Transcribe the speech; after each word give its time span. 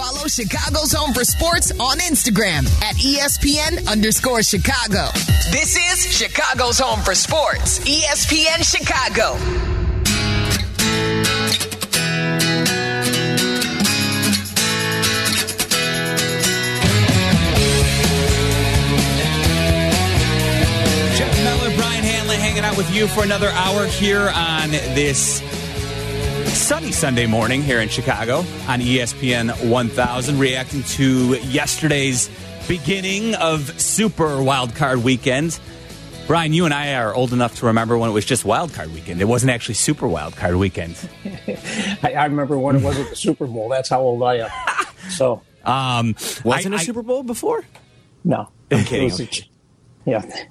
Follow 0.00 0.26
Chicago's 0.28 0.92
Home 0.94 1.12
for 1.12 1.26
Sports 1.26 1.72
on 1.72 1.98
Instagram 1.98 2.64
at 2.82 2.96
ESPN 2.96 3.86
underscore 3.86 4.42
Chicago. 4.42 5.10
This 5.50 5.76
is 5.76 6.10
Chicago's 6.16 6.78
Home 6.78 7.00
for 7.00 7.14
Sports, 7.14 7.80
ESPN 7.80 8.64
Chicago. 8.64 9.36
Jeff 21.14 21.44
Meller, 21.44 21.76
Brian 21.76 22.02
Hanley 22.02 22.36
hanging 22.36 22.64
out 22.64 22.78
with 22.78 22.90
you 22.94 23.06
for 23.06 23.22
another 23.22 23.50
hour 23.50 23.84
here 23.84 24.30
on 24.34 24.70
this 24.70 25.42
sunny 26.70 26.92
Sunday 26.92 27.26
morning 27.26 27.62
here 27.62 27.80
in 27.80 27.88
Chicago 27.88 28.38
on 28.68 28.78
ESPN 28.80 29.50
1000, 29.68 30.38
reacting 30.38 30.84
to 30.84 31.34
yesterday's 31.48 32.30
beginning 32.68 33.34
of 33.34 33.80
Super 33.80 34.40
Wild 34.40 34.76
Card 34.76 35.02
Weekend. 35.02 35.58
Brian, 36.28 36.52
you 36.52 36.64
and 36.66 36.72
I 36.72 36.94
are 36.94 37.12
old 37.12 37.32
enough 37.32 37.56
to 37.56 37.66
remember 37.66 37.98
when 37.98 38.08
it 38.08 38.12
was 38.12 38.24
just 38.24 38.44
Wild 38.44 38.72
Card 38.72 38.92
Weekend. 38.94 39.20
It 39.20 39.24
wasn't 39.24 39.50
actually 39.50 39.74
Super 39.74 40.06
Wild 40.06 40.36
Card 40.36 40.54
Weekend. 40.54 40.94
I, 42.04 42.12
I 42.16 42.24
remember 42.26 42.56
when 42.56 42.76
it 42.76 42.82
wasn't 42.84 43.10
the 43.10 43.16
Super 43.16 43.48
Bowl. 43.48 43.68
That's 43.68 43.88
how 43.88 44.00
old 44.00 44.22
I 44.22 44.36
am. 44.36 44.50
So 45.10 45.42
Um, 45.64 46.14
Wasn't 46.44 46.72
I- 46.72 46.76
a 46.78 46.80
I- 46.80 46.84
Super 46.84 47.02
Bowl 47.02 47.24
before? 47.24 47.64
no, 48.22 48.48
I'm 48.70 48.84
kidding. 48.84 49.10
It 49.10 49.20
a 49.20 50.08
yeah, 50.08 50.44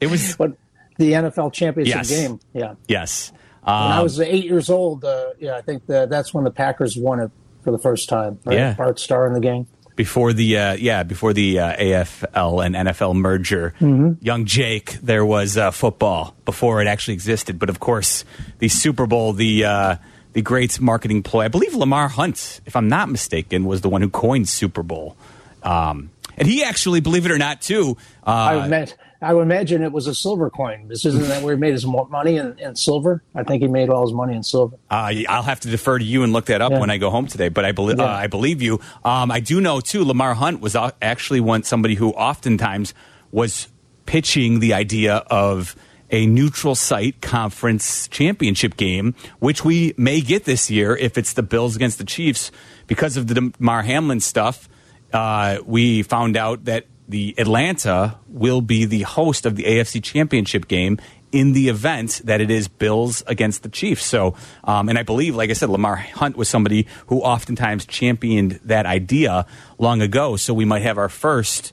It 0.00 0.06
was 0.10 0.36
but 0.38 0.52
the 0.96 1.12
NFL 1.12 1.52
championship 1.52 1.96
Yes. 1.96 2.08
game. 2.08 2.40
Yeah, 2.54 2.74
yes. 2.88 3.30
When 3.64 3.74
I 3.74 3.96
Um, 3.98 4.02
was 4.02 4.20
eight 4.20 4.44
years 4.44 4.70
old. 4.70 5.04
Uh, 5.04 5.26
yeah, 5.40 5.56
I 5.56 5.62
think 5.62 5.86
that 5.86 6.10
that's 6.10 6.32
when 6.34 6.44
the 6.44 6.50
Packers 6.50 6.96
won 6.96 7.20
it 7.20 7.30
for 7.62 7.70
the 7.70 7.78
first 7.78 8.08
time. 8.08 8.38
Right? 8.44 8.58
Yeah. 8.58 8.74
Bart 8.74 8.98
Starr 8.98 9.26
in 9.26 9.32
the 9.32 9.40
game. 9.40 9.66
before 9.96 10.32
the 10.32 10.58
uh, 10.58 10.72
yeah 10.74 11.04
before 11.04 11.32
the 11.32 11.58
uh, 11.60 11.76
AFL 11.76 12.64
and 12.66 12.74
NFL 12.74 13.14
merger. 13.14 13.74
Young 14.20 14.44
Jake, 14.44 14.94
there 15.02 15.24
was 15.24 15.56
uh, 15.56 15.70
football 15.70 16.34
before 16.44 16.80
it 16.82 16.86
actually 16.88 17.14
existed, 17.14 17.58
but 17.58 17.68
of 17.70 17.78
course 17.80 18.24
the 18.58 18.68
Super 18.68 19.06
Bowl, 19.06 19.32
the 19.32 19.64
uh, 19.64 19.96
the 20.32 20.42
great 20.42 20.80
marketing 20.80 21.22
ploy. 21.22 21.44
I 21.44 21.48
believe 21.48 21.74
Lamar 21.74 22.08
Hunt, 22.08 22.60
if 22.66 22.74
I'm 22.74 22.88
not 22.88 23.08
mistaken, 23.08 23.64
was 23.66 23.82
the 23.82 23.88
one 23.88 24.02
who 24.02 24.08
coined 24.10 24.48
Super 24.48 24.82
Bowl. 24.82 25.16
Um, 25.62 26.10
and 26.36 26.48
he 26.48 26.64
actually, 26.64 27.00
believe 27.00 27.24
it 27.24 27.30
or 27.30 27.38
not, 27.38 27.62
too. 27.62 27.96
I 28.24 28.56
Uh, 28.56 28.60
would, 28.62 28.70
ma- 28.70 28.86
I 29.24 29.32
would 29.34 29.42
imagine 29.42 29.82
it 29.82 29.92
was 29.92 30.06
a 30.06 30.14
silver 30.14 30.50
coin. 30.50 30.88
This 30.88 31.04
isn't 31.04 31.22
that 31.28 31.42
where 31.42 31.54
he 31.54 31.60
made 31.60 31.72
his 31.72 31.84
mo- 31.86 32.06
money 32.10 32.36
in, 32.36 32.58
in 32.58 32.76
silver. 32.76 33.22
I 33.34 33.42
think 33.42 33.62
he 33.62 33.68
made 33.68 33.88
all 33.88 34.02
his 34.06 34.12
money 34.12 34.34
in 34.36 34.42
silver. 34.42 34.76
Uh, 34.90 35.12
I'll 35.28 35.42
have 35.42 35.60
to 35.60 35.68
defer 35.68 35.98
to 35.98 36.04
you 36.04 36.22
and 36.22 36.32
look 36.32 36.46
that 36.46 36.60
up 36.62 36.72
Yeah. 36.72 36.80
when 36.80 36.90
I 36.90 36.98
go 36.98 37.10
home 37.10 37.26
today. 37.26 37.48
But 37.48 37.64
I 37.64 37.72
believe 37.72 37.98
uh, 37.98 38.04
I 38.04 38.26
believe 38.26 38.62
you. 38.62 38.80
Um, 39.04 39.30
I 39.30 39.40
do 39.40 39.60
know 39.60 39.80
too. 39.80 40.04
Lamar 40.04 40.34
Hunt 40.34 40.60
was 40.60 40.76
actually 41.02 41.40
one 41.40 41.62
somebody 41.62 41.94
who 41.94 42.10
oftentimes 42.12 42.94
was 43.32 43.68
pitching 44.06 44.60
the 44.60 44.74
idea 44.74 45.16
of 45.28 45.74
a 46.10 46.26
neutral 46.26 46.74
site 46.74 47.20
conference 47.22 48.06
championship 48.08 48.76
game, 48.76 49.14
which 49.40 49.64
we 49.64 49.94
may 49.96 50.20
get 50.20 50.44
this 50.44 50.70
year 50.70 50.94
if 50.96 51.16
it's 51.18 51.32
the 51.32 51.42
Bills 51.42 51.74
against 51.74 51.98
the 51.98 52.04
Chiefs 52.04 52.52
because 52.86 53.16
of 53.16 53.26
the 53.26 53.34
Damar 53.34 53.82
Hamlin 53.82 54.20
stuff. 54.20 54.68
Uh, 55.12 55.58
we 55.64 56.02
found 56.02 56.36
out 56.36 56.66
that 56.66 56.86
the 57.08 57.34
Atlanta 57.38 58.16
will 58.28 58.60
be 58.60 58.84
the 58.84 59.02
host 59.02 59.46
of 59.46 59.56
the 59.56 59.64
AFC 59.64 60.02
Championship 60.02 60.68
game 60.68 60.98
in 61.32 61.52
the 61.52 61.68
event 61.68 62.22
that 62.24 62.40
it 62.40 62.50
is 62.50 62.68
Bills 62.68 63.22
against 63.26 63.62
the 63.64 63.68
Chiefs. 63.68 64.04
So, 64.04 64.36
um, 64.62 64.88
and 64.88 64.96
I 64.96 65.02
believe, 65.02 65.34
like 65.34 65.50
I 65.50 65.54
said, 65.54 65.68
Lamar 65.68 65.96
Hunt 65.96 66.36
was 66.36 66.48
somebody 66.48 66.86
who 67.08 67.20
oftentimes 67.20 67.86
championed 67.86 68.60
that 68.64 68.86
idea 68.86 69.44
long 69.78 70.00
ago. 70.00 70.36
So 70.36 70.54
we 70.54 70.64
might 70.64 70.82
have 70.82 70.96
our 70.96 71.08
first 71.08 71.72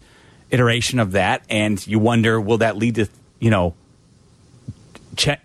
iteration 0.50 1.00
of 1.00 1.14
that, 1.14 1.44
and 1.50 1.86
you 1.86 2.00
wonder, 2.00 2.42
will 2.42 2.58
that 2.58 2.76
lead 2.76 2.96
to 2.96 3.08
you 3.40 3.50
know 3.50 3.76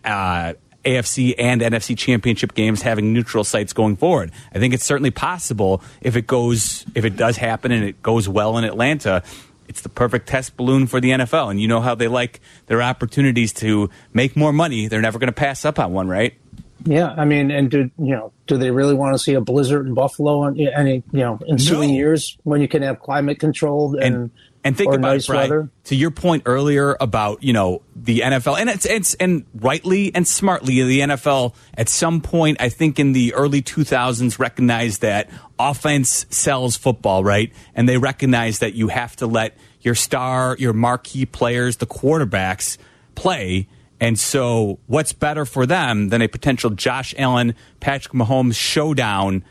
uh, 0.04 0.54
AFC 0.86 1.34
and 1.36 1.60
NFC 1.60 1.98
championship 1.98 2.54
games 2.54 2.82
having 2.82 3.12
neutral 3.12 3.44
sites 3.44 3.72
going 3.72 3.96
forward. 3.96 4.30
I 4.54 4.58
think 4.58 4.72
it's 4.72 4.84
certainly 4.84 5.10
possible 5.10 5.82
if 6.00 6.16
it 6.16 6.26
goes, 6.26 6.86
if 6.94 7.04
it 7.04 7.16
does 7.16 7.36
happen 7.36 7.72
and 7.72 7.84
it 7.84 8.02
goes 8.02 8.28
well 8.28 8.56
in 8.56 8.64
Atlanta. 8.64 9.24
It's 9.68 9.80
the 9.80 9.88
perfect 9.88 10.28
test 10.28 10.56
balloon 10.56 10.86
for 10.86 11.00
the 11.00 11.10
NFL, 11.10 11.50
and 11.50 11.60
you 11.60 11.68
know 11.68 11.80
how 11.80 11.94
they 11.94 12.08
like 12.08 12.40
their 12.66 12.82
opportunities 12.82 13.52
to 13.54 13.90
make 14.12 14.36
more 14.36 14.52
money. 14.52 14.86
They're 14.86 15.00
never 15.00 15.18
going 15.18 15.28
to 15.28 15.32
pass 15.32 15.64
up 15.64 15.78
on 15.78 15.92
one, 15.92 16.08
right? 16.08 16.34
Yeah, 16.84 17.14
I 17.16 17.24
mean, 17.24 17.50
and 17.50 17.70
do 17.70 17.90
you 17.98 18.14
know? 18.14 18.32
Do 18.46 18.58
they 18.58 18.70
really 18.70 18.94
want 18.94 19.14
to 19.14 19.18
see 19.18 19.34
a 19.34 19.40
blizzard 19.40 19.86
in 19.86 19.94
Buffalo 19.94 20.44
in 20.46 20.68
any 20.68 21.02
you 21.12 21.20
know 21.20 21.40
ensuing 21.48 21.88
No. 21.90 21.96
years 21.96 22.38
when 22.44 22.60
you 22.60 22.68
can 22.68 22.82
have 22.82 23.00
climate 23.00 23.40
controlled 23.40 23.96
and 23.96 24.14
and 24.14 24.30
and 24.66 24.76
think 24.76 24.92
about 24.92 25.12
nice 25.12 25.24
it, 25.24 25.32
Brian, 25.32 25.50
weather? 25.50 25.70
to 25.84 25.96
your 25.96 26.10
point 26.10 26.42
earlier 26.46 26.96
about 27.00 27.42
you 27.42 27.52
know 27.52 27.82
the 27.94 28.20
NFL 28.20 28.58
and 28.58 28.68
it's 28.68 28.86
it's 28.86 29.14
and 29.14 29.44
rightly 29.54 30.14
and 30.14 30.26
smartly 30.26 30.82
the 30.82 31.00
NFL 31.00 31.54
at 31.74 31.88
some 31.88 32.20
point 32.20 32.58
I 32.60 32.68
think 32.68 32.98
in 32.98 33.12
the 33.12 33.34
early 33.34 33.62
2000s 33.62 34.38
recognized 34.38 35.02
that 35.02 35.30
offense 35.58 36.26
sells 36.30 36.76
football 36.76 37.24
right 37.24 37.52
and 37.74 37.88
they 37.88 37.98
recognized 37.98 38.60
that 38.60 38.74
you 38.74 38.88
have 38.88 39.16
to 39.16 39.26
let 39.26 39.56
your 39.80 39.94
star 39.94 40.56
your 40.58 40.72
marquee 40.72 41.26
players 41.26 41.76
the 41.76 41.86
quarterbacks 41.86 42.78
play 43.14 43.68
and 44.00 44.18
so 44.18 44.78
what's 44.86 45.12
better 45.12 45.46
for 45.46 45.64
them 45.66 46.10
than 46.10 46.20
a 46.20 46.28
potential 46.28 46.70
Josh 46.70 47.14
Allen 47.16 47.54
Patrick 47.80 48.12
Mahomes 48.12 48.56
showdown 48.56 49.44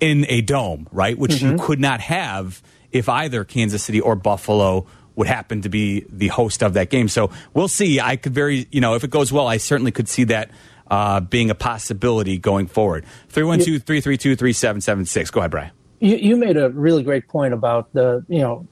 in 0.00 0.24
a 0.28 0.40
dome, 0.40 0.88
right? 0.90 1.16
Which 1.16 1.32
mm-hmm. 1.32 1.52
you 1.52 1.58
could 1.58 1.80
not 1.80 2.00
have 2.00 2.62
if 2.92 3.08
either 3.08 3.44
Kansas 3.44 3.82
City 3.82 4.00
or 4.00 4.16
Buffalo 4.16 4.86
would 5.16 5.26
happen 5.26 5.62
to 5.62 5.68
be 5.68 6.06
the 6.08 6.28
host 6.28 6.62
of 6.62 6.74
that 6.74 6.90
game. 6.90 7.08
So 7.08 7.30
we'll 7.52 7.68
see. 7.68 8.00
I 8.00 8.16
could 8.16 8.34
very, 8.34 8.66
you 8.70 8.80
know, 8.80 8.94
if 8.94 9.04
it 9.04 9.10
goes 9.10 9.32
well, 9.32 9.46
I 9.46 9.58
certainly 9.58 9.92
could 9.92 10.08
see 10.08 10.24
that 10.24 10.50
uh, 10.90 11.20
being 11.20 11.50
a 11.50 11.54
possibility 11.54 12.38
going 12.38 12.66
forward. 12.66 13.04
312 13.28 13.82
332 13.82 14.36
3776. 14.36 15.30
Go 15.30 15.40
ahead, 15.40 15.50
Brian. 15.50 15.70
You, 16.00 16.16
you 16.16 16.36
made 16.36 16.56
a 16.56 16.70
really 16.70 17.02
great 17.02 17.28
point 17.28 17.54
about 17.54 17.92
the 17.92 18.24
you 18.28 18.40
know 18.40 18.66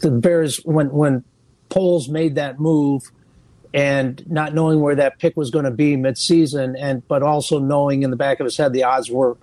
the 0.00 0.10
Bears 0.10 0.58
when 0.64 0.90
when 0.90 1.24
Poles 1.68 2.08
made 2.08 2.34
that 2.34 2.58
move 2.58 3.02
and 3.72 4.28
not 4.28 4.52
knowing 4.52 4.80
where 4.80 4.96
that 4.96 5.18
pick 5.18 5.36
was 5.36 5.50
going 5.50 5.64
to 5.64 5.70
be 5.70 5.96
midseason 5.96 6.74
and 6.76 7.06
but 7.06 7.22
also 7.22 7.60
knowing 7.60 8.02
in 8.02 8.10
the 8.10 8.16
back 8.16 8.40
of 8.40 8.44
his 8.44 8.56
head 8.56 8.72
the 8.72 8.82
odds 8.82 9.10
were 9.10 9.36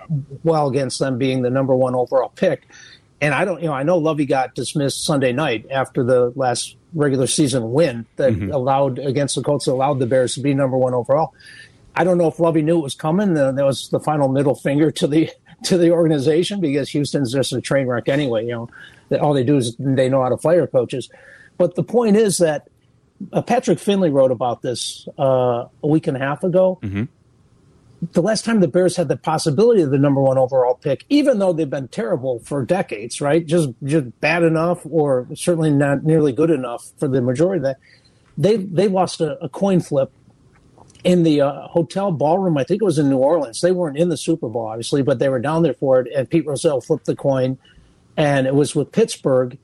well 0.44 0.68
against 0.68 1.00
them 1.00 1.18
being 1.18 1.42
the 1.42 1.50
number 1.50 1.76
one 1.76 1.96
overall 1.96 2.30
pick. 2.36 2.68
And 3.20 3.34
I 3.34 3.46
don't 3.46 3.62
you 3.62 3.68
know 3.68 3.74
I 3.74 3.84
know 3.84 3.98
Lovie 3.98 4.26
got 4.26 4.54
dismissed 4.56 5.04
Sunday 5.04 5.32
night 5.34 5.66
after 5.72 6.04
the 6.04 6.32
last 6.36 6.76
regular 6.94 7.28
season 7.28 7.72
win 7.74 8.06
that 8.16 8.34
allowed 8.52 9.00
against 9.00 9.36
the 9.36 9.42
Colts 9.42 9.66
that 9.66 9.72
allowed 9.72 10.00
the 10.00 10.06
Bears 10.06 10.36
to 10.36 10.42
be 10.42 10.54
number 10.54 10.78
one 10.78 10.94
overall. 10.94 11.34
I 11.96 12.04
don't 12.04 12.20
know 12.20 12.28
if 12.28 12.40
Lovie 12.40 12.62
knew 12.62 12.78
it 12.78 12.84
was 12.84 12.96
coming. 12.96 13.34
That 13.34 13.56
that 13.56 13.66
was 13.66 13.90
the 13.90 14.00
final 14.00 14.28
middle 14.30 14.56
finger 14.56 14.92
to 14.92 15.08
the 15.08 15.30
to 15.64 15.78
the 15.78 15.92
organization 15.92 16.62
because 16.62 16.90
Houston's 16.90 17.34
just 17.34 17.54
a 17.54 17.62
train 17.62 17.88
wreck 17.88 18.08
anyway. 18.08 18.46
You 18.46 18.70
know, 19.10 19.20
all 19.20 19.34
they 19.34 19.44
do 19.44 19.58
is 19.58 19.76
they 19.80 20.10
know 20.10 20.22
how 20.22 20.30
to 20.30 20.38
fire 20.38 20.68
coaches. 20.68 21.10
But 21.58 21.74
the 21.74 21.84
point 21.84 22.16
is 22.18 22.38
that 22.38 22.68
uh, 23.34 23.42
Patrick 23.42 23.80
Finley 23.80 24.12
wrote 24.12 24.30
about 24.30 24.62
this 24.62 25.08
uh, 25.18 25.66
a 25.82 25.88
week 25.88 26.06
and 26.06 26.16
a 26.16 26.20
half 26.20 26.44
ago. 26.44 26.80
The 28.12 28.22
last 28.22 28.46
time 28.46 28.60
the 28.60 28.68
Bears 28.68 28.96
had 28.96 29.08
the 29.08 29.18
possibility 29.18 29.82
of 29.82 29.90
the 29.90 29.98
number 29.98 30.22
one 30.22 30.38
overall 30.38 30.76
pick, 30.76 31.04
even 31.10 31.40
though 31.40 31.52
they've 31.52 31.70
been 31.70 31.88
terrible 31.88 32.40
for 32.40 32.64
decades, 32.64 33.20
right? 33.22 33.46
Just 33.46 33.70
just 33.84 34.20
bad 34.20 34.44
enough, 34.44 34.82
or 34.86 35.28
certainly 35.34 35.72
not 35.72 36.04
nearly 36.04 36.32
good 36.32 36.52
enough 36.52 36.92
for 37.00 37.08
the 37.08 37.22
majority 37.22 37.58
of 37.58 37.64
that. 37.64 37.78
They 38.38 38.58
they 38.58 38.88
lost 38.88 39.20
a, 39.20 39.44
a 39.44 39.50
coin 39.50 39.80
flip 39.80 40.12
in 41.04 41.24
the 41.24 41.42
uh, 41.42 41.68
hotel 41.70 42.12
ballroom. 42.12 42.58
I 42.58 42.64
think 42.64 42.82
it 42.82 42.86
was 42.86 43.00
in 43.00 43.10
New 43.10 43.18
Orleans. 43.18 43.62
They 43.62 43.72
weren't 43.72 43.98
in 43.98 44.10
the 44.10 44.18
Super 44.18 44.48
Bowl, 44.48 44.68
obviously, 44.68 45.02
but 45.02 45.20
they 45.20 45.30
were 45.30 45.40
down 45.40 45.64
there 45.64 45.74
for 45.74 46.02
it. 46.02 46.12
And 46.14 46.30
Pete 46.30 46.46
Rozelle 46.46 46.82
flipped 46.82 47.06
the 47.06 47.16
coin, 47.16 47.58
and 48.16 48.46
it 48.46 48.54
was 48.54 48.76
with 48.76 48.92
Pittsburgh. 48.92 49.58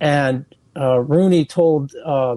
And 0.00 0.44
uh, 0.76 1.00
Rooney 1.00 1.44
told 1.44 1.94
uh, 2.04 2.36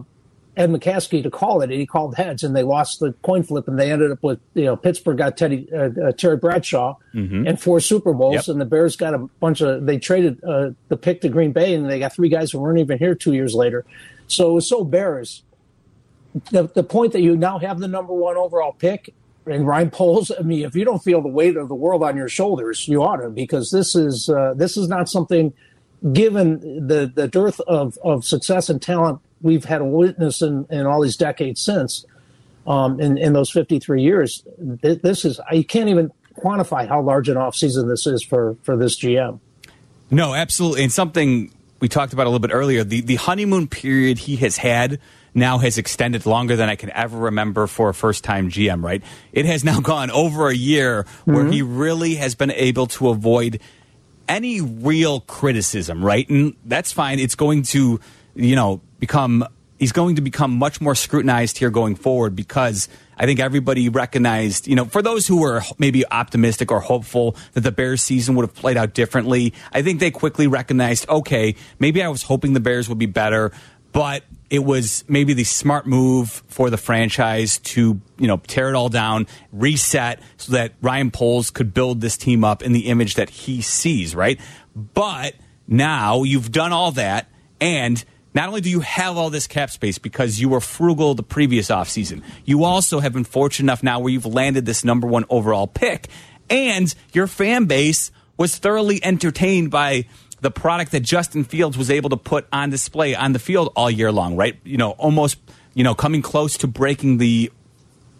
Ed 0.57 0.69
McCaskey 0.69 1.23
to 1.23 1.29
call 1.31 1.61
it, 1.61 1.71
and 1.71 1.79
he 1.79 1.85
called 1.85 2.15
heads, 2.15 2.43
and 2.43 2.55
they 2.55 2.63
lost 2.63 2.99
the 2.99 3.13
coin 3.23 3.43
flip, 3.43 3.67
and 3.67 3.79
they 3.79 3.91
ended 3.91 4.11
up 4.11 4.21
with 4.21 4.39
you 4.53 4.65
know 4.65 4.75
Pittsburgh 4.75 5.17
got 5.17 5.37
Teddy 5.37 5.67
uh, 5.73 5.89
uh, 6.07 6.11
Terry 6.11 6.37
Bradshaw 6.37 6.95
and 7.13 7.59
four 7.59 7.79
Super 7.79 8.13
Bowls, 8.13 8.35
Yep. 8.35 8.47
and 8.49 8.61
the 8.61 8.65
Bears 8.65 8.95
got 8.95 9.13
a 9.13 9.19
bunch 9.39 9.61
of. 9.61 9.85
They 9.85 9.97
traded 9.97 10.43
uh, 10.43 10.71
the 10.89 10.97
pick 10.97 11.21
to 11.21 11.29
Green 11.29 11.51
Bay, 11.53 11.73
and 11.73 11.89
they 11.89 11.99
got 11.99 12.13
three 12.13 12.29
guys 12.29 12.51
who 12.51 12.59
weren't 12.59 12.79
even 12.79 12.97
here 12.97 13.15
two 13.15 13.33
years 13.33 13.55
later. 13.55 13.85
So 14.27 14.51
it 14.51 14.53
was 14.53 14.67
so 14.69 14.83
Bears 14.83 15.43
the, 16.51 16.63
the 16.67 16.83
point 16.83 17.11
that 17.13 17.21
you 17.21 17.35
now 17.35 17.59
have 17.59 17.79
the 17.79 17.87
number 17.87 18.13
one 18.13 18.37
overall 18.37 18.73
pick 18.73 19.13
and 19.47 19.65
Ryan 19.65 19.89
Poles, 19.89 20.31
I 20.37 20.43
mean, 20.43 20.63
if 20.65 20.75
you 20.75 20.85
don't 20.85 21.03
feel 21.03 21.21
the 21.21 21.27
weight 21.27 21.57
of 21.57 21.67
the 21.67 21.75
world 21.75 22.03
on 22.03 22.15
your 22.15 22.29
shoulders, 22.29 22.87
you 22.87 23.01
ought 23.03 23.17
to, 23.17 23.29
because 23.29 23.71
this 23.71 23.95
is 23.95 24.29
uh, 24.29 24.53
this 24.55 24.77
is 24.77 24.87
not 24.87 25.09
something. 25.09 25.53
Given 26.13 26.87
the 26.87 27.11
the 27.13 27.27
dearth 27.27 27.59
of, 27.61 27.97
of 28.03 28.23
success 28.23 28.69
and 28.69 28.81
talent 28.81 29.19
we've 29.41 29.65
had 29.65 29.81
a 29.81 29.85
witness 29.85 30.41
in, 30.41 30.65
in 30.69 30.85
all 30.85 31.01
these 31.01 31.17
decades 31.17 31.61
since, 31.61 32.05
um, 32.67 32.99
in 32.99 33.17
in 33.17 33.33
those 33.33 33.49
fifty 33.49 33.79
three 33.79 34.03
years, 34.03 34.43
this 34.57 35.25
is 35.25 35.39
you 35.51 35.65
can't 35.65 35.89
even 35.89 36.11
quantify 36.37 36.87
how 36.87 37.01
large 37.01 37.29
an 37.29 37.35
offseason 37.35 37.87
this 37.87 38.07
is 38.07 38.23
for 38.23 38.55
for 38.63 38.77
this 38.77 38.99
GM. 38.99 39.39
No, 40.09 40.33
absolutely. 40.33 40.83
And 40.83 40.91
something 40.91 41.51
we 41.79 41.89
talked 41.89 42.13
about 42.13 42.27
a 42.27 42.29
little 42.29 42.39
bit 42.39 42.53
earlier 42.53 42.83
the, 42.83 43.01
the 43.01 43.15
honeymoon 43.15 43.67
period 43.67 44.19
he 44.19 44.35
has 44.37 44.57
had 44.57 44.99
now 45.33 45.57
has 45.57 45.77
extended 45.77 46.25
longer 46.25 46.55
than 46.55 46.69
I 46.69 46.75
can 46.75 46.91
ever 46.91 47.17
remember 47.17 47.67
for 47.67 47.89
a 47.89 47.93
first 47.93 48.23
time 48.23 48.49
GM, 48.49 48.83
right? 48.83 49.01
It 49.31 49.45
has 49.45 49.63
now 49.63 49.79
gone 49.81 50.11
over 50.11 50.49
a 50.49 50.55
year 50.55 51.05
where 51.25 51.43
mm-hmm. 51.43 51.51
he 51.51 51.61
really 51.61 52.15
has 52.15 52.35
been 52.35 52.51
able 52.51 52.87
to 52.87 53.09
avoid 53.09 53.59
any 54.27 54.61
real 54.61 55.21
criticism, 55.21 56.03
right? 56.03 56.27
And 56.29 56.55
that's 56.65 56.91
fine. 56.91 57.19
It's 57.19 57.35
going 57.35 57.63
to, 57.63 57.99
you 58.35 58.55
know, 58.55 58.81
become 58.99 59.45
he's 59.81 59.91
going 59.91 60.15
to 60.15 60.21
become 60.21 60.51
much 60.51 60.79
more 60.79 60.93
scrutinized 60.93 61.57
here 61.57 61.71
going 61.71 61.95
forward 61.95 62.35
because 62.35 62.87
I 63.17 63.25
think 63.25 63.39
everybody 63.39 63.89
recognized, 63.89 64.67
you 64.67 64.75
know, 64.75 64.85
for 64.85 65.01
those 65.01 65.25
who 65.25 65.41
were 65.41 65.63
maybe 65.79 66.05
optimistic 66.05 66.71
or 66.71 66.79
hopeful 66.79 67.35
that 67.53 67.61
the 67.61 67.71
Bears 67.71 68.03
season 68.03 68.35
would 68.35 68.43
have 68.43 68.53
played 68.53 68.77
out 68.77 68.93
differently, 68.93 69.55
I 69.73 69.81
think 69.81 69.99
they 69.99 70.11
quickly 70.11 70.45
recognized, 70.45 71.09
okay, 71.09 71.55
maybe 71.79 72.03
I 72.03 72.09
was 72.09 72.21
hoping 72.21 72.53
the 72.53 72.59
Bears 72.59 72.89
would 72.89 72.99
be 72.99 73.07
better, 73.07 73.51
but 73.91 74.23
it 74.51 74.63
was 74.63 75.03
maybe 75.07 75.33
the 75.33 75.43
smart 75.43 75.87
move 75.87 76.29
for 76.47 76.69
the 76.69 76.77
franchise 76.77 77.57
to, 77.59 77.99
you 78.19 78.27
know, 78.27 78.37
tear 78.37 78.69
it 78.69 78.75
all 78.75 78.89
down, 78.89 79.25
reset 79.51 80.21
so 80.37 80.51
that 80.51 80.73
Ryan 80.81 81.09
Poles 81.09 81.49
could 81.49 81.73
build 81.73 82.01
this 82.01 82.17
team 82.17 82.43
up 82.43 82.61
in 82.61 82.71
the 82.71 82.87
image 82.87 83.15
that 83.15 83.31
he 83.31 83.61
sees, 83.61 84.13
right? 84.13 84.39
But 84.75 85.33
now 85.67 86.21
you've 86.21 86.51
done 86.51 86.71
all 86.71 86.91
that 86.91 87.29
and 87.59 88.03
not 88.33 88.47
only 88.47 88.61
do 88.61 88.69
you 88.69 88.79
have 88.79 89.17
all 89.17 89.29
this 89.29 89.47
cap 89.47 89.69
space 89.69 89.97
because 89.97 90.39
you 90.39 90.49
were 90.49 90.61
frugal 90.61 91.15
the 91.15 91.23
previous 91.23 91.69
offseason, 91.69 92.23
you 92.45 92.63
also 92.63 92.99
have 92.99 93.13
been 93.13 93.23
fortunate 93.23 93.65
enough 93.65 93.83
now 93.83 93.99
where 93.99 94.11
you've 94.11 94.25
landed 94.25 94.65
this 94.65 94.83
number 94.83 95.07
one 95.07 95.25
overall 95.29 95.67
pick, 95.67 96.07
and 96.49 96.93
your 97.13 97.27
fan 97.27 97.65
base 97.65 98.11
was 98.37 98.57
thoroughly 98.57 99.03
entertained 99.03 99.69
by 99.71 100.05
the 100.41 100.51
product 100.51 100.91
that 100.91 101.01
Justin 101.01 101.43
Fields 101.43 101.77
was 101.77 101.91
able 101.91 102.09
to 102.09 102.17
put 102.17 102.47
on 102.51 102.69
display 102.71 103.15
on 103.15 103.33
the 103.33 103.39
field 103.39 103.71
all 103.75 103.89
year 103.89 104.11
long, 104.11 104.35
right? 104.35 104.57
You 104.63 104.77
know, 104.77 104.91
almost, 104.91 105.37
you 105.73 105.83
know, 105.83 105.93
coming 105.93 106.21
close 106.21 106.57
to 106.57 106.67
breaking 106.67 107.19
the 107.19 107.51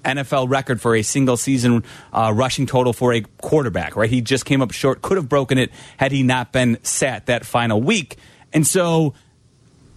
NFL 0.06 0.50
record 0.50 0.82
for 0.82 0.96
a 0.96 1.02
single 1.02 1.38
season 1.38 1.84
uh, 2.14 2.32
rushing 2.34 2.66
total 2.66 2.94
for 2.94 3.14
a 3.14 3.22
quarterback, 3.42 3.96
right? 3.96 4.10
He 4.10 4.22
just 4.22 4.46
came 4.46 4.62
up 4.62 4.72
short, 4.72 5.02
could 5.02 5.18
have 5.18 5.30
broken 5.30 5.58
it 5.58 5.72
had 5.98 6.12
he 6.12 6.24
not 6.24 6.52
been 6.52 6.78
sat 6.84 7.26
that 7.26 7.46
final 7.46 7.82
week. 7.82 8.18
And 8.54 8.66
so 8.66 9.14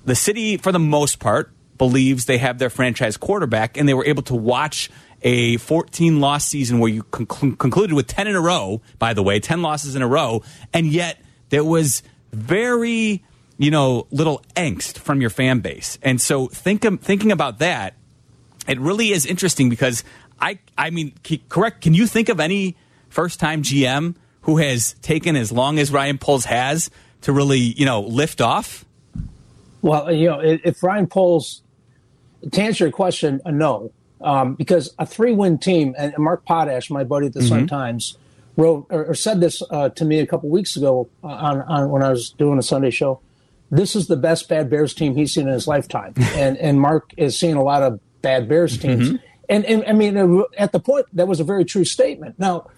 the 0.05 0.15
city, 0.15 0.57
for 0.57 0.73
the 0.73 0.79
most 0.79 1.19
part, 1.19 1.53
believes 1.79 2.27
they 2.27 2.39
have 2.39 2.59
their 2.59 2.71
franchise 2.71 3.17
quarterback, 3.17 3.77
and 3.77 3.89
they 3.89 3.95
were 3.95 4.05
able 4.05 4.23
to 4.25 4.35
watch 4.35 4.91
a 5.23 5.57
14 5.57 6.21
loss 6.21 6.47
season 6.47 6.79
where 6.79 6.91
you 6.91 7.03
conc- 7.05 7.59
concluded 7.59 7.95
with 7.95 8.07
10 8.07 8.27
in 8.27 8.37
a 8.37 8.41
row, 8.41 8.83
by 8.99 9.15
the 9.15 9.23
way, 9.23 9.41
10 9.41 9.63
losses 9.63 9.97
in 9.97 10.03
a 10.03 10.09
row, 10.09 10.43
and 10.73 10.87
yet 10.87 11.19
there 11.49 11.65
was 11.65 12.03
very, 12.33 13.25
you 13.57 13.71
know, 13.71 14.07
little 14.11 14.43
angst 14.55 14.99
from 14.99 15.21
your 15.21 15.31
fan 15.31 15.61
base. 15.61 15.99
And 16.03 16.21
so 16.21 16.47
think, 16.49 16.83
thinking 17.01 17.33
about 17.33 17.59
that, 17.59 17.95
it 18.69 18.79
really 18.79 19.11
is 19.11 19.27
interesting 19.27 19.69
because 19.69 20.05
I, 20.41 20.59
I 20.77 20.91
mean, 20.91 21.15
correct, 21.49 21.81
can 21.83 21.95
you 21.95 22.07
think 22.07 22.29
of 22.29 22.41
any 22.41 22.77
first 23.09 23.41
time 23.41 23.63
GM 23.63 24.17
who 24.43 24.59
has 24.59 24.95
taken 25.01 25.37
as 25.37 25.51
long 25.51 25.79
as 25.79 25.91
Ryan 25.91 26.19
Poles 26.19 26.45
has 26.45 26.91
to 27.23 27.33
really, 27.33 27.59
you 27.59 27.87
know, 27.87 28.03
lift 28.03 28.41
off? 28.41 28.85
Well, 29.85 30.11
you 30.11 30.29
know, 30.29 30.41
if 30.41 30.83
Ryan 30.83 31.07
Poles, 31.07 31.63
to 32.51 32.63
answer 32.63 32.85
your 32.85 32.91
question, 32.91 33.43
no, 33.45 33.93
um, 34.23 34.55
because 34.55 34.95
a 34.99 35.05
three-win 35.05 35.59
team, 35.59 35.95
and 35.99 36.15
Mark 36.17 36.47
Potash, 36.47 36.89
my 36.89 37.05
buddy 37.05 37.27
at 37.27 37.35
the 37.35 37.41
mm-hmm. 37.41 37.49
Sun 37.51 37.67
Times, 37.67 38.17
wrote 38.57 38.87
or, 38.89 39.05
or 39.05 39.15
said 39.15 39.43
this 39.43 39.63
uh, 39.71 39.91
to 39.91 40.07
me 40.07 40.21
a 40.21 40.27
couple 40.27 40.49
weeks 40.49 40.75
ago 40.77 41.11
uh, 41.23 41.27
on, 41.27 41.61
on 41.63 41.91
when 41.91 42.03
I 42.03 42.09
was 42.09 42.31
doing 42.31 42.59
a 42.59 42.63
Sunday 42.63 42.89
show. 42.89 43.21
This 43.71 43.95
is 43.95 44.07
the 44.07 44.17
best 44.17 44.49
bad 44.49 44.71
Bears 44.71 44.95
team 44.95 45.17
he's 45.17 45.35
seen 45.35 45.49
in 45.49 45.53
his 45.53 45.69
lifetime, 45.69 46.15
and 46.35 46.57
and 46.57 46.81
Mark 46.81 47.13
is 47.19 47.39
seeing 47.39 47.57
a 47.57 47.63
lot 47.63 47.83
of 47.83 48.01
bad 48.23 48.49
Bears 48.49 48.79
teams. 48.79 49.11
Mm-hmm. 49.11 49.17
And, 49.51 49.67
and 49.67 49.85
I 49.87 49.93
mean, 49.93 50.45
at 50.57 50.73
the 50.73 50.81
point, 50.81 51.05
that 51.13 51.29
was 51.29 51.41
a 51.41 51.45
very 51.45 51.67
true 51.67 51.85
statement. 51.85 52.39
Now, 52.39 52.71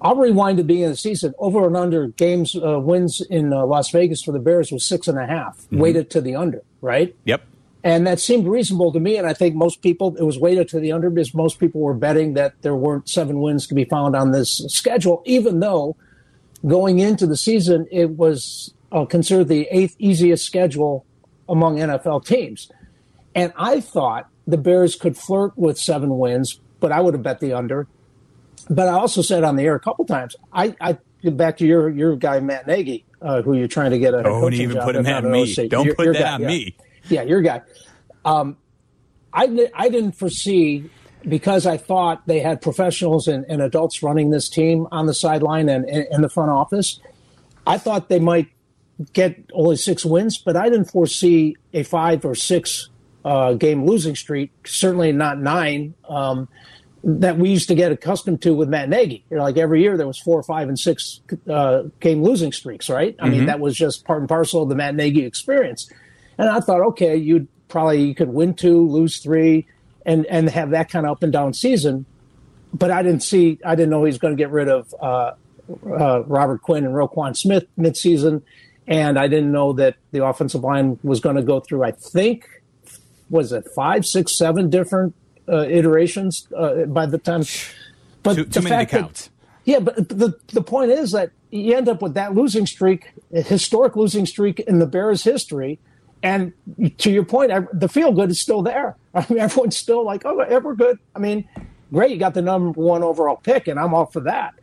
I'll 0.00 0.16
rewind 0.16 0.58
to 0.58 0.62
the 0.62 0.66
beginning 0.66 0.90
of 0.90 0.92
the 0.92 0.98
season. 0.98 1.34
Over 1.38 1.66
and 1.66 1.76
under 1.76 2.08
games 2.08 2.56
uh, 2.56 2.80
wins 2.80 3.20
in 3.20 3.52
uh, 3.52 3.64
Las 3.66 3.90
Vegas 3.90 4.22
for 4.22 4.32
the 4.32 4.38
Bears 4.38 4.72
was 4.72 4.84
six 4.84 5.08
and 5.08 5.18
a 5.18 5.26
half, 5.26 5.58
mm-hmm. 5.58 5.78
weighted 5.78 6.10
to 6.10 6.20
the 6.20 6.34
under, 6.34 6.62
right? 6.80 7.14
Yep. 7.24 7.42
And 7.84 8.04
that 8.06 8.18
seemed 8.18 8.48
reasonable 8.48 8.92
to 8.92 8.98
me. 8.98 9.16
And 9.16 9.28
I 9.28 9.32
think 9.32 9.54
most 9.54 9.80
people, 9.80 10.16
it 10.16 10.24
was 10.24 10.38
weighted 10.38 10.68
to 10.70 10.80
the 10.80 10.90
under 10.90 11.08
because 11.08 11.32
most 11.34 11.60
people 11.60 11.80
were 11.80 11.94
betting 11.94 12.34
that 12.34 12.60
there 12.62 12.74
weren't 12.74 13.08
seven 13.08 13.40
wins 13.40 13.66
to 13.68 13.74
be 13.74 13.84
found 13.84 14.16
on 14.16 14.32
this 14.32 14.64
schedule, 14.68 15.22
even 15.24 15.60
though 15.60 15.96
going 16.66 16.98
into 16.98 17.26
the 17.26 17.36
season, 17.36 17.86
it 17.92 18.10
was 18.10 18.74
uh, 18.90 19.04
considered 19.04 19.48
the 19.48 19.68
eighth 19.70 19.94
easiest 19.98 20.44
schedule 20.44 21.06
among 21.48 21.76
NFL 21.76 22.26
teams. 22.26 22.70
And 23.34 23.52
I 23.56 23.80
thought 23.80 24.28
the 24.46 24.58
Bears 24.58 24.96
could 24.96 25.16
flirt 25.16 25.56
with 25.56 25.78
seven 25.78 26.18
wins, 26.18 26.60
but 26.80 26.90
I 26.90 27.00
would 27.00 27.14
have 27.14 27.22
bet 27.22 27.40
the 27.40 27.52
under. 27.52 27.86
But 28.68 28.88
I 28.88 28.92
also 28.92 29.22
said 29.22 29.44
on 29.44 29.56
the 29.56 29.62
air 29.62 29.74
a 29.74 29.80
couple 29.80 30.04
times, 30.04 30.34
I, 30.52 30.74
I 30.80 30.98
back 31.30 31.58
to 31.58 31.66
your 31.66 31.88
your 31.88 32.16
guy 32.16 32.40
Matt 32.40 32.66
Nagy, 32.66 33.04
uh, 33.22 33.42
who 33.42 33.54
you're 33.54 33.68
trying 33.68 33.90
to 33.92 33.98
get 33.98 34.14
a 34.14 34.18
Oh, 34.18 34.40
don't 34.40 34.54
even 34.54 34.78
put 34.78 34.96
him 34.96 35.06
on 35.06 35.30
me. 35.30 35.54
Don't 35.68 35.86
your, 35.86 35.94
put 35.94 36.04
your 36.04 36.14
that 36.14 36.20
guy, 36.20 36.32
on 36.32 36.40
yeah. 36.42 36.46
me. 36.46 36.76
Yeah, 37.08 37.22
your 37.22 37.42
guy. 37.42 37.62
Um, 38.24 38.56
I 39.32 39.68
I 39.74 39.88
didn't 39.88 40.12
foresee 40.12 40.90
because 41.28 41.66
I 41.66 41.76
thought 41.76 42.26
they 42.26 42.40
had 42.40 42.60
professionals 42.62 43.28
and, 43.28 43.44
and 43.48 43.60
adults 43.60 44.02
running 44.02 44.30
this 44.30 44.48
team 44.48 44.86
on 44.92 45.06
the 45.06 45.14
sideline 45.14 45.68
and 45.68 45.88
in 45.88 46.22
the 46.22 46.28
front 46.28 46.50
office. 46.50 47.00
I 47.66 47.78
thought 47.78 48.08
they 48.08 48.20
might 48.20 48.48
get 49.12 49.50
only 49.52 49.76
six 49.76 50.04
wins, 50.04 50.38
but 50.38 50.56
I 50.56 50.68
didn't 50.68 50.86
foresee 50.86 51.56
a 51.72 51.82
five 51.82 52.24
or 52.24 52.34
six 52.34 52.88
uh, 53.24 53.54
game 53.54 53.84
losing 53.84 54.14
streak. 54.14 54.52
Certainly 54.66 55.12
not 55.12 55.40
nine. 55.40 55.94
Um, 56.08 56.48
that 57.08 57.38
we 57.38 57.48
used 57.50 57.68
to 57.68 57.76
get 57.76 57.92
accustomed 57.92 58.42
to 58.42 58.52
with 58.52 58.68
Matt 58.68 58.88
Nagy. 58.88 59.24
You 59.30 59.36
know, 59.36 59.44
like 59.44 59.56
every 59.56 59.80
year 59.80 59.96
there 59.96 60.08
was 60.08 60.18
four, 60.18 60.42
five, 60.42 60.68
and 60.68 60.76
six 60.76 61.20
uh, 61.48 61.84
game 62.00 62.20
losing 62.20 62.50
streaks, 62.50 62.90
right? 62.90 63.14
I 63.20 63.22
mm-hmm. 63.22 63.30
mean, 63.30 63.46
that 63.46 63.60
was 63.60 63.76
just 63.76 64.04
part 64.04 64.18
and 64.18 64.28
parcel 64.28 64.64
of 64.64 64.68
the 64.68 64.74
Matt 64.74 64.96
Nagy 64.96 65.24
experience. 65.24 65.88
And 66.36 66.48
I 66.48 66.58
thought, 66.58 66.80
okay, 66.80 67.16
you'd 67.16 67.46
probably 67.68 68.02
you 68.02 68.14
could 68.16 68.30
win 68.30 68.54
two, 68.54 68.88
lose 68.88 69.18
three, 69.18 69.68
and 70.04 70.26
and 70.26 70.50
have 70.50 70.70
that 70.70 70.90
kind 70.90 71.06
of 71.06 71.12
up 71.12 71.22
and 71.22 71.32
down 71.32 71.54
season. 71.54 72.06
But 72.74 72.90
I 72.90 73.04
didn't 73.04 73.22
see, 73.22 73.60
I 73.64 73.76
didn't 73.76 73.90
know 73.90 74.02
he 74.02 74.08
was 74.08 74.18
going 74.18 74.36
to 74.36 74.42
get 74.42 74.50
rid 74.50 74.68
of 74.68 74.92
uh, 75.00 75.32
uh, 75.88 76.24
Robert 76.24 76.60
Quinn 76.62 76.84
and 76.84 76.92
Roquan 76.92 77.36
Smith 77.36 77.66
midseason, 77.78 78.42
and 78.88 79.16
I 79.16 79.28
didn't 79.28 79.52
know 79.52 79.72
that 79.74 79.94
the 80.10 80.24
offensive 80.24 80.64
line 80.64 80.98
was 81.04 81.20
going 81.20 81.36
to 81.36 81.42
go 81.42 81.60
through. 81.60 81.84
I 81.84 81.92
think 81.92 82.48
was 83.30 83.52
it 83.52 83.68
five, 83.76 84.04
six, 84.04 84.36
seven 84.36 84.70
different 84.70 85.14
iterations 85.48 86.48
uh, 86.56 86.84
by 86.84 87.06
the 87.06 87.18
time. 87.18 87.44
But 88.22 88.34
too, 88.34 88.44
too 88.44 88.62
many 88.62 88.86
to 88.86 88.90
count. 88.90 89.14
That, 89.14 89.30
yeah, 89.64 89.80
but 89.80 90.08
the 90.08 90.38
the 90.48 90.62
point 90.62 90.90
is 90.90 91.12
that 91.12 91.30
you 91.50 91.74
end 91.74 91.88
up 91.88 92.02
with 92.02 92.14
that 92.14 92.34
losing 92.34 92.66
streak, 92.66 93.12
historic 93.30 93.96
losing 93.96 94.26
streak 94.26 94.60
in 94.60 94.78
the 94.78 94.86
Bears' 94.86 95.24
history. 95.24 95.78
And 96.22 96.52
to 96.98 97.10
your 97.10 97.24
point, 97.24 97.52
the 97.72 97.88
feel 97.88 98.10
good 98.12 98.30
is 98.30 98.40
still 98.40 98.62
there. 98.62 98.96
I 99.14 99.26
mean, 99.28 99.38
everyone's 99.38 99.76
still 99.76 100.04
like, 100.04 100.22
"Oh, 100.24 100.34
we're 100.36 100.74
good." 100.74 100.98
I 101.14 101.18
mean, 101.18 101.48
great, 101.92 102.10
you 102.10 102.18
got 102.18 102.34
the 102.34 102.42
number 102.42 102.70
one 102.80 103.02
overall 103.02 103.36
pick, 103.36 103.68
and 103.68 103.78
I'm 103.78 103.94
all 103.94 104.06
for 104.06 104.20
that. 104.20 104.54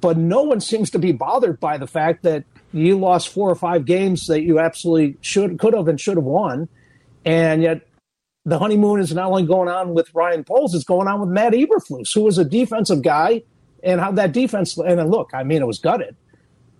But 0.00 0.16
no 0.16 0.42
one 0.42 0.60
seems 0.60 0.90
to 0.90 0.98
be 0.98 1.12
bothered 1.12 1.60
by 1.60 1.78
the 1.78 1.86
fact 1.86 2.22
that 2.24 2.44
you 2.72 2.98
lost 2.98 3.28
four 3.28 3.50
or 3.50 3.54
five 3.54 3.84
games 3.84 4.26
that 4.26 4.42
you 4.42 4.58
absolutely 4.58 5.16
should, 5.20 5.58
could 5.58 5.74
have, 5.74 5.88
and 5.88 6.00
should 6.00 6.16
have 6.16 6.24
won, 6.24 6.68
and 7.24 7.62
yet 7.62 7.82
the 8.44 8.58
honeymoon 8.58 9.00
is 9.00 9.14
not 9.14 9.30
only 9.30 9.44
going 9.44 9.68
on 9.68 9.94
with 9.94 10.12
Ryan 10.14 10.44
Poles, 10.44 10.74
it's 10.74 10.84
going 10.84 11.08
on 11.08 11.20
with 11.20 11.28
Matt 11.28 11.52
Eberflus, 11.52 12.12
who 12.14 12.22
was 12.22 12.38
a 12.38 12.44
defensive 12.44 13.02
guy, 13.02 13.42
and 13.82 14.00
how 14.00 14.12
that 14.12 14.32
defense. 14.32 14.76
And 14.76 15.10
look, 15.10 15.30
I 15.32 15.44
mean, 15.44 15.62
it 15.62 15.66
was 15.66 15.78
gutted, 15.78 16.16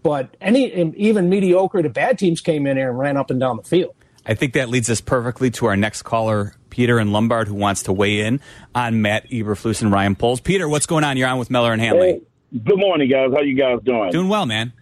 but 0.02 0.36
any 0.40 0.72
even 0.96 1.28
mediocre 1.28 1.82
to 1.82 1.88
bad 1.88 2.18
teams 2.18 2.40
came 2.40 2.66
in 2.66 2.76
here 2.76 2.90
and 2.90 2.98
ran 2.98 3.16
up 3.16 3.30
and 3.30 3.38
down 3.38 3.56
the 3.56 3.62
field. 3.62 3.94
I 4.24 4.34
think 4.34 4.52
that 4.54 4.68
leads 4.68 4.88
us 4.88 5.00
perfectly 5.00 5.50
to 5.52 5.66
our 5.66 5.76
next 5.76 6.02
caller, 6.02 6.54
Peter 6.70 6.98
and 6.98 7.12
Lombard, 7.12 7.48
who 7.48 7.54
wants 7.54 7.84
to 7.84 7.92
weigh 7.92 8.20
in 8.20 8.40
on 8.74 9.02
Matt 9.02 9.28
Eberflus 9.30 9.82
and 9.82 9.90
Ryan 9.90 10.14
Poles. 10.14 10.40
Peter, 10.40 10.68
what's 10.68 10.86
going 10.86 11.02
on? 11.02 11.16
You're 11.16 11.28
on 11.28 11.38
with 11.38 11.50
Miller 11.50 11.72
and 11.72 11.82
Hanley. 11.82 12.12
Hey, 12.52 12.60
good 12.64 12.78
morning, 12.78 13.10
guys. 13.10 13.30
How 13.34 13.40
you 13.40 13.56
guys 13.56 13.80
doing? 13.84 14.10
Doing 14.12 14.28
well, 14.28 14.46
man. 14.46 14.72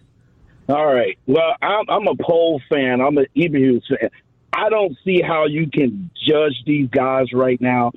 All 0.69 0.85
right. 0.85 1.17
Well, 1.25 1.55
I'm, 1.61 1.85
I'm 1.89 2.07
a 2.07 2.15
Poles 2.15 2.61
fan. 2.69 3.01
I'm 3.01 3.17
an 3.17 3.25
Eberflus 3.35 3.81
fan. 3.87 4.09
I 4.53 4.69
don't 4.69 4.97
see 5.05 5.21
how 5.21 5.45
you 5.45 5.69
can 5.69 6.11
judge 6.27 6.55
these 6.65 6.89
guys 6.89 7.27
right 7.33 7.59
now. 7.61 7.91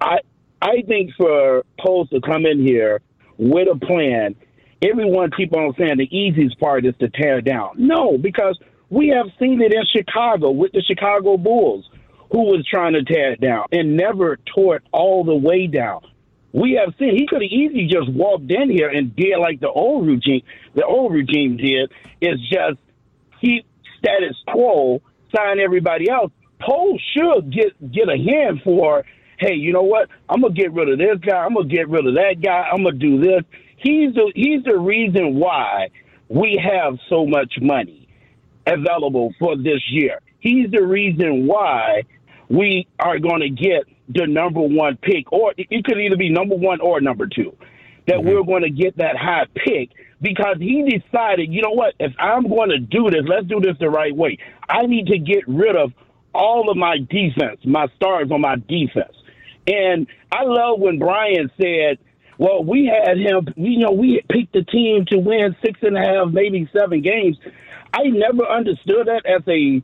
I 0.00 0.18
I 0.62 0.82
think 0.86 1.12
for 1.16 1.64
Poles 1.78 2.08
to 2.10 2.20
come 2.20 2.46
in 2.46 2.64
here 2.64 3.00
with 3.38 3.68
a 3.68 3.78
plan, 3.78 4.36
everyone 4.82 5.30
keep 5.36 5.54
on 5.54 5.74
saying 5.78 5.96
the 5.96 6.16
easiest 6.16 6.58
part 6.60 6.84
is 6.84 6.94
to 7.00 7.08
tear 7.08 7.40
down. 7.40 7.70
No, 7.76 8.18
because 8.18 8.58
we 8.90 9.08
have 9.08 9.26
seen 9.38 9.60
it 9.62 9.72
in 9.72 9.82
Chicago 9.96 10.50
with 10.50 10.72
the 10.72 10.82
Chicago 10.82 11.36
Bulls, 11.36 11.88
who 12.30 12.44
was 12.44 12.66
trying 12.70 12.92
to 12.92 13.02
tear 13.02 13.32
it 13.32 13.40
down 13.40 13.66
and 13.72 13.96
never 13.96 14.38
tore 14.54 14.76
it 14.76 14.82
all 14.92 15.24
the 15.24 15.34
way 15.34 15.66
down. 15.66 16.00
We 16.52 16.80
have 16.84 16.94
seen 16.98 17.16
he 17.16 17.26
could 17.26 17.42
have 17.42 17.50
easily 17.50 17.86
just 17.86 18.10
walked 18.10 18.50
in 18.50 18.70
here 18.70 18.88
and 18.88 19.14
did 19.14 19.38
like 19.38 19.60
the 19.60 19.70
old 19.70 20.06
regime, 20.06 20.42
the 20.74 20.84
old 20.84 21.12
regime 21.12 21.56
did, 21.56 21.92
is 22.20 22.40
just 22.50 22.78
keep 23.40 23.64
status 23.98 24.36
quo, 24.48 25.00
sign 25.34 25.58
everybody 25.58 26.10
else. 26.10 26.32
Poles 26.60 27.00
should 27.14 27.52
get 27.52 27.92
get 27.92 28.08
a 28.08 28.16
hand 28.16 28.60
for. 28.64 29.04
Hey, 29.38 29.54
you 29.54 29.72
know 29.72 29.82
what? 29.82 30.08
I'm 30.28 30.42
gonna 30.42 30.52
get 30.52 30.72
rid 30.72 30.90
of 30.90 30.98
this 30.98 31.18
guy. 31.26 31.38
I'm 31.38 31.54
gonna 31.54 31.68
get 31.68 31.88
rid 31.88 32.06
of 32.06 32.14
that 32.14 32.42
guy. 32.42 32.68
I'm 32.70 32.84
gonna 32.84 32.96
do 32.96 33.20
this. 33.20 33.42
He's 33.78 34.14
the 34.14 34.30
he's 34.34 34.62
the 34.64 34.78
reason 34.78 35.36
why 35.36 35.88
we 36.28 36.62
have 36.62 36.98
so 37.08 37.26
much 37.26 37.54
money 37.60 38.08
available 38.66 39.34
for 39.38 39.56
this 39.56 39.80
year. 39.90 40.20
He's 40.40 40.70
the 40.70 40.82
reason 40.82 41.46
why 41.46 42.02
we 42.48 42.86
are 42.98 43.18
going 43.18 43.40
to 43.40 43.50
get 43.50 43.84
the 44.08 44.26
number 44.26 44.60
one 44.60 44.96
pick, 44.96 45.32
or 45.32 45.54
it 45.56 45.84
could 45.84 45.98
either 45.98 46.16
be 46.16 46.30
number 46.30 46.56
one 46.56 46.80
or 46.80 47.00
number 47.00 47.26
two. 47.26 47.56
That 48.06 48.16
mm-hmm. 48.16 48.28
we're 48.28 48.42
going 48.42 48.62
to 48.62 48.70
get 48.70 48.96
that 48.98 49.16
high 49.16 49.46
pick 49.54 49.90
because 50.20 50.56
he 50.58 50.82
decided, 50.82 51.52
you 51.52 51.62
know 51.62 51.70
what? 51.70 51.94
If 51.98 52.12
I'm 52.18 52.48
going 52.48 52.70
to 52.70 52.78
do 52.78 53.10
this, 53.10 53.22
let's 53.26 53.46
do 53.46 53.60
this 53.60 53.76
the 53.80 53.90
right 53.90 54.14
way. 54.14 54.38
I 54.68 54.82
need 54.86 55.06
to 55.06 55.18
get 55.18 55.46
rid 55.48 55.76
of 55.76 55.92
all 56.34 56.70
of 56.70 56.76
my 56.76 56.98
defense, 56.98 57.60
my 57.64 57.86
stars 57.96 58.30
on 58.30 58.40
my 58.40 58.56
defense. 58.56 59.14
And 59.66 60.06
I 60.32 60.44
love 60.44 60.80
when 60.80 60.98
Brian 60.98 61.50
said, 61.60 61.98
well, 62.38 62.64
we 62.64 62.86
had 62.86 63.18
him, 63.18 63.48
you 63.56 63.78
know, 63.78 63.92
we 63.92 64.22
picked 64.30 64.52
the 64.52 64.62
team 64.62 65.04
to 65.06 65.18
win 65.18 65.54
six 65.62 65.78
and 65.82 65.96
a 65.96 66.00
half, 66.00 66.28
maybe 66.32 66.68
seven 66.72 67.02
games. 67.02 67.36
I 67.92 68.04
never 68.04 68.46
understood 68.46 69.08
that 69.08 69.26
as 69.26 69.42
a 69.46 69.82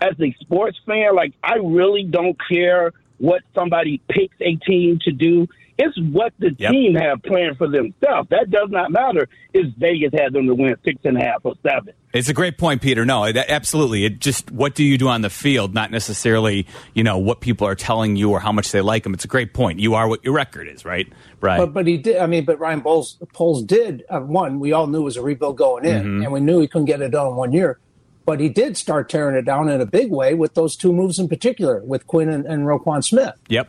as 0.00 0.18
a 0.20 0.34
sports 0.40 0.78
fan. 0.84 1.14
Like 1.14 1.34
I 1.44 1.56
really 1.62 2.04
don't 2.04 2.36
care 2.48 2.92
what 3.18 3.42
somebody 3.54 4.02
picks 4.08 4.34
a 4.40 4.56
team 4.56 4.98
to 5.04 5.12
do. 5.12 5.46
It's 5.78 5.98
what 5.98 6.32
the 6.38 6.54
yep. 6.58 6.70
team 6.70 6.94
have 6.94 7.22
planned 7.22 7.56
for 7.56 7.68
themselves. 7.68 8.28
That 8.30 8.50
does 8.50 8.70
not 8.70 8.90
matter 8.92 9.28
if 9.54 9.74
Vegas 9.76 10.12
had 10.12 10.32
them 10.32 10.46
to 10.46 10.54
win 10.54 10.76
six 10.84 10.98
and 11.04 11.16
a 11.16 11.20
half 11.20 11.40
or 11.44 11.54
seven. 11.62 11.94
It's 12.12 12.28
a 12.28 12.34
great 12.34 12.58
point, 12.58 12.82
Peter. 12.82 13.06
No, 13.06 13.24
it, 13.24 13.36
absolutely. 13.36 14.04
It 14.04 14.20
just 14.20 14.50
what 14.50 14.74
do 14.74 14.84
you 14.84 14.98
do 14.98 15.08
on 15.08 15.22
the 15.22 15.30
field, 15.30 15.72
not 15.72 15.90
necessarily 15.90 16.66
you 16.92 17.02
know 17.02 17.16
what 17.18 17.40
people 17.40 17.66
are 17.66 17.74
telling 17.74 18.16
you 18.16 18.30
or 18.30 18.40
how 18.40 18.52
much 18.52 18.70
they 18.70 18.82
like 18.82 19.02
them. 19.02 19.14
It's 19.14 19.24
a 19.24 19.28
great 19.28 19.54
point. 19.54 19.80
You 19.80 19.94
are 19.94 20.06
what 20.06 20.22
your 20.22 20.34
record 20.34 20.68
is, 20.68 20.84
right? 20.84 21.10
Right. 21.40 21.58
But 21.58 21.72
but 21.72 21.86
he 21.86 21.96
did. 21.96 22.18
I 22.18 22.26
mean, 22.26 22.44
but 22.44 22.58
Ryan 22.58 22.82
Poles, 22.82 23.16
Poles 23.32 23.64
did 23.64 24.04
uh, 24.10 24.20
one. 24.20 24.60
We 24.60 24.72
all 24.72 24.86
knew 24.86 25.00
it 25.00 25.04
was 25.04 25.16
a 25.16 25.22
rebuild 25.22 25.56
going 25.56 25.86
in, 25.86 26.02
mm-hmm. 26.02 26.22
and 26.24 26.32
we 26.32 26.40
knew 26.40 26.60
he 26.60 26.68
couldn't 26.68 26.86
get 26.86 27.00
it 27.00 27.10
done 27.10 27.28
in 27.28 27.36
one 27.36 27.52
year. 27.52 27.78
But 28.24 28.38
he 28.38 28.48
did 28.48 28.76
start 28.76 29.08
tearing 29.08 29.34
it 29.34 29.42
down 29.42 29.68
in 29.68 29.80
a 29.80 29.86
big 29.86 30.12
way 30.12 30.34
with 30.34 30.54
those 30.54 30.76
two 30.76 30.92
moves 30.92 31.18
in 31.18 31.28
particular, 31.28 31.82
with 31.82 32.06
Quinn 32.06 32.28
and, 32.28 32.46
and 32.46 32.64
Roquan 32.66 33.02
Smith. 33.02 33.34
Yep. 33.48 33.68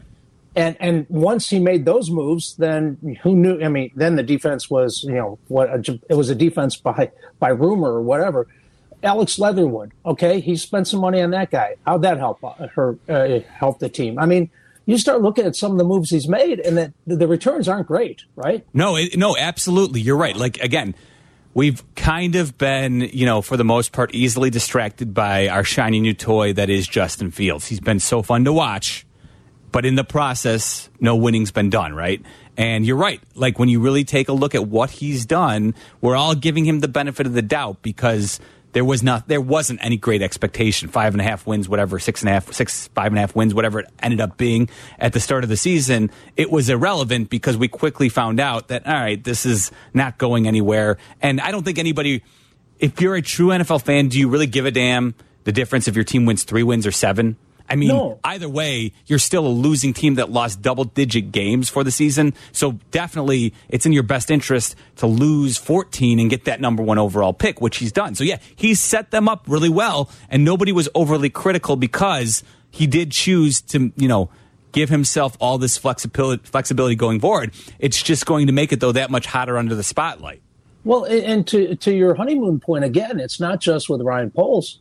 And 0.55 0.77
and 0.79 1.05
once 1.09 1.49
he 1.49 1.59
made 1.59 1.85
those 1.85 2.11
moves, 2.11 2.55
then 2.57 3.17
who 3.23 3.35
knew? 3.35 3.63
I 3.63 3.69
mean, 3.69 3.91
then 3.95 4.15
the 4.15 4.23
defense 4.23 4.69
was 4.69 5.03
you 5.03 5.15
know 5.15 5.39
what 5.47 5.69
a, 5.69 5.99
it 6.09 6.15
was 6.15 6.29
a 6.29 6.35
defense 6.35 6.75
by 6.75 7.11
by 7.39 7.49
rumor 7.49 7.91
or 7.91 8.01
whatever. 8.01 8.47
Alex 9.01 9.37
Leatherwood, 9.37 9.91
okay, 10.05 10.39
he 10.39 10.55
spent 10.55 10.87
some 10.87 11.01
money 11.01 11.21
on 11.21 11.31
that 11.31 11.51
guy. 11.51 11.75
How'd 11.85 12.03
that 12.03 12.17
help 12.17 12.43
uh, 12.43 12.67
her 12.75 12.97
uh, 13.09 13.39
help 13.53 13.79
the 13.79 13.89
team? 13.89 14.17
I 14.17 14.25
mean, 14.25 14.49
you 14.85 14.97
start 14.97 15.21
looking 15.21 15.45
at 15.45 15.55
some 15.55 15.73
of 15.73 15.77
the 15.77 15.83
moves 15.83 16.09
he's 16.09 16.27
made, 16.27 16.59
and 16.59 16.77
that 16.77 16.93
the 17.05 17.27
returns 17.27 17.67
aren't 17.67 17.87
great, 17.87 18.23
right? 18.35 18.65
No, 18.73 18.95
it, 18.95 19.17
no, 19.17 19.35
absolutely, 19.35 20.01
you're 20.01 20.17
right. 20.17 20.35
Like 20.35 20.57
again, 20.59 20.95
we've 21.53 21.83
kind 21.95 22.35
of 22.35 22.57
been, 22.57 23.01
you 23.01 23.25
know, 23.25 23.41
for 23.41 23.57
the 23.57 23.65
most 23.65 23.91
part, 23.91 24.13
easily 24.13 24.49
distracted 24.49 25.13
by 25.13 25.47
our 25.47 25.63
shiny 25.63 25.99
new 25.99 26.13
toy 26.13 26.53
that 26.53 26.69
is 26.69 26.87
Justin 26.87 27.31
Fields. 27.31 27.67
He's 27.67 27.79
been 27.79 27.99
so 27.99 28.21
fun 28.21 28.45
to 28.45 28.53
watch, 28.53 29.05
but 29.73 29.85
in 29.85 29.95
the 29.95 30.03
process, 30.03 30.87
no 31.01 31.15
winning's 31.17 31.51
been 31.51 31.71
done, 31.71 31.93
right? 31.93 32.21
And 32.55 32.85
you're 32.85 32.95
right. 32.95 33.19
Like 33.33 33.57
when 33.57 33.67
you 33.67 33.79
really 33.81 34.03
take 34.03 34.29
a 34.29 34.33
look 34.33 34.53
at 34.53 34.67
what 34.67 34.91
he's 34.91 35.25
done, 35.25 35.73
we're 35.99 36.15
all 36.15 36.35
giving 36.35 36.63
him 36.63 36.79
the 36.79 36.87
benefit 36.87 37.25
of 37.25 37.33
the 37.33 37.41
doubt 37.41 37.81
because 37.81 38.39
there 38.73 38.85
was 38.85 39.01
not 39.01 39.27
there 39.27 39.41
wasn't 39.41 39.83
any 39.83 39.97
great 39.97 40.21
expectation. 40.21 40.89
Five 40.89 41.15
and 41.15 41.21
a 41.21 41.23
half 41.23 41.47
wins, 41.47 41.67
whatever, 41.67 41.97
six 41.97 42.21
and 42.21 42.29
a 42.29 42.33
half, 42.33 42.53
six, 42.53 42.87
five 42.89 43.07
and 43.07 43.17
a 43.17 43.21
half 43.21 43.35
wins, 43.35 43.55
whatever 43.55 43.79
it 43.79 43.89
ended 43.99 44.21
up 44.21 44.37
being 44.37 44.69
at 44.99 45.11
the 45.13 45.19
start 45.19 45.43
of 45.43 45.49
the 45.49 45.57
season. 45.57 46.11
It 46.37 46.51
was 46.51 46.69
irrelevant 46.69 47.31
because 47.31 47.57
we 47.57 47.67
quickly 47.67 48.09
found 48.09 48.39
out 48.39 48.67
that 48.67 48.85
all 48.85 48.93
right, 48.93 49.21
this 49.23 49.43
is 49.43 49.71
not 49.91 50.19
going 50.19 50.47
anywhere. 50.47 50.99
And 51.19 51.41
I 51.41 51.49
don't 51.49 51.63
think 51.63 51.79
anybody 51.79 52.21
if 52.79 53.01
you're 53.01 53.15
a 53.15 53.23
true 53.23 53.47
NFL 53.47 53.81
fan, 53.81 54.09
do 54.09 54.19
you 54.19 54.29
really 54.29 54.47
give 54.47 54.67
a 54.67 54.71
damn 54.71 55.15
the 55.45 55.51
difference 55.51 55.87
if 55.87 55.95
your 55.95 56.03
team 56.03 56.27
wins 56.27 56.43
three 56.43 56.63
wins 56.63 56.85
or 56.85 56.91
seven? 56.91 57.37
I 57.69 57.75
mean, 57.75 57.89
no. 57.89 58.19
either 58.23 58.49
way, 58.49 58.93
you're 59.05 59.19
still 59.19 59.47
a 59.47 59.49
losing 59.49 59.93
team 59.93 60.15
that 60.15 60.29
lost 60.29 60.61
double 60.61 60.83
digit 60.83 61.31
games 61.31 61.69
for 61.69 61.83
the 61.83 61.91
season. 61.91 62.33
So 62.51 62.73
definitely 62.91 63.53
it's 63.69 63.85
in 63.85 63.93
your 63.93 64.03
best 64.03 64.29
interest 64.29 64.75
to 64.97 65.07
lose 65.07 65.57
14 65.57 66.19
and 66.19 66.29
get 66.29 66.45
that 66.45 66.61
number 66.61 66.83
one 66.83 66.99
overall 66.99 67.33
pick, 67.33 67.61
which 67.61 67.77
he's 67.77 67.91
done. 67.91 68.15
So 68.15 68.23
yeah, 68.23 68.39
he's 68.55 68.79
set 68.79 69.11
them 69.11 69.29
up 69.29 69.45
really 69.47 69.69
well 69.69 70.09
and 70.29 70.43
nobody 70.43 70.71
was 70.71 70.89
overly 70.93 71.29
critical 71.29 71.75
because 71.75 72.43
he 72.69 72.85
did 72.85 73.11
choose 73.11 73.61
to, 73.61 73.91
you 73.95 74.07
know, 74.07 74.29
give 74.71 74.89
himself 74.89 75.37
all 75.39 75.57
this 75.57 75.77
flexibility, 75.77 76.43
flexibility 76.45 76.95
going 76.95 77.19
forward. 77.19 77.53
It's 77.79 78.01
just 78.03 78.25
going 78.25 78.47
to 78.47 78.53
make 78.53 78.73
it 78.73 78.81
though 78.81 78.91
that 78.91 79.09
much 79.09 79.25
hotter 79.25 79.57
under 79.57 79.75
the 79.75 79.83
spotlight. 79.83 80.41
Well, 80.83 81.05
and 81.05 81.47
to 81.47 81.75
to 81.77 81.93
your 81.93 82.13
honeymoon 82.15 82.59
point 82.59 82.83
again, 82.83 83.21
it's 83.21 83.39
not 83.39 83.61
just 83.61 83.89
with 83.89 84.01
Ryan 84.01 84.31
Poles 84.31 84.79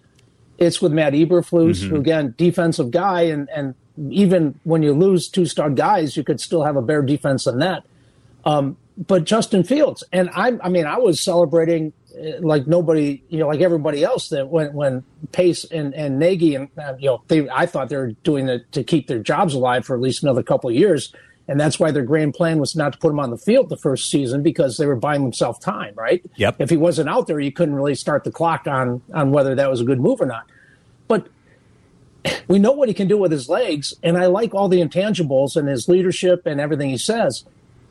it's 0.62 0.80
with 0.80 0.92
Matt 0.92 1.12
Eberflus, 1.12 1.80
mm-hmm. 1.80 1.88
who 1.88 1.96
again 1.96 2.34
defensive 2.36 2.90
guy, 2.90 3.22
and 3.22 3.48
and 3.50 3.74
even 4.10 4.58
when 4.64 4.82
you 4.82 4.92
lose 4.92 5.28
two 5.28 5.46
star 5.46 5.70
guys, 5.70 6.16
you 6.16 6.24
could 6.24 6.40
still 6.40 6.62
have 6.64 6.76
a 6.76 6.82
better 6.82 7.02
defense 7.02 7.44
than 7.44 7.58
that. 7.58 7.84
Um, 8.44 8.76
but 8.96 9.24
Justin 9.24 9.64
Fields, 9.64 10.04
and 10.12 10.30
I, 10.34 10.52
I 10.62 10.68
mean, 10.68 10.86
I 10.86 10.98
was 10.98 11.20
celebrating 11.20 11.92
uh, 12.14 12.40
like 12.40 12.66
nobody, 12.66 13.22
you 13.28 13.38
know, 13.38 13.48
like 13.48 13.60
everybody 13.60 14.04
else 14.04 14.28
that 14.30 14.48
when 14.48 14.72
when 14.74 15.04
Pace 15.32 15.64
and 15.64 15.94
and 15.94 16.18
Nagy 16.18 16.54
and 16.54 16.68
uh, 16.78 16.94
you 16.98 17.08
know 17.08 17.22
they, 17.28 17.48
I 17.48 17.66
thought 17.66 17.88
they 17.88 17.96
were 17.96 18.12
doing 18.22 18.48
it 18.48 18.70
to 18.72 18.84
keep 18.84 19.06
their 19.06 19.18
jobs 19.18 19.54
alive 19.54 19.86
for 19.86 19.94
at 19.94 20.02
least 20.02 20.22
another 20.22 20.42
couple 20.42 20.70
of 20.70 20.76
years. 20.76 21.12
And 21.52 21.60
that's 21.60 21.78
why 21.78 21.90
their 21.90 22.02
grand 22.02 22.32
plan 22.32 22.60
was 22.60 22.74
not 22.74 22.94
to 22.94 22.98
put 22.98 23.10
him 23.10 23.20
on 23.20 23.28
the 23.28 23.36
field 23.36 23.68
the 23.68 23.76
first 23.76 24.10
season 24.10 24.42
because 24.42 24.78
they 24.78 24.86
were 24.86 24.96
buying 24.96 25.20
themselves 25.20 25.58
time, 25.58 25.92
right? 25.94 26.24
Yep. 26.36 26.56
If 26.60 26.70
he 26.70 26.78
wasn't 26.78 27.10
out 27.10 27.26
there, 27.26 27.38
you 27.38 27.52
couldn't 27.52 27.74
really 27.74 27.94
start 27.94 28.24
the 28.24 28.30
clock 28.30 28.66
on 28.66 29.02
on 29.12 29.32
whether 29.32 29.54
that 29.54 29.68
was 29.68 29.82
a 29.82 29.84
good 29.84 30.00
move 30.00 30.22
or 30.22 30.24
not. 30.24 30.46
But 31.08 31.28
we 32.48 32.58
know 32.58 32.72
what 32.72 32.88
he 32.88 32.94
can 32.94 33.06
do 33.06 33.18
with 33.18 33.32
his 33.32 33.50
legs, 33.50 33.92
and 34.02 34.16
I 34.16 34.26
like 34.26 34.54
all 34.54 34.70
the 34.70 34.80
intangibles 34.80 35.54
and 35.54 35.68
his 35.68 35.90
leadership 35.90 36.46
and 36.46 36.58
everything 36.58 36.88
he 36.88 36.96
says. 36.96 37.44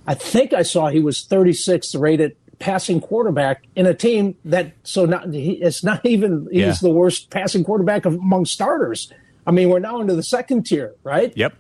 I 0.07 0.15
think 0.15 0.53
I 0.53 0.63
saw 0.63 0.89
he 0.89 0.99
was 0.99 1.23
36th 1.23 2.01
rated 2.01 2.35
passing 2.57 2.99
quarterback 2.99 3.61
in 3.75 3.85
a 3.85 3.93
team 3.93 4.37
that 4.43 4.73
so 4.81 5.05
not 5.05 5.31
he, 5.31 5.51
it's 5.51 5.83
not 5.83 6.03
even 6.03 6.47
he's 6.51 6.61
yeah. 6.61 6.73
the 6.81 6.89
worst 6.89 7.29
passing 7.29 7.63
quarterback 7.63 8.05
among 8.05 8.45
starters. 8.45 9.13
I 9.45 9.51
mean, 9.51 9.69
we're 9.69 9.77
now 9.77 10.01
into 10.01 10.15
the 10.15 10.23
second 10.23 10.65
tier, 10.65 10.95
right? 11.03 11.31
Yep. 11.37 11.53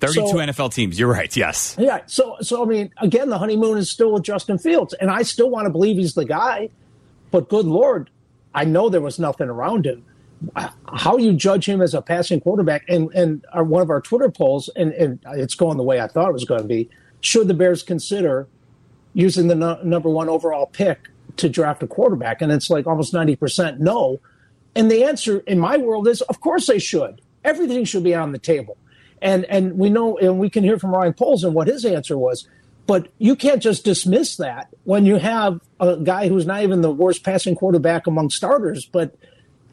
32 0.00 0.28
so, 0.28 0.36
NFL 0.36 0.74
teams. 0.74 0.98
You're 0.98 1.12
right. 1.12 1.34
Yes. 1.36 1.76
Yeah. 1.78 2.00
So, 2.06 2.36
so 2.40 2.62
I 2.62 2.66
mean, 2.66 2.92
again, 2.98 3.28
the 3.28 3.38
honeymoon 3.38 3.78
is 3.78 3.90
still 3.90 4.12
with 4.12 4.22
Justin 4.22 4.58
Fields, 4.58 4.94
and 4.94 5.10
I 5.10 5.22
still 5.22 5.50
want 5.50 5.66
to 5.66 5.70
believe 5.70 5.96
he's 5.96 6.14
the 6.14 6.24
guy. 6.24 6.70
But 7.30 7.48
good 7.48 7.66
lord, 7.66 8.10
I 8.54 8.64
know 8.64 8.88
there 8.88 9.00
was 9.00 9.18
nothing 9.18 9.48
around 9.48 9.86
him. 9.86 10.04
How 10.92 11.18
you 11.18 11.34
judge 11.34 11.68
him 11.68 11.82
as 11.82 11.92
a 11.92 12.00
passing 12.00 12.40
quarterback, 12.40 12.84
and 12.88 13.12
and 13.14 13.44
our, 13.52 13.62
one 13.62 13.82
of 13.82 13.90
our 13.90 14.00
Twitter 14.00 14.30
polls, 14.30 14.70
and, 14.74 14.92
and 14.94 15.20
it's 15.34 15.54
going 15.54 15.76
the 15.76 15.82
way 15.82 16.00
I 16.00 16.08
thought 16.08 16.30
it 16.30 16.32
was 16.32 16.46
going 16.46 16.62
to 16.62 16.68
be. 16.68 16.88
Should 17.20 17.48
the 17.48 17.54
Bears 17.54 17.82
consider 17.82 18.48
using 19.12 19.48
the 19.48 19.54
no, 19.54 19.78
number 19.82 20.08
one 20.08 20.30
overall 20.30 20.66
pick 20.66 21.10
to 21.36 21.50
draft 21.50 21.82
a 21.82 21.86
quarterback? 21.86 22.40
And 22.40 22.50
it's 22.50 22.70
like 22.70 22.86
almost 22.86 23.12
ninety 23.12 23.36
percent 23.36 23.80
no. 23.80 24.18
And 24.74 24.90
the 24.90 25.04
answer 25.04 25.40
in 25.40 25.58
my 25.58 25.76
world 25.76 26.08
is, 26.08 26.22
of 26.22 26.40
course 26.40 26.66
they 26.66 26.78
should. 26.78 27.20
Everything 27.44 27.84
should 27.84 28.04
be 28.04 28.14
on 28.14 28.32
the 28.32 28.38
table. 28.38 28.78
And 29.22 29.44
and 29.46 29.78
we 29.78 29.90
know 29.90 30.18
and 30.18 30.38
we 30.38 30.50
can 30.50 30.64
hear 30.64 30.78
from 30.78 30.92
Ryan 30.92 31.12
Poles 31.12 31.44
what 31.44 31.68
his 31.68 31.84
answer 31.84 32.16
was. 32.16 32.48
But 32.86 33.08
you 33.18 33.36
can't 33.36 33.62
just 33.62 33.84
dismiss 33.84 34.36
that 34.38 34.68
when 34.84 35.06
you 35.06 35.16
have 35.16 35.60
a 35.78 35.96
guy 35.96 36.28
who's 36.28 36.46
not 36.46 36.62
even 36.62 36.80
the 36.80 36.90
worst 36.90 37.22
passing 37.22 37.54
quarterback 37.54 38.06
among 38.06 38.30
starters, 38.30 38.84
but 38.84 39.14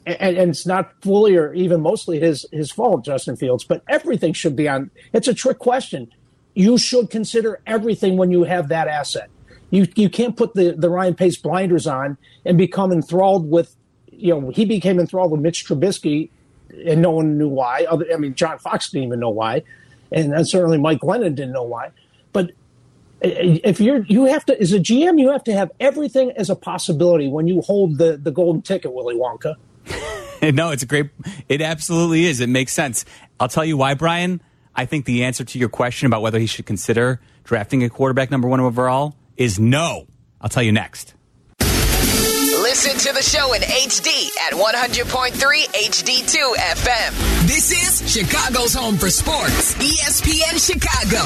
and, 0.05 0.37
and, 0.37 0.49
it's 0.51 0.65
not 0.65 0.91
fully 1.01 1.35
or 1.35 1.53
even 1.53 1.81
mostly 1.81 2.19
his 2.19 2.45
his 2.51 2.71
fault, 2.71 3.03
Justin 3.03 3.35
Fields. 3.35 3.63
But 3.63 3.83
everything 3.89 4.33
should 4.33 4.55
be 4.55 4.69
on. 4.69 4.91
It's 5.13 5.27
a 5.27 5.33
trick 5.33 5.59
question. 5.59 6.13
You 6.53 6.77
should 6.77 7.09
consider 7.09 7.59
everything 7.65 8.17
when 8.17 8.31
you 8.31 8.43
have 8.43 8.69
that 8.69 8.87
asset. 8.87 9.29
You 9.69 9.87
you 9.95 10.09
can't 10.09 10.37
put 10.37 10.53
the 10.53 10.75
the 10.77 10.89
Ryan 10.89 11.15
Pace 11.15 11.37
blinders 11.37 11.87
on 11.87 12.17
and 12.45 12.57
become 12.57 12.91
enthralled 12.91 13.49
with. 13.49 13.75
You 14.11 14.39
know, 14.39 14.49
he 14.49 14.65
became 14.65 14.99
enthralled 14.99 15.31
with 15.31 15.41
Mitch 15.41 15.67
Trubisky 15.67 16.29
and 16.85 17.01
no 17.01 17.11
one 17.11 17.37
knew 17.37 17.47
why. 17.47 17.85
Other, 17.89 18.05
I 18.13 18.17
mean, 18.17 18.35
John 18.35 18.57
Fox 18.59 18.89
didn't 18.89 19.07
even 19.07 19.19
know 19.19 19.29
why, 19.29 19.63
and 20.11 20.47
certainly 20.47 20.77
Mike 20.77 20.99
Glennon 20.99 21.35
didn't 21.35 21.53
know 21.53 21.63
why. 21.63 21.91
But 22.33 22.51
eh, 23.21 23.29
eh, 23.29 23.59
if 23.63 23.79
you're 23.79 24.03
you 24.05 24.25
have 24.25 24.45
to 24.45 24.59
as 24.59 24.73
a 24.73 24.79
GM, 24.79 25.19
you 25.19 25.31
have 25.31 25.43
to 25.45 25.53
have 25.53 25.71
everything 25.79 26.31
as 26.35 26.49
a 26.49 26.55
possibility 26.55 27.27
when 27.27 27.47
you 27.47 27.61
hold 27.61 27.97
the 27.97 28.17
the 28.17 28.31
golden 28.31 28.61
ticket, 28.61 28.93
Willy 28.93 29.15
Wonka. 29.15 29.55
no, 30.53 30.71
it's 30.71 30.83
a 30.83 30.85
great. 30.85 31.09
It 31.49 31.61
absolutely 31.61 32.25
is. 32.25 32.39
It 32.39 32.49
makes 32.49 32.73
sense. 32.73 33.05
I'll 33.39 33.49
tell 33.49 33.65
you 33.65 33.77
why, 33.77 33.93
Brian. 33.93 34.41
I 34.75 34.85
think 34.85 35.05
the 35.05 35.23
answer 35.23 35.43
to 35.43 35.57
your 35.57 35.69
question 35.69 36.05
about 36.05 36.21
whether 36.21 36.37
he 36.37 36.45
should 36.45 36.67
consider 36.67 37.19
drafting 37.43 37.83
a 37.83 37.89
quarterback 37.89 38.29
number 38.29 38.47
one 38.47 38.59
overall 38.59 39.15
is 39.35 39.59
no. 39.59 40.05
I'll 40.39 40.49
tell 40.49 40.61
you 40.61 40.71
next 40.71 41.15
Listen 42.77 43.11
to 43.11 43.11
the 43.11 43.23
show 43.23 43.53
in 43.53 43.61
HD 43.63 44.29
at 44.37 44.53
100.3 44.53 45.33
HD2 45.33 46.55
FM. 46.57 47.47
This 47.47 47.71
is 47.71 48.07
Chicago's 48.07 48.71
home 48.71 48.97
for 48.97 49.09
sports, 49.09 49.73
ESPN 49.73 50.63
Chicago. 50.63 51.23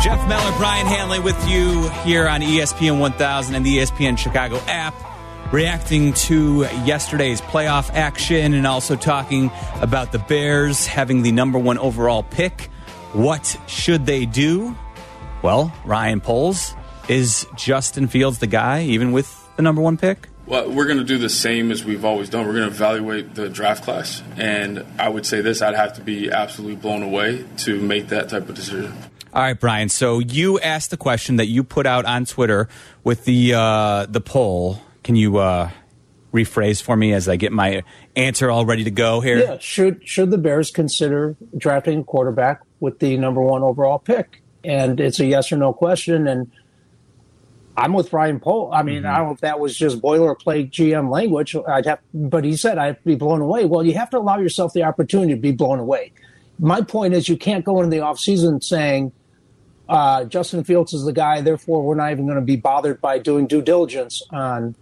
Jeff 0.00 0.28
Meller, 0.28 0.56
Brian 0.56 0.86
Hanley 0.86 1.18
with 1.18 1.48
you 1.48 1.88
here 2.04 2.28
on 2.28 2.42
ESPN 2.42 3.00
1000 3.00 3.56
and 3.56 3.66
the 3.66 3.78
ESPN 3.78 4.16
Chicago 4.16 4.60
app, 4.68 4.94
reacting 5.54 6.12
to 6.14 6.62
yesterday's 6.84 7.40
playoff 7.40 7.88
action 7.94 8.54
and 8.54 8.66
also 8.66 8.96
talking 8.96 9.52
about 9.80 10.10
the 10.10 10.18
Bears 10.18 10.84
having 10.84 11.22
the 11.22 11.30
number 11.30 11.60
one 11.60 11.78
overall 11.78 12.24
pick. 12.24 12.62
What 13.12 13.56
should 13.68 14.04
they 14.04 14.26
do? 14.26 14.76
Well, 15.42 15.72
Ryan 15.84 16.20
Poles, 16.20 16.74
is 17.06 17.46
Justin 17.54 18.08
Fields 18.08 18.40
the 18.40 18.48
guy, 18.48 18.82
even 18.82 19.12
with 19.12 19.48
the 19.54 19.62
number 19.62 19.80
one 19.80 19.96
pick? 19.96 20.28
Well, 20.46 20.72
we're 20.72 20.86
going 20.86 20.98
to 20.98 21.04
do 21.04 21.18
the 21.18 21.28
same 21.28 21.70
as 21.70 21.84
we've 21.84 22.04
always 22.04 22.28
done. 22.28 22.48
We're 22.48 22.54
going 22.54 22.68
to 22.68 22.74
evaluate 22.74 23.36
the 23.36 23.48
draft 23.48 23.84
class. 23.84 24.24
And 24.36 24.84
I 24.98 25.08
would 25.08 25.24
say 25.24 25.40
this 25.40 25.62
I'd 25.62 25.76
have 25.76 25.92
to 25.94 26.00
be 26.00 26.32
absolutely 26.32 26.74
blown 26.74 27.04
away 27.04 27.44
to 27.58 27.80
make 27.80 28.08
that 28.08 28.28
type 28.28 28.48
of 28.48 28.56
decision. 28.56 28.92
All 29.32 29.42
right, 29.42 29.58
Brian. 29.58 29.88
So 29.88 30.18
you 30.18 30.58
asked 30.58 30.90
the 30.90 30.96
question 30.96 31.36
that 31.36 31.46
you 31.46 31.62
put 31.62 31.86
out 31.86 32.06
on 32.06 32.24
Twitter 32.24 32.68
with 33.04 33.24
the 33.24 33.54
uh, 33.54 34.06
the 34.06 34.20
poll. 34.20 34.80
Can 35.04 35.16
you 35.16 35.38
uh, 35.38 35.70
rephrase 36.32 36.82
for 36.82 36.96
me 36.96 37.12
as 37.12 37.28
I 37.28 37.36
get 37.36 37.52
my 37.52 37.84
answer 38.16 38.50
all 38.50 38.66
ready 38.66 38.84
to 38.84 38.90
go 38.90 39.20
here? 39.20 39.38
Yeah. 39.38 39.58
Should 39.60 40.06
should 40.06 40.30
the 40.30 40.38
Bears 40.38 40.70
consider 40.70 41.36
drafting 41.56 42.00
a 42.00 42.04
quarterback 42.04 42.62
with 42.80 42.98
the 42.98 43.16
number 43.16 43.40
one 43.40 43.62
overall 43.62 43.98
pick? 43.98 44.42
And 44.64 44.98
it's 44.98 45.20
a 45.20 45.26
yes 45.26 45.52
or 45.52 45.56
no 45.58 45.72
question. 45.72 46.26
And 46.26 46.50
I'm 47.76 47.92
with 47.92 48.12
Ryan 48.12 48.40
Poles. 48.40 48.72
I 48.74 48.82
mean, 48.82 49.02
mm-hmm. 49.02 49.06
I 49.06 49.18
don't 49.18 49.26
know 49.26 49.34
if 49.34 49.40
that 49.40 49.60
was 49.60 49.76
just 49.76 50.00
boilerplate 50.00 50.70
GM 50.70 51.10
language. 51.10 51.54
I'd 51.68 51.86
have, 51.86 52.00
but 52.12 52.44
he 52.44 52.56
said 52.56 52.78
I'd 52.78 53.02
be 53.04 53.14
blown 53.14 53.40
away. 53.40 53.64
Well, 53.64 53.84
you 53.84 53.94
have 53.94 54.10
to 54.10 54.18
allow 54.18 54.38
yourself 54.38 54.72
the 54.72 54.84
opportunity 54.84 55.34
to 55.34 55.40
be 55.40 55.52
blown 55.52 55.78
away. 55.78 56.12
My 56.58 56.82
point 56.82 57.14
is, 57.14 57.28
you 57.28 57.36
can't 57.36 57.64
go 57.64 57.82
into 57.82 57.90
the 57.96 58.02
offseason 58.02 58.62
saying 58.62 59.12
uh, 59.88 60.24
Justin 60.24 60.64
Fields 60.64 60.94
is 60.94 61.04
the 61.04 61.12
guy. 61.12 61.40
Therefore, 61.40 61.82
we're 61.82 61.96
not 61.96 62.12
even 62.12 62.26
going 62.26 62.38
to 62.38 62.44
be 62.44 62.56
bothered 62.56 63.00
by 63.00 63.18
doing 63.18 63.46
due 63.46 63.62
diligence 63.62 64.22
on, 64.30 64.76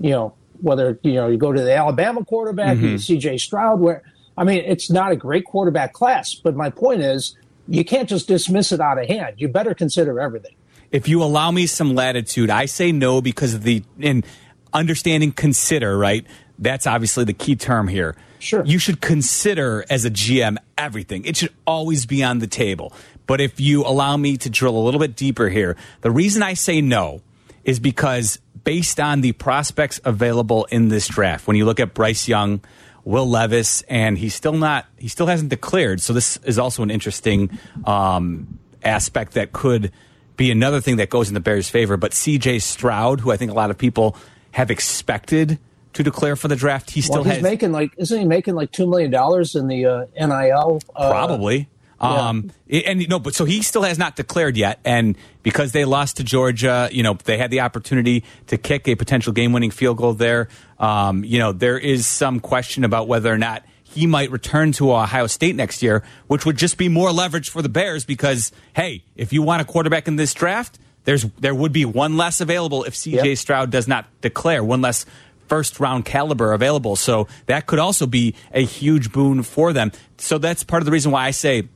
you 0.00 0.10
know, 0.10 0.34
whether 0.60 0.98
you 1.02 1.14
know 1.14 1.28
you 1.28 1.38
go 1.38 1.52
to 1.52 1.60
the 1.60 1.74
Alabama 1.74 2.24
quarterback, 2.24 2.76
mm-hmm. 2.76 2.96
C.J. 2.96 3.38
Stroud. 3.38 3.80
Where 3.80 4.02
I 4.36 4.44
mean, 4.44 4.62
it's 4.64 4.90
not 4.90 5.12
a 5.12 5.16
great 5.16 5.44
quarterback 5.44 5.92
class, 5.92 6.34
but 6.34 6.54
my 6.54 6.70
point 6.70 7.02
is, 7.02 7.36
you 7.68 7.84
can't 7.84 8.08
just 8.08 8.28
dismiss 8.28 8.72
it 8.72 8.80
out 8.80 8.98
of 8.98 9.06
hand. 9.06 9.34
You 9.38 9.48
better 9.48 9.74
consider 9.74 10.20
everything. 10.20 10.54
If 10.90 11.08
you 11.08 11.22
allow 11.22 11.50
me 11.50 11.66
some 11.66 11.94
latitude, 11.94 12.50
I 12.50 12.66
say 12.66 12.92
no 12.92 13.20
because 13.20 13.54
of 13.54 13.62
the 13.62 13.82
in 13.98 14.24
understanding 14.72 15.32
consider 15.32 15.96
right. 15.96 16.26
That's 16.58 16.86
obviously 16.86 17.24
the 17.24 17.34
key 17.34 17.56
term 17.56 17.88
here. 17.88 18.16
Sure. 18.38 18.64
You 18.64 18.78
should 18.78 19.00
consider 19.00 19.84
as 19.90 20.04
a 20.04 20.10
GM 20.10 20.56
everything. 20.76 21.24
It 21.24 21.36
should 21.36 21.52
always 21.66 22.06
be 22.06 22.22
on 22.22 22.38
the 22.38 22.46
table. 22.46 22.92
But 23.26 23.40
if 23.40 23.60
you 23.60 23.84
allow 23.84 24.16
me 24.16 24.36
to 24.38 24.50
drill 24.50 24.76
a 24.76 24.80
little 24.80 25.00
bit 25.00 25.14
deeper 25.14 25.48
here, 25.48 25.76
the 26.00 26.10
reason 26.10 26.42
I 26.42 26.54
say 26.54 26.80
no 26.80 27.20
is 27.68 27.78
because 27.78 28.40
based 28.64 28.98
on 28.98 29.20
the 29.20 29.32
prospects 29.32 30.00
available 30.02 30.64
in 30.70 30.88
this 30.88 31.06
draft, 31.06 31.46
when 31.46 31.54
you 31.54 31.66
look 31.66 31.78
at 31.78 31.92
Bryce 31.92 32.26
Young, 32.26 32.62
Will 33.04 33.28
Levis, 33.28 33.82
and 33.82 34.16
he's 34.16 34.34
still 34.34 34.54
not, 34.54 34.86
he 34.96 35.08
still 35.08 35.26
hasn't 35.26 35.50
declared. 35.50 36.00
So 36.00 36.14
this 36.14 36.38
is 36.44 36.58
also 36.58 36.82
an 36.82 36.90
interesting 36.90 37.58
um, 37.84 38.58
aspect 38.82 39.34
that 39.34 39.52
could 39.52 39.92
be 40.38 40.50
another 40.50 40.80
thing 40.80 40.96
that 40.96 41.10
goes 41.10 41.28
in 41.28 41.34
the 41.34 41.40
Bears' 41.40 41.68
favor. 41.68 41.98
But 41.98 42.14
C.J. 42.14 42.60
Stroud, 42.60 43.20
who 43.20 43.32
I 43.32 43.36
think 43.36 43.50
a 43.50 43.54
lot 43.54 43.70
of 43.70 43.76
people 43.76 44.16
have 44.52 44.70
expected 44.70 45.58
to 45.92 46.02
declare 46.02 46.36
for 46.36 46.48
the 46.48 46.56
draft, 46.56 46.90
he 46.90 47.02
still 47.02 47.16
well, 47.16 47.24
he's 47.24 47.34
has, 47.34 47.42
making 47.42 47.72
like 47.72 47.92
isn't 47.98 48.18
he 48.18 48.24
making 48.24 48.54
like 48.54 48.72
two 48.72 48.86
million 48.86 49.10
dollars 49.10 49.54
in 49.54 49.66
the 49.68 49.84
uh, 49.84 50.06
NIL? 50.18 50.80
Uh, 50.96 51.10
probably. 51.10 51.68
Um, 52.00 52.52
yeah. 52.66 52.90
and 52.90 53.08
no, 53.08 53.18
but 53.18 53.34
so 53.34 53.44
he 53.44 53.62
still 53.62 53.82
has 53.82 53.98
not 53.98 54.16
declared 54.16 54.56
yet. 54.56 54.78
And 54.84 55.16
because 55.42 55.72
they 55.72 55.84
lost 55.84 56.18
to 56.18 56.24
Georgia, 56.24 56.88
you 56.92 57.02
know, 57.02 57.14
they 57.24 57.38
had 57.38 57.50
the 57.50 57.60
opportunity 57.60 58.24
to 58.48 58.58
kick 58.58 58.86
a 58.88 58.94
potential 58.94 59.32
game 59.32 59.52
winning 59.52 59.70
field 59.70 59.96
goal 59.96 60.14
there. 60.14 60.48
Um, 60.78 61.24
you 61.24 61.38
know, 61.38 61.52
there 61.52 61.78
is 61.78 62.06
some 62.06 62.40
question 62.40 62.84
about 62.84 63.08
whether 63.08 63.32
or 63.32 63.38
not 63.38 63.64
he 63.82 64.06
might 64.06 64.30
return 64.30 64.72
to 64.72 64.92
Ohio 64.92 65.26
State 65.26 65.56
next 65.56 65.82
year, 65.82 66.04
which 66.26 66.44
would 66.46 66.56
just 66.56 66.76
be 66.76 66.88
more 66.88 67.10
leverage 67.10 67.50
for 67.50 67.62
the 67.62 67.68
Bears 67.68 68.04
because, 68.04 68.52
hey, 68.74 69.02
if 69.16 69.32
you 69.32 69.42
want 69.42 69.62
a 69.62 69.64
quarterback 69.64 70.06
in 70.06 70.16
this 70.16 70.34
draft, 70.34 70.78
there's 71.04 71.24
there 71.38 71.54
would 71.54 71.72
be 71.72 71.84
one 71.84 72.16
less 72.16 72.40
available 72.40 72.84
if 72.84 72.94
CJ 72.94 73.24
yep. 73.24 73.38
Stroud 73.38 73.70
does 73.70 73.88
not 73.88 74.06
declare, 74.20 74.62
one 74.62 74.82
less 74.82 75.06
first 75.48 75.80
round 75.80 76.04
caliber 76.04 76.52
available. 76.52 76.96
So 76.96 77.26
that 77.46 77.66
could 77.66 77.78
also 77.78 78.06
be 78.06 78.34
a 78.52 78.60
huge 78.60 79.10
boon 79.10 79.42
for 79.42 79.72
them. 79.72 79.92
So 80.18 80.38
that's 80.38 80.62
part 80.62 80.82
of 80.82 80.86
the 80.86 80.92
reason 80.92 81.10
why 81.10 81.24
I 81.26 81.30
say 81.30 81.68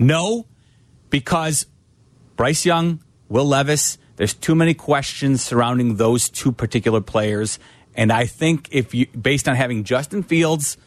no, 0.00 0.46
because 1.10 1.66
Bryce 2.34 2.64
Young, 2.64 3.00
Will 3.28 3.44
Levis, 3.44 3.98
there's 4.16 4.34
too 4.34 4.54
many 4.54 4.74
questions 4.74 5.44
surrounding 5.44 5.96
those 5.96 6.28
two 6.28 6.52
particular 6.52 7.00
players. 7.00 7.58
And 7.94 8.10
I 8.10 8.24
think 8.26 8.68
if 8.72 8.94
you, 8.94 9.06
based 9.08 9.46
on 9.48 9.56
having 9.56 9.84
Justin 9.84 10.22
Fields, 10.22 10.78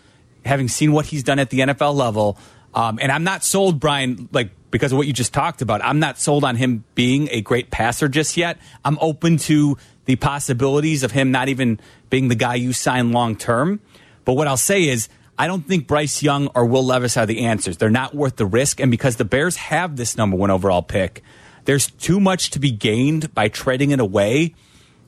having 0.45 0.67
seen 0.67 0.91
what 0.91 1.05
he's 1.05 1.23
done 1.23 1.39
at 1.39 1.51
the 1.51 1.59
NFL 1.59 1.93
level, 1.93 2.37
um, 2.73 2.97
and 2.99 3.11
I'm 3.11 3.23
not 3.23 3.43
sold, 3.43 3.79
Brian, 3.79 4.29
like 4.31 4.49
because 4.71 4.91
of 4.91 4.97
what 4.97 5.05
you 5.05 5.13
just 5.13 5.31
talked 5.31 5.61
about. 5.61 5.85
I'm 5.85 5.99
not 5.99 6.17
sold 6.17 6.43
on 6.43 6.55
him 6.55 6.83
being 6.95 7.27
a 7.29 7.41
great 7.41 7.69
passer 7.69 8.07
just 8.07 8.35
yet. 8.35 8.57
I'm 8.83 8.97
open 8.99 9.37
to 9.37 9.77
the 10.05 10.15
possibilities 10.15 11.03
of 11.03 11.11
him 11.11 11.29
not 11.29 11.49
even 11.49 11.79
being 12.09 12.29
the 12.29 12.35
guy 12.35 12.55
you 12.55 12.73
sign 12.73 13.11
long 13.11 13.35
term. 13.35 13.79
But 14.25 14.33
what 14.33 14.47
I'll 14.47 14.57
say 14.57 14.85
is, 14.85 15.09
I 15.43 15.47
don't 15.47 15.67
think 15.67 15.87
Bryce 15.87 16.23
Young 16.23 16.47
or 16.55 16.65
Will 16.65 16.85
Levis 16.85 17.17
are 17.17 17.25
the 17.25 17.41
answers. 17.41 17.75
They're 17.75 17.89
not 17.89 18.15
worth 18.15 18.37
the 18.37 18.45
risk. 18.45 18.79
And 18.79 18.89
because 18.89 19.17
the 19.17 19.25
Bears 19.25 19.57
have 19.57 19.97
this 19.97 20.15
number 20.15 20.37
one 20.37 20.49
overall 20.49 20.81
pick, 20.81 21.21
there's 21.65 21.91
too 21.91 22.21
much 22.21 22.51
to 22.51 22.59
be 22.59 22.71
gained 22.71 23.33
by 23.33 23.49
trading 23.49 23.91
it 23.91 23.99
away 23.99 24.55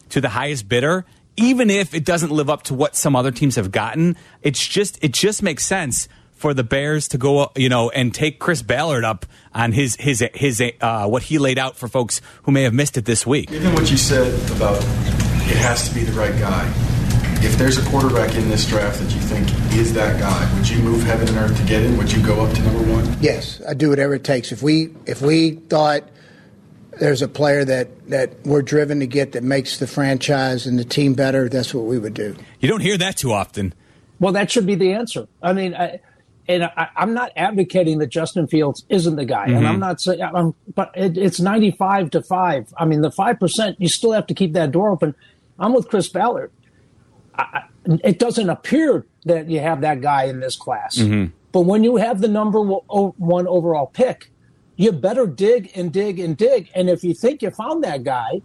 to 0.10 0.20
the 0.20 0.28
highest 0.28 0.68
bidder. 0.68 1.06
Even 1.38 1.70
if 1.70 1.94
it 1.94 2.04
doesn't 2.04 2.32
live 2.32 2.50
up 2.50 2.64
to 2.64 2.74
what 2.74 2.98
some 2.98 3.16
other 3.16 3.32
teams 3.32 3.56
have 3.56 3.72
gotten, 3.72 4.18
it's 4.42 4.68
just 4.68 5.02
it 5.02 5.14
just 5.14 5.42
makes 5.42 5.66
sense 5.66 6.10
for 6.34 6.54
the 6.54 6.66
Bears 6.66 7.08
to 7.08 7.18
go, 7.18 7.50
you 7.56 7.70
know, 7.70 7.90
and 7.90 8.14
take 8.14 8.38
Chris 8.38 8.62
Ballard 8.62 9.06
up 9.06 9.26
on 9.54 9.72
his 9.72 9.96
his 9.96 10.22
his 10.34 10.62
uh, 10.82 11.08
what 11.08 11.24
he 11.24 11.38
laid 11.38 11.58
out 11.58 11.78
for 11.78 11.88
folks 11.88 12.20
who 12.44 12.52
may 12.52 12.64
have 12.64 12.74
missed 12.74 12.98
it 12.98 13.06
this 13.06 13.26
week. 13.26 13.52
Given 13.52 13.74
what 13.74 13.90
you 13.90 13.96
said 13.96 14.34
about 14.52 14.84
it 14.84 15.56
has 15.56 15.88
to 15.88 15.96
be 15.96 16.04
the 16.04 16.12
right 16.12 16.38
guy, 16.38 16.95
if 17.46 17.58
there's 17.60 17.78
a 17.78 17.90
quarterback 17.90 18.34
in 18.36 18.50
this 18.50 18.66
draft 18.66 19.00
that 19.00 19.14
you 19.14 19.22
think 19.22 19.48
is 19.76 19.94
that 19.94 20.20
guy, 20.20 20.56
would 20.56 20.68
you 20.68 20.80
move 20.80 21.04
heaven 21.04 21.28
and 21.28 21.38
earth 21.38 21.56
to 21.56 21.64
get 21.66 21.84
him? 21.84 21.96
Would 21.98 22.12
you 22.12 22.26
go 22.26 22.44
up 22.44 22.52
to 22.56 22.62
number 22.64 22.92
one? 22.92 23.18
Yes, 23.22 23.62
I 23.68 23.76
do 23.76 23.90
whatever 23.90 24.16
it 24.16 24.24
takes. 24.24 24.52
If 24.52 24.64
we 24.64 24.90
if 25.06 25.22
we 25.22 25.52
thought 25.52 26.10
there's 27.00 27.22
a 27.22 27.28
player 27.28 27.64
that 27.64 28.10
that 28.10 28.44
we're 28.46 28.64
driven 28.64 29.00
to 29.02 29.08
get 29.08 29.34
that 29.34 29.44
makes 29.44 29.78
the 29.78 29.86
franchise 29.86 30.66
and 30.66 30.80
the 30.80 30.84
team 30.84 31.14
better, 31.14 31.48
that's 31.48 31.72
what 31.72 31.86
we 31.86 32.00
would 32.00 32.16
do. 32.16 32.36
You 32.60 32.68
don't 32.68 32.82
hear 32.82 32.98
that 32.98 33.18
too 33.18 33.32
often. 33.32 33.76
Well, 34.20 34.34
that 34.34 34.50
should 34.50 34.66
be 34.66 34.76
the 34.76 34.94
answer. 34.94 35.28
I 35.44 35.54
mean, 35.54 35.76
I, 35.76 36.00
and 36.48 36.64
I, 36.64 36.90
am 36.96 37.14
not 37.14 37.32
advocating 37.36 38.00
that 38.00 38.08
Justin 38.08 38.48
Fields 38.48 38.86
isn't 38.90 39.18
the 39.18 39.26
guy, 39.26 39.48
mm-hmm. 39.48 39.58
and 39.58 39.68
I'm 39.68 39.80
not 39.80 40.02
saying, 40.02 40.22
I'm, 40.22 40.56
but 40.74 40.92
it, 40.96 41.18
it's 41.18 41.40
95 41.40 42.12
to 42.12 42.24
five. 42.24 42.74
I 42.78 42.86
mean, 42.86 43.02
the 43.02 43.12
five 43.12 43.40
percent 43.40 43.80
you 43.80 43.88
still 43.88 44.14
have 44.14 44.26
to 44.28 44.34
keep 44.34 44.54
that 44.54 44.72
door 44.72 44.90
open. 44.90 45.14
I'm 45.60 45.74
with 45.74 45.90
Chris 45.90 46.10
Ballard. 46.10 46.52
I, 47.38 47.64
it 48.04 48.20
doesn't 48.20 48.50
appear 48.50 49.06
that 49.26 49.50
you 49.50 49.60
have 49.60 49.82
that 49.82 50.02
guy 50.02 50.24
in 50.24 50.40
this 50.40 50.56
class. 50.56 50.98
Mm-hmm. 50.98 51.32
But 51.52 51.62
when 51.62 51.84
you 51.84 51.96
have 51.98 52.22
the 52.22 52.28
number 52.28 52.62
one 52.62 53.48
overall 53.48 53.88
pick, 53.88 54.32
you 54.76 54.92
better 54.92 55.26
dig 55.26 55.72
and 55.76 55.92
dig 55.92 56.20
and 56.20 56.36
dig. 56.36 56.70
And 56.76 56.90
if 56.90 57.04
you 57.04 57.14
think 57.14 57.42
you 57.42 57.50
found 57.50 57.84
that 57.84 58.04
guy, 58.04 58.42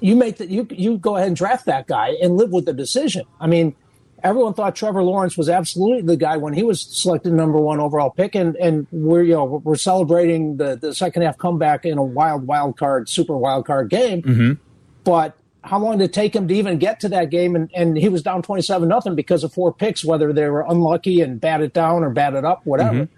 you 0.00 0.16
make 0.16 0.38
that 0.38 0.48
you 0.48 0.66
you 0.70 0.98
go 0.98 1.16
ahead 1.16 1.28
and 1.28 1.36
draft 1.36 1.66
that 1.66 1.86
guy 1.86 2.16
and 2.20 2.36
live 2.36 2.50
with 2.50 2.66
the 2.66 2.72
decision. 2.72 3.24
I 3.40 3.46
mean, 3.46 3.74
everyone 4.22 4.54
thought 4.54 4.74
Trevor 4.74 5.02
Lawrence 5.02 5.36
was 5.36 5.48
absolutely 5.48 6.02
the 6.02 6.16
guy 6.16 6.36
when 6.36 6.54
he 6.54 6.62
was 6.62 6.80
selected 6.80 7.32
number 7.32 7.58
one 7.58 7.80
overall 7.80 8.10
pick, 8.10 8.34
and 8.34 8.56
and 8.56 8.86
we're 8.90 9.22
you 9.22 9.34
know 9.34 9.44
we're 9.44 9.76
celebrating 9.76 10.56
the 10.56 10.76
the 10.76 10.94
second 10.94 11.22
half 11.22 11.38
comeback 11.38 11.84
in 11.84 11.98
a 11.98 12.04
wild 12.04 12.46
wild 12.46 12.76
card 12.76 13.08
super 13.08 13.36
wild 13.36 13.66
card 13.66 13.90
game, 13.90 14.22
mm-hmm. 14.22 14.52
but 15.04 15.37
how 15.68 15.78
long 15.78 15.98
did 15.98 16.04
it 16.06 16.12
take 16.12 16.34
him 16.34 16.48
to 16.48 16.54
even 16.54 16.78
get 16.78 16.98
to 17.00 17.08
that 17.10 17.30
game? 17.30 17.54
And, 17.54 17.70
and 17.74 17.96
he 17.96 18.08
was 18.08 18.22
down 18.22 18.42
27 18.42 18.88
nothing 18.88 19.14
because 19.14 19.44
of 19.44 19.52
four 19.52 19.72
picks, 19.72 20.04
whether 20.04 20.32
they 20.32 20.48
were 20.48 20.64
unlucky 20.68 21.20
and 21.20 21.40
batted 21.40 21.72
down 21.72 22.02
or 22.02 22.10
batted 22.10 22.44
up, 22.44 22.64
whatever. 22.64 23.04
Mm-hmm. 23.04 23.14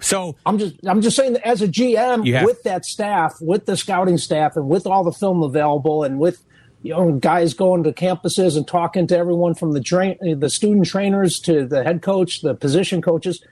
So 0.00 0.36
I'm 0.46 0.58
just 0.58 0.74
I'm 0.86 1.00
just 1.00 1.16
saying 1.16 1.34
that 1.34 1.46
as 1.46 1.62
a 1.62 1.68
GM 1.68 2.32
have- 2.32 2.44
with 2.44 2.62
that 2.64 2.84
staff, 2.84 3.36
with 3.40 3.66
the 3.66 3.76
scouting 3.76 4.18
staff, 4.18 4.56
and 4.56 4.68
with 4.68 4.86
all 4.86 5.04
the 5.04 5.12
film 5.12 5.42
available, 5.42 6.02
and 6.02 6.18
with 6.18 6.44
you 6.82 6.92
know 6.92 7.12
guys 7.12 7.54
going 7.54 7.84
to 7.84 7.92
campuses 7.92 8.56
and 8.56 8.66
talking 8.66 9.06
to 9.06 9.16
everyone 9.16 9.54
from 9.54 9.72
the 9.72 9.80
train 9.80 10.16
the 10.40 10.50
student 10.50 10.86
trainers 10.86 11.38
to 11.40 11.66
the 11.66 11.84
head 11.84 12.02
coach, 12.02 12.42
the 12.42 12.54
position 12.54 13.00
coaches, 13.00 13.44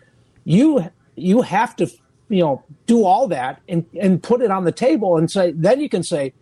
you 0.44 0.90
you 1.14 1.42
have 1.42 1.76
to 1.76 1.86
you 2.28 2.42
know 2.42 2.64
do 2.86 3.04
all 3.04 3.28
that 3.28 3.60
and 3.68 3.86
and 4.00 4.20
put 4.20 4.42
it 4.42 4.50
on 4.50 4.64
the 4.64 4.72
table 4.72 5.16
and 5.16 5.30
say 5.30 5.52
then 5.52 5.80
you 5.80 5.88
can 5.88 6.02
say 6.02 6.32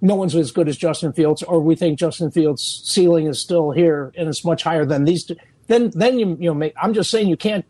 no 0.00 0.14
one's 0.14 0.34
as 0.34 0.50
good 0.52 0.68
as 0.68 0.76
Justin 0.76 1.12
Fields 1.12 1.42
or 1.42 1.60
we 1.60 1.74
think 1.74 1.98
Justin 1.98 2.30
Fields 2.30 2.82
ceiling 2.84 3.26
is 3.26 3.38
still 3.38 3.70
here 3.70 4.12
and 4.16 4.28
it's 4.28 4.44
much 4.44 4.62
higher 4.62 4.84
than 4.84 5.04
these 5.04 5.24
two 5.24 5.36
then 5.66 5.90
then 5.90 6.18
you 6.18 6.36
you 6.40 6.48
know 6.48 6.54
make 6.54 6.74
I'm 6.80 6.94
just 6.94 7.10
saying 7.10 7.28
you 7.28 7.36
can't 7.36 7.64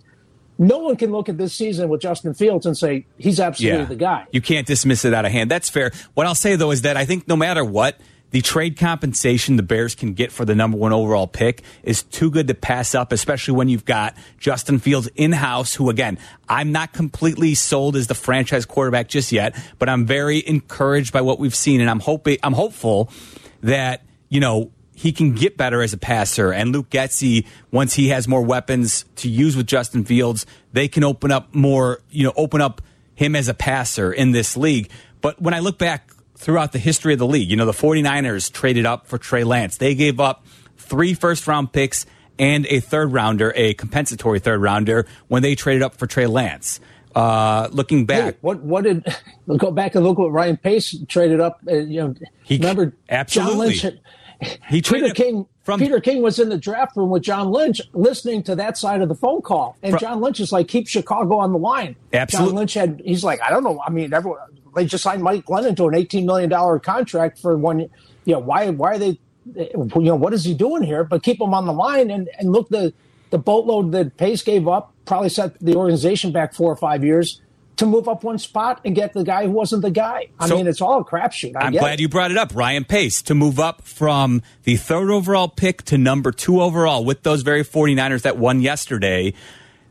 no 0.59 0.79
one 0.79 0.97
can 0.97 1.13
look 1.13 1.29
at 1.29 1.39
this 1.39 1.55
season 1.55 1.89
with 1.89 2.01
Justin 2.01 2.35
Fields 2.35 2.67
and 2.67 2.77
say 2.77 3.07
he's 3.17 3.39
absolutely 3.39 3.85
the 3.85 3.95
guy. 3.95 4.27
You 4.33 4.41
can't 4.41 4.67
dismiss 4.67 5.05
it 5.05 5.15
out 5.15 5.25
of 5.25 5.31
hand. 5.31 5.49
That's 5.51 5.71
fair. 5.71 5.93
What 6.15 6.27
I'll 6.27 6.35
say 6.35 6.57
though 6.57 6.73
is 6.73 6.83
that 6.83 6.97
I 6.97 7.05
think 7.05 7.29
no 7.29 7.37
matter 7.37 7.65
what 7.65 7.99
the 8.31 8.43
trade 8.43 8.77
compensation 8.77 9.57
the 9.57 9.63
Bears 9.63 9.95
can 9.95 10.13
get 10.13 10.31
for 10.31 10.45
the 10.45 10.55
number 10.55 10.77
one 10.77 10.93
overall 10.93 11.27
pick 11.27 11.63
is 11.83 12.03
too 12.03 12.31
good 12.31 12.49
to 12.49 12.55
pass 12.55 12.95
up, 12.95 13.13
especially 13.13 13.55
when 13.55 13.69
you've 13.69 13.87
got 13.87 14.15
Justin 14.39 14.79
Fields 14.79 15.09
in 15.15 15.33
house, 15.33 15.75
who, 15.75 15.89
again, 15.89 16.19
I'm 16.49 16.71
not 16.71 16.93
completely 16.93 17.55
sold 17.55 17.97
as 17.97 18.07
the 18.07 18.15
franchise 18.15 18.67
quarterback 18.67 19.09
just 19.09 19.33
yet, 19.33 19.57
but 19.79 19.89
I'm 19.89 20.05
very 20.05 20.47
encouraged 20.47 21.13
by 21.13 21.23
what 21.23 21.39
we've 21.39 21.55
seen. 21.55 21.81
And 21.81 21.89
I'm 21.89 22.01
hoping, 22.01 22.39
I'm 22.43 22.53
hopeful 22.53 23.11
that, 23.63 24.03
you 24.29 24.41
know, 24.41 24.71
he 24.95 25.13
can 25.13 25.33
get 25.33 25.57
better 25.57 25.81
as 25.81 25.93
a 25.93 25.99
passer. 25.99 26.53
And 26.53 26.73
Luke 26.73 26.91
Getsy, 26.91 27.47
once 27.71 27.95
he 27.95 28.09
has 28.09 28.27
more 28.27 28.43
weapons 28.43 29.05
to 29.17 29.29
use 29.31 29.57
with 29.57 29.67
Justin 29.67 30.05
Fields, 30.05 30.45
they 30.73 30.89
can 30.89 31.05
open 31.05 31.31
up 31.31 31.55
more, 31.55 32.03
you 32.11 32.25
know, 32.25 32.33
open 32.37 32.61
up 32.61 32.83
him 33.15 33.37
as 33.37 33.49
a 33.49 33.55
passer 33.55 34.13
in 34.13 34.33
this 34.33 34.57
league. 34.57 34.91
But 35.21 35.41
when 35.41 35.55
I 35.55 35.61
look 35.61 35.79
back 35.79 36.11
throughout 36.39 36.73
the 36.73 36.79
history 36.79 37.13
of 37.13 37.19
the 37.19 37.27
league. 37.27 37.51
You 37.51 37.57
know, 37.57 37.67
the 37.67 37.73
49ers 37.73 38.51
traded 38.51 38.87
up 38.87 39.07
for 39.07 39.19
Trey 39.19 39.45
Lance. 39.45 39.77
They 39.77 39.95
gave 39.95 40.21
up 40.21 40.47
three 40.77 41.13
first 41.13 41.47
round 41.47 41.73
picks 41.73 42.07
and 42.39 42.67
a 42.67 42.81
third 42.81 43.13
rounder, 43.13 43.53
a 43.57 43.75
compensatory 43.75 44.39
third 44.39 44.63
rounder, 44.63 45.07
when 45.27 45.43
they 45.43 45.55
traded 45.57 45.83
up 45.83 45.97
for 45.97 46.07
Trey 46.07 46.27
Lance. 46.27 46.81
Uh, 47.15 47.69
looking 47.73 48.07
back, 48.07 48.35
hey, 48.35 48.39
what 48.43 48.63
what 48.63 48.85
did 48.85 49.05
go 49.57 49.73
back 49.73 49.97
and 49.97 50.05
look 50.05 50.19
what 50.19 50.31
Ryan 50.31 50.57
Pace 50.57 50.95
traded 51.09 51.41
up? 51.41 51.61
Uh, 51.67 51.75
you 51.75 52.01
know, 52.01 52.15
he, 52.45 52.59
remember 52.59 52.95
absolutely. 53.09 53.75
John 53.75 53.91
Lynch 53.91 54.03
he 54.69 54.83
Peter 54.83 55.11
King. 55.11 55.47
From, 55.63 55.81
Peter 55.81 56.01
King 56.01 56.23
was 56.23 56.39
in 56.39 56.49
the 56.49 56.57
draft 56.57 56.97
room 56.97 57.11
with 57.11 57.23
John 57.23 57.51
Lynch, 57.51 57.83
listening 57.93 58.43
to 58.45 58.55
that 58.55 58.79
side 58.79 59.03
of 59.03 59.11
the 59.11 59.15
phone 59.15 59.43
call, 59.43 59.77
and 59.83 59.93
from, 59.93 60.01
John 60.01 60.21
Lynch 60.23 60.41
is 60.41 60.51
like, 60.51 60.67
"Keep 60.67 60.89
Chicago 60.89 61.39
on 61.39 61.53
the 61.53 61.59
line." 61.59 61.95
Absolutely. 62.13 62.51
John 62.51 62.57
Lynch 62.57 62.75
had. 62.75 63.03
He's 63.05 63.23
like, 63.23 63.43
"I 63.43 63.51
don't 63.51 63.65
know. 63.65 63.79
I 63.85 63.91
mean, 63.91 64.15
everyone, 64.15 64.39
they 64.75 64.85
just 64.85 65.05
signed 65.05 65.23
Mike 65.23 65.45
Glennon 65.47 65.77
to 65.77 65.89
an 65.89 65.95
eighteen 65.95 66.27
million 66.27 66.49
dollar 66.49 66.79
contract 66.79 67.39
for 67.39 67.57
one. 67.57 67.81
You 67.81 68.35
know 68.35 68.39
why? 68.41 68.69
Why 68.71 68.93
are 68.95 68.99
they? 68.99 69.19
You 69.55 69.89
know 69.95 70.17
what 70.17 70.35
is 70.35 70.45
he 70.45 70.55
doing 70.55 70.83
here? 70.83 71.05
But 71.05 71.23
keep 71.23 71.41
him 71.41 71.55
on 71.55 71.67
the 71.67 71.73
line 71.73 72.11
and 72.11 72.29
and 72.39 72.53
look 72.53 72.69
the 72.69 72.93
the 73.31 73.39
boatload 73.39 73.93
that 73.93 74.17
Pace 74.17 74.43
gave 74.43 74.69
up 74.69 74.93
probably 75.05 75.29
set 75.29 75.59
the 75.59 75.75
organization 75.75 76.33
back 76.33 76.55
four 76.55 76.71
or 76.71 76.77
five 76.77 77.05
years 77.05 77.41
to 77.77 77.87
move 77.87 78.09
up 78.09 78.25
one 78.25 78.39
spot 78.39 78.81
and 78.85 78.95
get 78.95 79.13
the 79.15 79.23
guy 79.23 79.47
who 79.47 79.53
wasn't 79.53 79.83
the 79.83 79.91
guy. 79.91 80.29
I 80.39 80.49
so, 80.49 80.57
mean, 80.57 80.67
it's 80.67 80.81
all 80.81 81.01
a 81.01 81.05
crapshoot. 81.05 81.55
I'm 81.57 81.73
glad 81.73 81.95
it. 81.95 82.01
you 82.01 82.09
brought 82.09 82.31
it 82.31 82.37
up. 82.37 82.55
Ryan 82.55 82.85
Pace 82.85 83.23
to 83.23 83.35
move 83.35 83.61
up 83.61 83.83
from 83.83 84.43
the 84.65 84.77
third 84.77 85.11
overall 85.11 85.49
pick 85.49 85.85
to 85.85 85.97
number 85.97 86.33
two 86.33 86.61
overall 86.61 87.05
with 87.05 87.23
those 87.23 87.43
very 87.43 87.63
49ers 87.63 88.23
that 88.23 88.37
won 88.37 88.61
yesterday. 88.61 89.33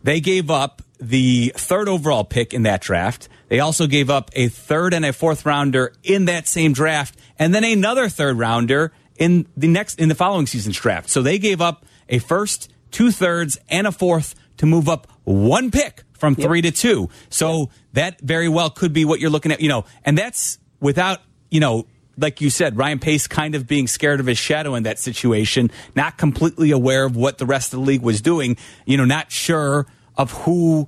They 0.03 0.19
gave 0.19 0.51
up 0.51 0.81
the 0.99 1.53
third 1.55 1.87
overall 1.87 2.23
pick 2.23 2.53
in 2.53 2.63
that 2.63 2.81
draft. 2.81 3.29
They 3.49 3.59
also 3.59 3.87
gave 3.87 4.09
up 4.09 4.31
a 4.33 4.47
third 4.47 4.93
and 4.93 5.05
a 5.05 5.13
fourth 5.13 5.45
rounder 5.45 5.93
in 6.03 6.25
that 6.25 6.47
same 6.47 6.73
draft, 6.73 7.17
and 7.39 7.53
then 7.53 7.63
another 7.63 8.09
third 8.09 8.37
rounder 8.37 8.91
in 9.17 9.47
the 9.55 9.67
next 9.67 9.99
in 9.99 10.09
the 10.09 10.15
following 10.15 10.47
season's 10.47 10.77
draft. 10.77 11.09
So 11.09 11.21
they 11.21 11.39
gave 11.39 11.61
up 11.61 11.85
a 12.09 12.19
first, 12.19 12.71
two 12.91 13.11
thirds, 13.11 13.57
and 13.69 13.87
a 13.87 13.91
fourth 13.91 14.35
to 14.57 14.65
move 14.65 14.89
up 14.89 15.07
one 15.23 15.71
pick 15.71 16.03
from 16.13 16.35
yep. 16.37 16.47
three 16.47 16.61
to 16.61 16.71
two. 16.71 17.09
So 17.29 17.59
yep. 17.59 17.69
that 17.93 18.21
very 18.21 18.49
well 18.49 18.69
could 18.69 18.93
be 18.93 19.05
what 19.05 19.19
you're 19.19 19.29
looking 19.29 19.51
at, 19.51 19.61
you 19.61 19.69
know, 19.69 19.85
and 20.03 20.17
that's 20.17 20.57
without, 20.79 21.19
you 21.49 21.59
know, 21.59 21.85
like 22.17 22.41
you 22.41 22.49
said, 22.49 22.77
Ryan 22.77 22.97
Pace 22.99 23.27
kind 23.27 23.53
of 23.53 23.67
being 23.67 23.87
scared 23.87 24.19
of 24.19 24.25
his 24.25 24.39
shadow 24.39 24.73
in 24.73 24.83
that 24.83 24.97
situation, 24.97 25.69
not 25.95 26.17
completely 26.17 26.71
aware 26.71 27.05
of 27.05 27.15
what 27.15 27.37
the 27.37 27.45
rest 27.45 27.73
of 27.73 27.79
the 27.79 27.85
league 27.85 28.01
was 28.01 28.21
doing, 28.21 28.57
you 28.85 28.97
know, 28.97 29.05
not 29.05 29.31
sure 29.31 29.85
of 30.17 30.31
who 30.31 30.87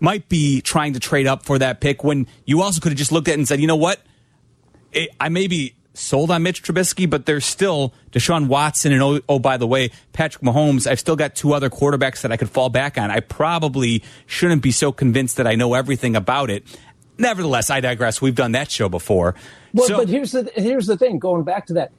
might 0.00 0.28
be 0.28 0.60
trying 0.60 0.92
to 0.92 1.00
trade 1.00 1.26
up 1.26 1.44
for 1.44 1.58
that 1.58 1.80
pick 1.80 2.04
when 2.04 2.26
you 2.44 2.62
also 2.62 2.80
could 2.80 2.92
have 2.92 2.98
just 2.98 3.12
looked 3.12 3.28
at 3.28 3.32
it 3.32 3.38
and 3.38 3.48
said, 3.48 3.60
you 3.60 3.66
know 3.66 3.76
what? 3.76 4.00
It, 4.92 5.10
I 5.20 5.28
may 5.28 5.48
be 5.48 5.74
sold 5.94 6.30
on 6.30 6.42
Mitch 6.42 6.62
Trubisky, 6.62 7.08
but 7.10 7.26
there's 7.26 7.44
still 7.44 7.92
Deshaun 8.12 8.46
Watson 8.46 8.92
and 8.92 9.02
oh, 9.02 9.20
oh, 9.28 9.38
by 9.38 9.56
the 9.56 9.66
way, 9.66 9.90
Patrick 10.12 10.42
Mahomes. 10.42 10.86
I've 10.86 11.00
still 11.00 11.16
got 11.16 11.34
two 11.34 11.52
other 11.52 11.68
quarterbacks 11.68 12.22
that 12.22 12.32
I 12.32 12.36
could 12.36 12.50
fall 12.50 12.68
back 12.68 12.96
on. 12.96 13.10
I 13.10 13.20
probably 13.20 14.02
shouldn't 14.26 14.62
be 14.62 14.70
so 14.70 14.92
convinced 14.92 15.36
that 15.36 15.46
I 15.46 15.56
know 15.56 15.74
everything 15.74 16.14
about 16.14 16.50
it. 16.50 16.64
Nevertheless, 17.18 17.68
I 17.68 17.80
digress. 17.80 18.22
We've 18.22 18.34
done 18.34 18.52
that 18.52 18.70
show 18.70 18.88
before. 18.88 19.34
Well, 19.74 19.88
so, 19.88 19.96
but 19.96 20.08
here's 20.08 20.32
the 20.32 20.50
here's 20.54 20.86
the 20.86 20.96
thing. 20.96 21.18
Going 21.18 21.42
back 21.42 21.66
to 21.66 21.72
that, 21.74 21.90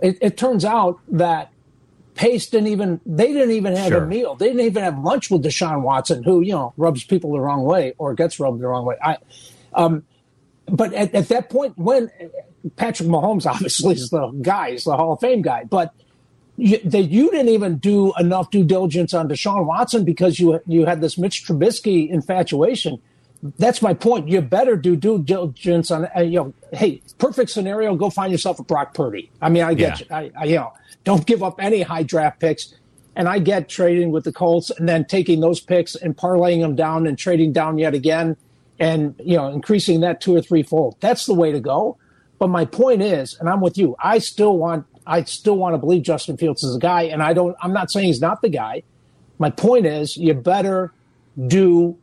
it, 0.00 0.18
it 0.20 0.36
turns 0.36 0.64
out 0.64 1.00
that 1.08 1.50
Pace 2.18 2.48
didn't 2.48 2.66
even 2.66 3.00
they 3.06 3.28
didn't 3.28 3.52
even 3.52 3.76
have 3.76 3.92
sure. 3.92 4.02
a 4.02 4.06
meal. 4.06 4.34
They 4.34 4.48
didn't 4.48 4.62
even 4.62 4.82
have 4.82 4.98
lunch 4.98 5.30
with 5.30 5.44
Deshaun 5.44 5.82
Watson, 5.82 6.24
who 6.24 6.40
you 6.40 6.50
know 6.50 6.74
rubs 6.76 7.04
people 7.04 7.30
the 7.30 7.38
wrong 7.38 7.62
way 7.62 7.94
or 7.96 8.12
gets 8.12 8.40
rubbed 8.40 8.60
the 8.60 8.66
wrong 8.66 8.84
way. 8.84 8.96
I, 9.00 9.18
um, 9.72 10.02
but 10.66 10.92
at, 10.94 11.14
at 11.14 11.28
that 11.28 11.48
point, 11.48 11.78
when 11.78 12.10
Patrick 12.74 13.08
Mahomes 13.08 13.46
obviously 13.50 13.94
is 13.94 14.10
the 14.10 14.30
guy, 14.42 14.72
he's 14.72 14.82
the 14.82 14.96
Hall 14.96 15.12
of 15.12 15.20
Fame 15.20 15.42
guy, 15.42 15.62
but 15.62 15.94
you, 16.56 16.78
that 16.86 17.04
you 17.04 17.30
didn't 17.30 17.50
even 17.50 17.78
do 17.78 18.12
enough 18.18 18.50
due 18.50 18.64
diligence 18.64 19.14
on 19.14 19.28
Deshaun 19.28 19.64
Watson 19.64 20.04
because 20.04 20.40
you 20.40 20.60
you 20.66 20.86
had 20.86 21.00
this 21.00 21.18
Mitch 21.18 21.46
Trubisky 21.46 22.10
infatuation. 22.10 23.00
That's 23.58 23.80
my 23.80 23.94
point. 23.94 24.26
You 24.26 24.40
better 24.40 24.74
do 24.74 24.96
due 24.96 25.22
diligence 25.22 25.92
on 25.92 26.08
uh, 26.16 26.22
you 26.22 26.40
know. 26.40 26.54
Hey, 26.72 27.00
perfect 27.18 27.52
scenario. 27.52 27.94
Go 27.94 28.10
find 28.10 28.32
yourself 28.32 28.58
a 28.58 28.64
Brock 28.64 28.92
Purdy. 28.92 29.30
I 29.40 29.50
mean, 29.50 29.62
I 29.62 29.74
get 29.74 30.00
yeah. 30.00 30.20
you. 30.20 30.32
I, 30.36 30.42
I, 30.42 30.44
you 30.46 30.56
know 30.56 30.72
don't 31.08 31.24
give 31.24 31.42
up 31.42 31.58
any 31.58 31.80
high 31.80 32.02
draft 32.02 32.38
picks. 32.38 32.74
And 33.16 33.30
I 33.30 33.38
get 33.38 33.70
trading 33.70 34.10
with 34.10 34.24
the 34.24 34.32
Colts 34.32 34.68
and 34.68 34.86
then 34.86 35.06
taking 35.06 35.40
those 35.40 35.58
picks 35.58 35.94
and 35.94 36.14
parlaying 36.14 36.60
them 36.60 36.76
down 36.76 37.06
and 37.06 37.18
trading 37.18 37.50
down 37.50 37.78
yet 37.78 37.94
again 37.94 38.36
and 38.78 39.14
you 39.24 39.34
know 39.34 39.48
increasing 39.48 40.00
that 40.00 40.20
two 40.20 40.36
or 40.36 40.42
three 40.42 40.62
fold. 40.62 40.96
That's 41.00 41.24
the 41.24 41.32
way 41.32 41.50
to 41.50 41.60
go. 41.60 41.96
But 42.38 42.48
my 42.48 42.66
point 42.66 43.00
is, 43.00 43.38
and 43.40 43.48
I'm 43.48 43.62
with 43.62 43.78
you, 43.78 43.96
I 43.98 44.18
still 44.18 44.58
want 44.58 44.84
I 45.06 45.24
still 45.24 45.56
want 45.56 45.72
to 45.72 45.78
believe 45.78 46.02
Justin 46.02 46.36
Fields 46.36 46.62
is 46.62 46.76
a 46.76 46.78
guy, 46.78 47.04
and 47.04 47.22
I 47.22 47.32
don't 47.32 47.56
I'm 47.62 47.72
not 47.72 47.90
saying 47.90 48.06
he's 48.06 48.20
not 48.20 48.42
the 48.42 48.50
guy. 48.50 48.82
My 49.38 49.48
point 49.48 49.86
is 49.86 50.14
you 50.14 50.34
better 50.34 50.92
do 51.46 51.96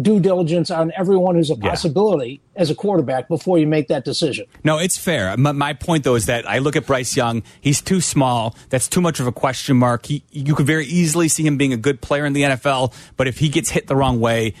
due 0.00 0.20
diligence 0.20 0.70
on 0.70 0.92
everyone 0.96 1.34
who's 1.34 1.50
a 1.50 1.56
possibility 1.56 2.40
yeah. 2.54 2.60
as 2.60 2.70
a 2.70 2.74
quarterback 2.74 3.28
before 3.28 3.58
you 3.58 3.66
make 3.66 3.88
that 3.88 4.04
decision. 4.04 4.46
No, 4.64 4.78
it's 4.78 4.96
fair. 4.96 5.36
My, 5.36 5.52
my, 5.52 5.72
point, 5.72 6.04
though, 6.04 6.14
is 6.14 6.26
that 6.26 6.48
I 6.48 6.58
look 6.58 6.76
at 6.76 6.86
Bryce 6.86 7.16
Young. 7.16 7.42
He's 7.60 7.80
too 7.80 8.00
small. 8.00 8.56
That's 8.70 8.88
too 8.88 9.00
much 9.00 9.20
of 9.20 9.26
a 9.26 9.32
question 9.32 9.76
mark. 9.76 10.06
He, 10.06 10.22
you 10.30 10.54
could 10.54 10.66
very 10.66 10.86
easily 10.86 11.28
see 11.28 11.46
him 11.46 11.56
being 11.56 11.72
a 11.72 11.76
good 11.76 12.00
player 12.00 12.24
in 12.24 12.32
the 12.32 12.42
NFL, 12.42 12.92
but 13.16 13.26
if 13.26 13.38
he 13.38 13.48
gets 13.48 13.70
hit 13.70 13.86
the 13.86 13.96
wrong 13.96 14.20
way, 14.20 14.54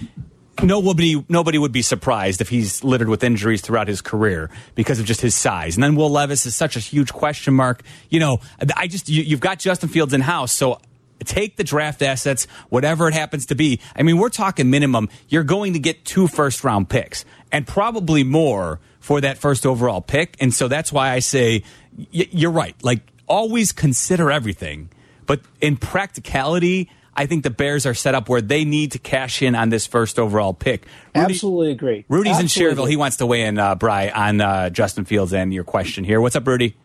nobody 0.62 1.24
nobody 1.28 1.58
would 1.58 1.72
be 1.72 1.82
surprised 1.82 2.40
if 2.40 2.48
he's 2.48 2.82
littered 2.82 3.08
with 3.08 3.22
injuries 3.22 3.60
throughout 3.60 3.88
his 3.88 4.00
career 4.00 4.50
because 4.74 4.98
of 4.98 5.06
just 5.06 5.20
his 5.20 5.34
size. 5.34 5.76
And 5.76 5.84
then 5.84 5.94
Will 5.94 6.10
Levis 6.10 6.46
is 6.46 6.56
such 6.56 6.76
a 6.76 6.80
huge 6.80 7.12
question 7.12 7.54
mark. 7.54 7.82
You 8.08 8.20
know, 8.20 8.40
I 8.76 8.86
just 8.86 9.08
you, 9.08 9.24
have 9.30 9.40
got 9.40 9.58
Justin 9.58 9.88
Fields 9.88 10.12
in 10.12 10.20
house, 10.20 10.52
so 10.52 10.80
take 11.24 11.56
the 11.56 11.64
draft 11.64 12.02
assets, 12.02 12.46
whatever 12.68 13.08
it 13.08 13.14
happens 13.14 13.46
to 13.46 13.54
be. 13.54 13.80
I 13.96 14.02
mean, 14.02 14.18
we're 14.18 14.28
talking 14.28 14.70
minimum. 14.70 15.08
You're 15.28 15.44
going 15.44 15.72
to 15.72 15.78
get 15.78 16.04
two 16.04 16.26
first 16.26 16.64
round 16.64 16.88
picks 16.88 17.24
and 17.52 17.66
probably 17.66 18.24
more 18.24 18.80
for 19.00 19.20
that 19.20 19.38
first 19.38 19.66
overall 19.66 20.00
pick. 20.00 20.36
And 20.40 20.52
so 20.52 20.68
that's 20.68 20.92
why 20.92 21.10
I 21.10 21.20
say 21.20 21.64
you're 22.10 22.50
right. 22.50 22.74
Like, 22.82 23.00
always 23.26 23.72
consider 23.72 24.30
everything. 24.30 24.90
But 25.26 25.40
in 25.60 25.76
practicality, 25.76 26.90
I 27.14 27.26
think 27.26 27.42
the 27.42 27.50
Bears 27.50 27.84
are 27.84 27.94
set 27.94 28.14
up 28.14 28.28
where 28.28 28.40
they 28.40 28.64
need 28.64 28.92
to 28.92 28.98
cash 28.98 29.42
in 29.42 29.54
on 29.54 29.70
this 29.70 29.86
first 29.86 30.18
overall 30.18 30.54
pick. 30.54 30.86
Rudy, 31.14 31.32
Absolutely 31.32 31.72
agree. 31.72 32.04
Rudy's 32.08 32.38
Absolutely. 32.38 32.70
in 32.70 32.76
Schererville. 32.76 32.88
He 32.88 32.96
wants 32.96 33.16
to 33.16 33.26
weigh 33.26 33.42
in, 33.42 33.58
uh, 33.58 33.74
Bry, 33.74 34.10
on 34.10 34.40
uh, 34.40 34.70
Justin 34.70 35.04
Fields 35.04 35.34
and 35.34 35.52
your 35.52 35.64
question 35.64 36.04
here. 36.04 36.20
What's 36.20 36.36
up, 36.36 36.46
Rudy? 36.46 36.76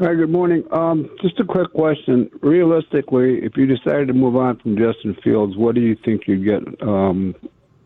Hi, 0.00 0.14
good 0.14 0.30
morning. 0.30 0.62
Um, 0.70 1.10
just 1.20 1.40
a 1.40 1.44
quick 1.44 1.72
question. 1.72 2.30
Realistically, 2.40 3.42
if 3.42 3.56
you 3.56 3.66
decided 3.66 4.06
to 4.06 4.14
move 4.14 4.36
on 4.36 4.56
from 4.60 4.76
Justin 4.76 5.16
Fields, 5.24 5.56
what 5.56 5.74
do 5.74 5.80
you 5.80 5.96
think 6.04 6.28
you'd 6.28 6.44
get 6.44 6.82
um, 6.86 7.34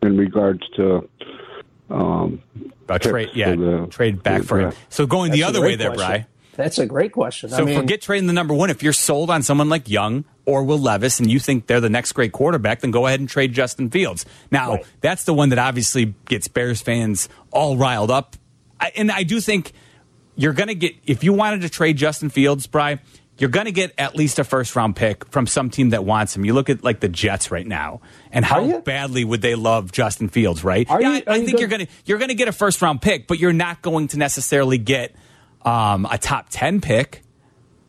in 0.02 0.18
regards 0.18 0.60
to 0.76 1.08
um, 1.88 2.42
a 2.86 2.98
trade? 2.98 3.30
Yeah, 3.32 3.54
the, 3.54 3.86
trade 3.90 4.22
back 4.22 4.42
for 4.42 4.60
him. 4.60 4.72
So 4.90 5.06
going 5.06 5.30
That's 5.30 5.40
the 5.40 5.44
other 5.44 5.62
way 5.62 5.76
there, 5.76 5.94
Bry. 5.94 6.26
That's 6.54 6.78
a 6.78 6.84
great 6.84 7.12
question. 7.12 7.48
So 7.48 7.62
I 7.62 7.64
mean, 7.64 7.80
forget 7.80 8.02
trading 8.02 8.26
the 8.26 8.34
number 8.34 8.52
one. 8.52 8.68
If 8.68 8.82
you're 8.82 8.92
sold 8.92 9.30
on 9.30 9.42
someone 9.42 9.70
like 9.70 9.88
Young 9.88 10.26
or 10.44 10.64
Will 10.64 10.78
Levis 10.78 11.18
and 11.18 11.30
you 11.30 11.38
think 11.38 11.66
they're 11.66 11.80
the 11.80 11.88
next 11.88 12.12
great 12.12 12.32
quarterback, 12.32 12.80
then 12.80 12.90
go 12.90 13.06
ahead 13.06 13.20
and 13.20 13.28
trade 13.28 13.54
Justin 13.54 13.88
Fields. 13.88 14.26
Now, 14.50 14.72
right. 14.72 14.86
that's 15.00 15.24
the 15.24 15.32
one 15.32 15.48
that 15.48 15.58
obviously 15.58 16.14
gets 16.26 16.46
Bears 16.46 16.82
fans 16.82 17.30
all 17.50 17.78
riled 17.78 18.10
up. 18.10 18.36
I, 18.78 18.92
and 18.96 19.10
I 19.10 19.22
do 19.22 19.40
think– 19.40 19.72
you're 20.36 20.52
going 20.52 20.68
to 20.68 20.74
get 20.74 20.94
if 21.06 21.24
you 21.24 21.32
wanted 21.32 21.62
to 21.62 21.68
trade 21.68 21.96
Justin 21.96 22.30
Fields, 22.30 22.66
Bry, 22.66 23.00
you're 23.38 23.50
going 23.50 23.66
to 23.66 23.72
get 23.72 23.92
at 23.98 24.14
least 24.14 24.38
a 24.38 24.44
first 24.44 24.76
round 24.76 24.94
pick 24.96 25.26
from 25.30 25.46
some 25.46 25.70
team 25.70 25.90
that 25.90 26.04
wants 26.04 26.36
him. 26.36 26.44
You 26.44 26.54
look 26.54 26.70
at 26.70 26.84
like 26.84 27.00
the 27.00 27.08
Jets 27.08 27.50
right 27.50 27.66
now, 27.66 28.00
and 28.30 28.44
how 28.44 28.80
badly 28.80 29.24
would 29.24 29.42
they 29.42 29.54
love 29.54 29.90
Justin 29.92 30.28
Fields, 30.28 30.62
right? 30.64 30.88
Are 30.90 31.00
yeah, 31.00 31.16
you- 31.16 31.22
I, 31.26 31.32
I 31.32 31.36
you 31.36 31.44
think 31.46 31.56
go- 31.56 31.60
you're 31.60 31.68
going 31.68 31.86
to 31.86 31.92
you're 32.04 32.18
going 32.18 32.28
to 32.28 32.34
get 32.34 32.48
a 32.48 32.52
first 32.52 32.80
round 32.82 33.02
pick, 33.02 33.26
but 33.26 33.38
you're 33.38 33.52
not 33.52 33.82
going 33.82 34.08
to 34.08 34.18
necessarily 34.18 34.78
get 34.78 35.14
um, 35.62 36.06
a 36.10 36.18
top 36.18 36.46
ten 36.50 36.80
pick. 36.80 37.22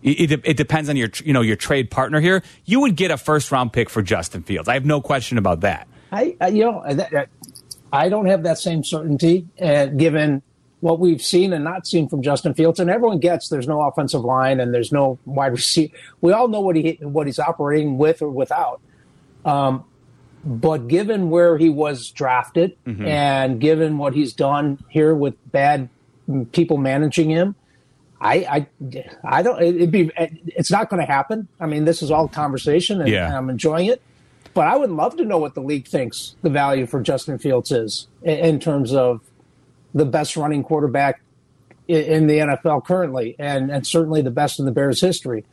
It, 0.01 0.31
it, 0.31 0.41
it 0.43 0.57
depends 0.57 0.89
on 0.89 0.97
your 0.97 1.09
you 1.23 1.31
know 1.33 1.41
your 1.41 1.55
trade 1.55 1.89
partner 1.89 2.19
here. 2.19 2.43
You 2.65 2.81
would 2.81 2.95
get 2.95 3.11
a 3.11 3.17
first 3.17 3.51
round 3.51 3.71
pick 3.73 3.89
for 3.89 4.01
Justin 4.01 4.43
Fields. 4.43 4.67
I 4.67 4.73
have 4.73 4.85
no 4.85 4.99
question 5.01 5.37
about 5.37 5.61
that. 5.61 5.87
I, 6.11 6.35
I 6.41 6.47
you 6.49 6.63
know 6.65 6.83
that, 6.87 7.11
that- 7.11 7.29
I 7.91 8.09
don't 8.09 8.25
have 8.25 8.43
that 8.43 8.57
same 8.57 8.83
certainty, 8.83 9.47
uh, 9.61 9.85
given 9.85 10.41
what 10.83 10.99
we've 10.99 11.21
seen 11.21 11.53
and 11.53 11.63
not 11.63 11.87
seen 11.87 12.09
from 12.09 12.21
Justin 12.21 12.53
Fields. 12.53 12.77
And 12.77 12.89
everyone 12.89 13.19
gets 13.19 13.47
there's 13.47 13.69
no 13.69 13.81
offensive 13.83 14.21
line 14.21 14.59
and 14.59 14.73
there's 14.73 14.91
no 14.91 15.17
wide 15.23 15.53
receiver. 15.53 15.93
We 16.19 16.33
all 16.33 16.49
know 16.49 16.59
what 16.59 16.75
he 16.75 16.99
what 17.01 17.25
he's 17.25 17.39
operating 17.39 17.97
with 17.97 18.21
or 18.21 18.29
without. 18.29 18.81
Um, 19.45 19.85
but 20.43 20.89
given 20.89 21.29
where 21.29 21.57
he 21.57 21.69
was 21.69 22.11
drafted 22.11 22.75
and 22.85 23.61
given 23.61 23.97
what 23.97 24.13
he's 24.13 24.33
done 24.33 24.83
here 24.89 25.15
with 25.15 25.35
bad 25.53 25.87
people 26.51 26.75
managing 26.77 27.29
him, 27.29 27.55
I, 28.19 28.35
I, 28.35 28.67
I 29.23 29.41
don't. 29.41 29.61
It'd 29.61 29.89
be. 29.91 30.11
It's 30.17 30.69
not 30.71 30.89
going 30.89 30.99
to 30.99 31.09
happen. 31.09 31.47
I 31.61 31.65
mean, 31.65 31.85
this 31.85 32.01
is 32.01 32.11
all 32.11 32.27
conversation, 32.27 32.99
and, 32.99 33.09
Yeah. 33.09 33.27
and 33.27 33.35
I'm 33.37 33.49
enjoying 33.49 33.85
it. 33.85 34.01
But 34.53 34.67
I 34.67 34.75
would 34.75 34.91
love 34.91 35.15
to 35.17 35.23
know 35.25 35.37
what 35.37 35.55
the 35.55 35.61
league 35.61 35.87
thinks 35.87 36.35
the 36.41 36.49
value 36.49 36.85
for 36.87 37.01
Justin 37.01 37.37
Fields 37.39 37.71
is 37.71 38.07
in, 38.21 38.37
in 38.39 38.59
terms 38.59 38.93
of 38.93 39.21
the 39.93 40.05
best 40.05 40.35
running 40.35 40.63
quarterback 40.63 41.21
in, 41.87 42.01
in 42.03 42.27
the 42.27 42.37
NFL 42.39 42.85
currently, 42.85 43.35
and 43.39 43.71
and 43.71 43.85
certainly 43.85 44.21
the 44.21 44.31
best 44.31 44.59
in 44.59 44.65
the 44.65 44.71
Bears' 44.71 45.01
history. 45.01 45.45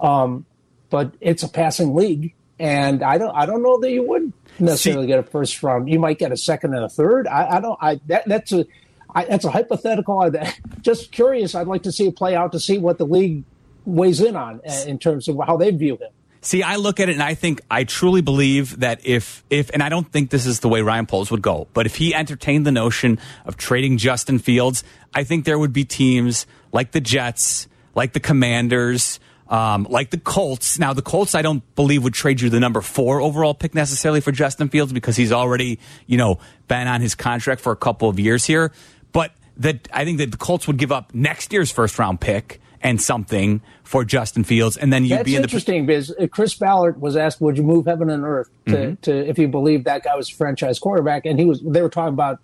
Um, 0.00 0.44
but 0.90 1.12
it's 1.20 1.42
a 1.42 1.48
passing 1.48 1.94
league, 1.94 2.34
and 2.58 3.02
I 3.02 3.18
don't. 3.18 3.34
I 3.34 3.46
don't 3.46 3.62
know 3.62 3.78
that 3.80 3.90
you 3.90 4.02
would 4.04 4.32
necessarily 4.58 5.06
get 5.06 5.18
a 5.18 5.22
first 5.22 5.62
round. 5.62 5.88
You 5.88 5.98
might 5.98 6.18
get 6.18 6.32
a 6.32 6.36
second 6.36 6.74
and 6.74 6.84
a 6.84 6.88
third. 6.88 7.26
I, 7.26 7.56
I 7.56 7.60
don't. 7.60 7.78
I 7.80 8.00
that, 8.06 8.24
that's 8.26 8.52
a. 8.52 8.66
I, 9.14 9.24
that's 9.24 9.44
a 9.44 9.50
hypothetical. 9.50 10.20
I, 10.20 10.54
just 10.82 11.12
curious. 11.12 11.54
I'd 11.54 11.66
like 11.66 11.82
to 11.84 11.92
see 11.92 12.06
it 12.06 12.16
play 12.16 12.34
out 12.34 12.52
to 12.52 12.60
see 12.60 12.78
what 12.78 12.98
the 12.98 13.06
league 13.06 13.44
weighs 13.84 14.20
in 14.20 14.36
on 14.36 14.60
in 14.86 14.98
terms 14.98 15.28
of 15.28 15.38
how 15.46 15.56
they 15.56 15.70
view 15.70 15.96
him. 15.96 16.10
See, 16.40 16.62
I 16.62 16.76
look 16.76 17.00
at 17.00 17.08
it 17.08 17.12
and 17.12 17.22
I 17.22 17.34
think 17.34 17.60
I 17.70 17.84
truly 17.84 18.20
believe 18.20 18.80
that 18.80 19.04
if 19.04 19.44
if 19.50 19.70
and 19.70 19.82
I 19.82 19.88
don't 19.88 20.10
think 20.10 20.30
this 20.30 20.46
is 20.46 20.60
the 20.60 20.68
way 20.68 20.80
Ryan 20.80 21.06
Poles 21.06 21.30
would 21.30 21.42
go, 21.42 21.66
but 21.74 21.86
if 21.86 21.96
he 21.96 22.14
entertained 22.14 22.66
the 22.66 22.72
notion 22.72 23.18
of 23.44 23.56
trading 23.56 23.98
Justin 23.98 24.38
Fields, 24.38 24.84
I 25.14 25.24
think 25.24 25.44
there 25.44 25.58
would 25.58 25.72
be 25.72 25.84
teams 25.84 26.46
like 26.72 26.92
the 26.92 27.00
Jets, 27.00 27.68
like 27.94 28.12
the 28.12 28.20
Commanders, 28.20 29.18
um, 29.48 29.86
like 29.88 30.10
the 30.10 30.18
Colts. 30.18 30.78
Now, 30.78 30.92
the 30.92 31.02
Colts, 31.02 31.34
I 31.34 31.42
don't 31.42 31.62
believe 31.74 32.04
would 32.04 32.14
trade 32.14 32.40
you 32.40 32.50
the 32.50 32.60
number 32.60 32.80
four 32.80 33.20
overall 33.20 33.54
pick 33.54 33.74
necessarily 33.74 34.20
for 34.20 34.32
Justin 34.32 34.68
Fields 34.68 34.92
because 34.92 35.16
he's 35.16 35.32
already, 35.32 35.78
you 36.06 36.18
know, 36.18 36.38
been 36.68 36.86
on 36.86 37.00
his 37.00 37.14
contract 37.14 37.60
for 37.60 37.72
a 37.72 37.76
couple 37.76 38.08
of 38.08 38.18
years 38.18 38.44
here. 38.44 38.72
But 39.12 39.32
that 39.58 39.88
I 39.92 40.04
think 40.04 40.18
that 40.18 40.30
the 40.30 40.36
Colts 40.36 40.66
would 40.66 40.76
give 40.76 40.92
up 40.92 41.14
next 41.14 41.52
year's 41.52 41.70
first 41.70 41.98
round 41.98 42.20
pick 42.20 42.60
and 42.86 43.02
something 43.02 43.60
for 43.82 44.04
Justin 44.04 44.44
Fields, 44.44 44.76
and 44.76 44.92
then 44.92 45.04
you'd 45.04 45.18
That's 45.18 45.24
be 45.24 45.34
in 45.36 45.42
the 45.42 45.46
interesting 45.46 45.86
because 45.86 46.10
uh, 46.12 46.26
Chris 46.30 46.54
Ballard 46.54 47.00
was 47.00 47.16
asked, 47.16 47.40
"Would 47.40 47.56
you 47.56 47.64
move 47.64 47.86
heaven 47.86 48.08
and 48.10 48.24
earth 48.24 48.48
to, 48.66 48.72
Mm-hmm. 48.72 48.94
to 49.02 49.28
if 49.28 49.38
you 49.38 49.48
believe 49.48 49.84
that 49.84 50.04
guy 50.04 50.14
was 50.14 50.30
a 50.30 50.34
franchise 50.34 50.78
quarterback?" 50.78 51.26
And 51.26 51.38
he 51.38 51.44
was. 51.44 51.60
They 51.62 51.82
were 51.82 51.88
talking 51.88 52.14
about, 52.14 52.38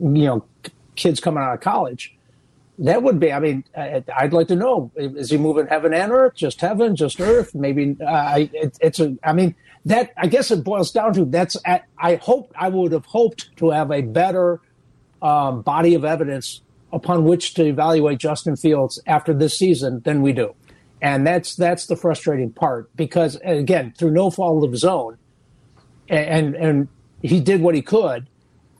you 0.00 0.24
know, 0.24 0.44
kids 0.96 1.20
coming 1.20 1.42
out 1.42 1.52
of 1.54 1.60
college. 1.60 2.14
That 2.78 3.02
would 3.02 3.20
be. 3.20 3.30
I 3.32 3.38
mean, 3.40 3.62
I'd 3.76 4.32
like 4.32 4.48
to 4.48 4.56
know: 4.56 4.90
is 4.96 5.30
he 5.30 5.36
moving 5.36 5.66
heaven 5.66 5.92
and 5.94 6.10
earth, 6.12 6.34
just 6.34 6.60
heaven, 6.60 6.96
just 6.96 7.20
earth? 7.20 7.54
Maybe 7.54 7.96
uh, 8.00 8.04
I- 8.06 8.50
it, 8.52 8.78
it's 8.80 9.00
a. 9.00 9.16
I 9.22 9.32
mean, 9.32 9.54
that 9.84 10.12
I 10.16 10.26
guess 10.28 10.50
it 10.50 10.64
boils 10.64 10.90
down 10.92 11.12
to 11.14 11.24
that's. 11.26 11.56
At, 11.64 11.84
I 11.98 12.16
hope 12.16 12.52
I 12.58 12.68
would 12.70 12.92
have 12.92 13.04
hoped 13.06 13.54
to 13.58 13.70
have 13.70 13.90
a 13.90 14.00
better 14.02 14.60
um, 15.22 15.62
body 15.62 15.94
of 15.94 16.04
evidence 16.04 16.62
upon 16.94 17.24
which 17.24 17.54
to 17.54 17.64
evaluate 17.64 18.18
Justin 18.18 18.56
Fields 18.56 19.00
after 19.06 19.34
this 19.34 19.58
season 19.58 20.00
than 20.04 20.22
we 20.22 20.32
do. 20.32 20.54
And 21.02 21.26
that's 21.26 21.56
that's 21.56 21.86
the 21.86 21.96
frustrating 21.96 22.52
part 22.52 22.94
because 22.96 23.38
again, 23.44 23.92
through 23.98 24.12
no 24.12 24.30
fault 24.30 24.64
of 24.64 24.72
his 24.72 24.84
own, 24.84 25.18
and 26.08 26.54
and 26.54 26.88
he 27.20 27.40
did 27.40 27.60
what 27.60 27.74
he 27.74 27.82
could. 27.82 28.28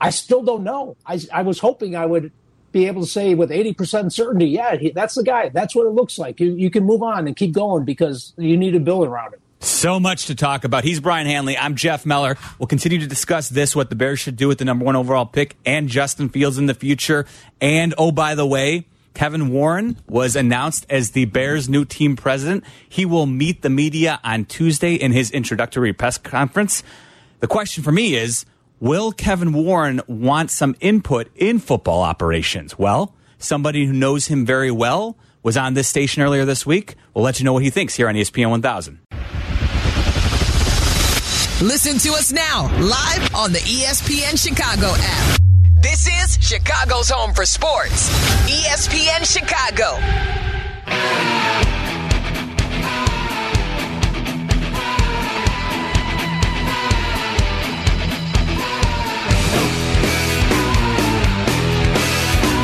I 0.01 0.11
still 0.11 0.43
don't 0.43 0.65
know. 0.65 0.97
I 1.05 1.21
I 1.33 1.43
was 1.43 1.59
hoping 1.59 1.97
I 1.97 2.07
would 2.07 2.33
be 2.73 2.87
able 2.87 3.03
to 3.03 3.09
say 3.09 3.35
with 3.35 3.53
eighty 3.53 3.75
percent 3.75 4.13
certainty, 4.13 4.47
yeah, 4.47 4.77
he, 4.77 4.91
that's 4.91 5.15
the 5.15 5.23
guy. 5.23 5.51
That's 5.51 5.75
what 5.75 5.87
it 5.87 5.91
looks 5.91 6.19
like. 6.19 6.41
You 6.41 6.55
you 6.55 6.71
can 6.71 6.85
move 6.85 7.03
on 7.03 7.27
and 7.27 7.37
keep 7.37 7.53
going 7.53 7.85
because 7.85 8.33
you 8.39 8.57
need 8.57 8.73
to 8.73 8.81
build 8.81 9.07
around 9.07 9.35
him. 9.35 9.41
So 9.65 9.99
much 9.99 10.27
to 10.27 10.35
talk 10.35 10.65
about. 10.65 10.85
He's 10.85 11.01
Brian 11.01 11.27
Hanley. 11.27 11.57
I'm 11.57 11.75
Jeff 11.75 12.05
Meller. 12.05 12.37
We'll 12.59 12.67
continue 12.67 12.99
to 12.99 13.07
discuss 13.07 13.49
this, 13.49 13.75
what 13.75 13.89
the 13.89 13.97
Bears 13.97 14.21
should 14.21 14.37
do 14.37 14.47
with 14.47 14.59
the 14.59 14.65
number 14.67 14.85
one 14.85 14.95
overall 14.95 15.25
pick 15.25 15.57
and 15.65 15.89
Justin 15.89 16.29
Fields 16.29 16.59
in 16.59 16.67
the 16.67 16.75
future. 16.75 17.25
And 17.63 17.95
oh, 17.97 18.13
by 18.13 18.35
the 18.35 18.45
way, 18.45 18.87
Kevin 19.15 19.49
Warren 19.49 19.97
was 20.07 20.37
announced 20.37 20.85
as 20.91 21.13
the 21.13 21.25
Bears' 21.25 21.67
new 21.67 21.87
team 21.87 22.15
president. 22.15 22.63
He 22.87 23.07
will 23.07 23.25
meet 23.25 23.63
the 23.63 23.71
media 23.71 24.21
on 24.23 24.45
Tuesday 24.45 24.97
in 24.97 25.13
his 25.13 25.31
introductory 25.31 25.95
press 25.95 26.19
conference. 26.19 26.83
The 27.41 27.47
question 27.47 27.83
for 27.83 27.93
me 27.93 28.17
is 28.17 28.45
Will 28.81 29.13
Kevin 29.13 29.55
Warren 29.55 30.03
want 30.07 30.51
some 30.51 30.77
input 30.81 31.29
in 31.37 31.59
football 31.59 32.03
operations? 32.03 32.79
Well, 32.79 33.15
somebody 33.39 33.87
who 33.87 33.95
knows 33.95 34.27
him 34.27 34.45
very 34.45 34.71
well 34.71 35.17
was 35.43 35.57
on 35.57 35.75
this 35.75 35.89
station 35.89 36.23
earlier 36.23 36.45
this 36.45 36.67
week. 36.67 36.97
We'll 37.15 37.25
let 37.25 37.39
you 37.39 37.45
know 37.45 37.53
what 37.53 37.63
he 37.63 37.71
thinks 37.71 37.95
here 37.95 38.09
on 38.09 38.15
ESPN 38.15 38.51
1000. 38.51 38.99
Listen 41.65 41.97
to 42.01 42.11
us 42.11 42.31
now, 42.31 42.65
live 42.79 43.35
on 43.35 43.51
the 43.51 43.59
ESPN 43.61 44.37
Chicago 44.37 44.93
app. 44.99 45.41
This 45.81 46.07
is 46.07 46.37
Chicago's 46.47 47.09
home 47.09 47.33
for 47.33 47.47
sports. 47.47 48.11
ESPN 48.47 49.25
Chicago. 49.25 49.97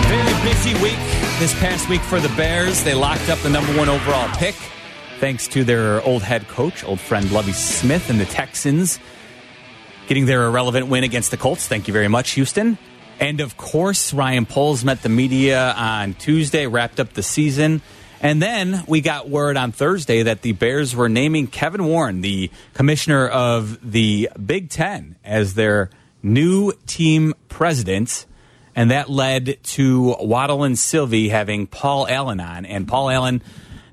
Very 0.08 0.42
busy 0.44 0.74
week 0.82 0.98
this 1.38 1.58
past 1.58 1.88
week 1.88 2.02
for 2.02 2.20
the 2.20 2.28
Bears. 2.36 2.84
They 2.84 2.92
locked 2.92 3.30
up 3.30 3.38
the 3.38 3.48
number 3.48 3.74
one 3.78 3.88
overall 3.88 4.28
pick 4.36 4.56
thanks 5.20 5.48
to 5.48 5.64
their 5.64 6.02
old 6.02 6.22
head 6.22 6.48
coach, 6.48 6.82
old 6.82 6.98
friend 6.98 7.30
Lovie 7.30 7.52
Smith, 7.52 8.08
and 8.08 8.18
the 8.18 8.24
Texans 8.24 8.98
getting 10.08 10.24
their 10.24 10.46
irrelevant 10.46 10.86
win 10.86 11.04
against 11.04 11.30
the 11.30 11.36
Colts. 11.36 11.68
Thank 11.68 11.86
you 11.88 11.92
very 11.92 12.08
much, 12.08 12.30
Houston. 12.30 12.78
And 13.20 13.42
of 13.42 13.58
course, 13.58 14.14
Ryan 14.14 14.46
Poles 14.46 14.82
met 14.82 15.02
the 15.02 15.10
media 15.10 15.74
on 15.76 16.14
Tuesday, 16.14 16.66
wrapped 16.66 16.98
up 16.98 17.12
the 17.12 17.22
season. 17.22 17.82
And 18.22 18.40
then 18.40 18.82
we 18.88 19.02
got 19.02 19.28
word 19.28 19.58
on 19.58 19.72
Thursday 19.72 20.22
that 20.22 20.40
the 20.40 20.52
Bears 20.52 20.96
were 20.96 21.10
naming 21.10 21.48
Kevin 21.48 21.84
Warren, 21.84 22.22
the 22.22 22.50
commissioner 22.72 23.28
of 23.28 23.92
the 23.92 24.30
Big 24.44 24.70
Ten, 24.70 25.16
as 25.22 25.52
their 25.52 25.90
new 26.22 26.72
team 26.86 27.34
president. 27.50 28.24
And 28.74 28.90
that 28.90 29.10
led 29.10 29.62
to 29.64 30.16
Waddle 30.18 30.64
and 30.64 30.78
Sylvie 30.78 31.28
having 31.28 31.66
Paul 31.66 32.08
Allen 32.08 32.40
on. 32.40 32.64
And 32.64 32.88
Paul 32.88 33.10
Allen 33.10 33.42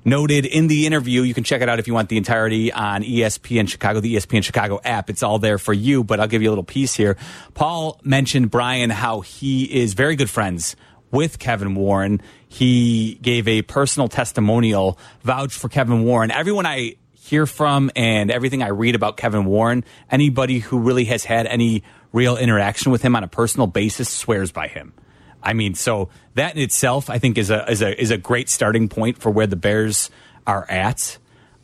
noted 0.08 0.46
in 0.46 0.66
the 0.66 0.86
interview, 0.86 1.22
you 1.22 1.34
can 1.34 1.44
check 1.44 1.62
it 1.62 1.68
out 1.68 1.78
if 1.78 1.86
you 1.86 1.94
want 1.94 2.08
the 2.08 2.16
entirety 2.16 2.72
on 2.72 3.02
ESPN 3.02 3.68
Chicago, 3.68 4.00
the 4.00 4.16
ESPN 4.16 4.42
Chicago 4.42 4.80
app. 4.84 5.10
It's 5.10 5.22
all 5.22 5.38
there 5.38 5.58
for 5.58 5.72
you, 5.72 6.04
but 6.04 6.20
I'll 6.20 6.28
give 6.28 6.42
you 6.42 6.48
a 6.48 6.52
little 6.52 6.64
piece 6.64 6.94
here. 6.94 7.16
Paul 7.54 8.00
mentioned, 8.02 8.50
Brian, 8.50 8.90
how 8.90 9.20
he 9.20 9.64
is 9.64 9.94
very 9.94 10.16
good 10.16 10.30
friends 10.30 10.76
with 11.10 11.38
Kevin 11.38 11.74
Warren. 11.74 12.20
He 12.48 13.18
gave 13.22 13.48
a 13.48 13.62
personal 13.62 14.08
testimonial, 14.08 14.98
vouched 15.22 15.58
for 15.58 15.68
Kevin 15.68 16.04
Warren. 16.04 16.30
Everyone 16.30 16.66
I 16.66 16.96
hear 17.12 17.46
from 17.46 17.90
and 17.94 18.30
everything 18.30 18.62
I 18.62 18.68
read 18.68 18.94
about 18.94 19.16
Kevin 19.16 19.44
Warren, 19.44 19.84
anybody 20.10 20.60
who 20.60 20.78
really 20.78 21.04
has 21.06 21.24
had 21.24 21.46
any 21.46 21.82
real 22.12 22.36
interaction 22.36 22.90
with 22.90 23.02
him 23.02 23.14
on 23.14 23.22
a 23.22 23.28
personal 23.28 23.66
basis 23.66 24.08
swears 24.08 24.50
by 24.50 24.68
him. 24.68 24.94
I 25.42 25.52
mean, 25.52 25.74
so 25.74 26.08
that 26.34 26.56
in 26.56 26.62
itself, 26.62 27.08
I 27.10 27.18
think, 27.18 27.38
is 27.38 27.50
a 27.50 27.70
is 27.70 27.82
a 27.82 28.00
is 28.00 28.10
a 28.10 28.18
great 28.18 28.48
starting 28.48 28.88
point 28.88 29.18
for 29.18 29.30
where 29.30 29.46
the 29.46 29.56
Bears 29.56 30.10
are 30.46 30.66
at. 30.70 31.18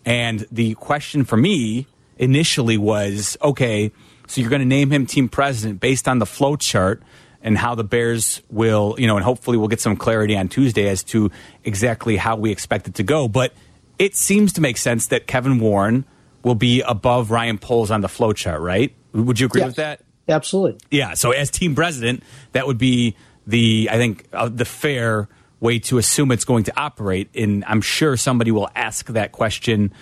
And 0.05 0.47
the 0.53 0.75
question 0.75 1.25
for 1.25 1.37
me 1.37 1.87
initially 2.19 2.77
was, 2.79 3.37
okay, 3.43 3.91
so 4.27 4.41
you're 4.41 4.51
going 4.51 4.61
to 4.61 4.67
name 4.67 4.91
him 4.91 5.07
team 5.07 5.29
president 5.29 5.81
based 5.81 6.07
on 6.07 6.19
the 6.19 6.27
flow 6.27 6.57
chart 6.57 7.03
and 7.43 7.59
how 7.59 7.75
the 7.75 7.85
Bears 7.85 8.41
will, 8.51 8.95
you 8.99 9.07
know, 9.07 9.17
and 9.17 9.25
hopefully 9.25 9.57
we'll 9.57 9.69
get 9.69 9.81
some 9.81 9.97
clarity 9.97 10.37
on 10.37 10.49
Tuesday 10.49 10.89
as 10.89 11.03
to 11.05 11.31
exactly 11.65 12.17
how 12.17 12.37
we 12.37 12.51
expect 12.51 12.87
it 12.89 12.95
to 12.95 13.03
go. 13.03 13.29
But 13.29 13.53
it 13.99 14.17
seems 14.17 14.53
to 14.55 14.61
make 14.61 14.77
sense 14.77 15.09
that 15.09 15.27
Kevin 15.27 15.59
Warren 15.59 16.05
will 16.43 16.55
be 16.55 16.81
above 16.83 17.31
Ryan 17.31 17.59
Poles 17.59 17.91
on 17.91 18.01
the 18.01 18.09
flow 18.09 18.33
chart, 18.33 18.61
right? 18.61 18.95
Would 19.13 19.41
you 19.41 19.47
agree 19.47 19.61
Yes. 19.63 19.69
with 19.69 19.77
that? 19.77 20.01
Absolutely. 20.29 20.79
Yeah. 20.91 21.15
So 21.15 21.33
as 21.33 21.51
team 21.51 21.75
president, 21.75 22.23
that 22.53 22.67
would 22.67 22.79
be 22.79 23.15
the 23.47 23.89
I 23.91 23.97
think 23.97 24.27
uh, 24.33 24.49
the 24.49 24.65
fair 24.65 25.29
way 25.61 25.79
to 25.79 25.99
assume 25.99 26.31
it's 26.31 26.45
going 26.45 26.65
to 26.65 26.79
operate. 26.79 27.31
And 27.35 27.65
I'm 27.67 27.81
sure 27.81 28.17
somebody 28.17 28.51
will 28.51 28.69
ask 28.75 29.07
that 29.07 29.33
question 29.33 29.93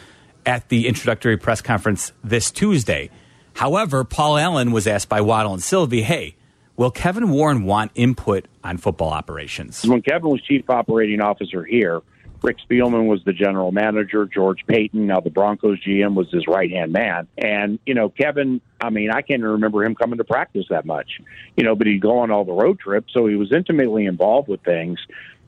at 0.45 0.69
the 0.69 0.89
introductory 0.89 1.37
press 1.37 1.61
conference 1.61 2.13
this 2.25 2.51
Tuesday. 2.51 3.11
However, 3.55 4.03
Paul 4.03 4.39
Allen 4.39 4.73
was 4.73 4.87
asked 4.87 5.09
by 5.09 5.21
Waddle 5.21 5.53
and 5.53 5.63
Sylvie, 5.63 6.03
hey, 6.03 6.35
will 6.77 6.91
Kevin 6.91 7.31
Warren 7.31 7.65
want 7.65 7.93
input 7.95 8.47
on 8.65 8.79
football 8.79 9.11
operations? 9.11 9.85
When 9.87 10.03
Kevin 10.03 10.31
was 10.31 10.43
chief 10.43 10.69
operating 10.69 11.21
officer 11.21 11.65
here, 11.65 12.03
Rick 12.43 12.59
Spielman 12.69 13.07
was 13.07 13.23
the 13.25 13.33
general 13.33 13.71
manager. 13.71 14.27
George 14.27 14.67
Paton, 14.67 15.07
now 15.07 15.21
the 15.21 15.31
Broncos 15.31 15.79
GM, 15.85 16.15
was 16.15 16.29
his 16.31 16.47
right 16.49 16.71
hand 16.71 16.93
man. 16.93 17.29
And, 17.39 17.79
you 17.87 17.95
know, 17.95 18.09
Kevin, 18.09 18.61
I 18.81 18.91
mean, 18.91 19.11
I 19.11 19.23
can't 19.23 19.43
remember 19.43 19.85
him 19.85 19.95
coming 19.95 20.19
to 20.19 20.25
practice 20.25 20.67
that 20.71 20.85
much, 20.85 21.21
you 21.57 21.63
know, 21.63 21.77
but 21.77 21.87
he'd 21.87 22.01
go 22.01 22.19
on 22.19 22.31
all 22.31 22.45
the 22.45 22.53
road 22.53 22.81
trips. 22.81 23.13
So 23.13 23.27
he 23.27 23.37
was 23.37 23.53
intimately 23.53 24.07
involved 24.07 24.49
with 24.49 24.63
things. 24.63 24.99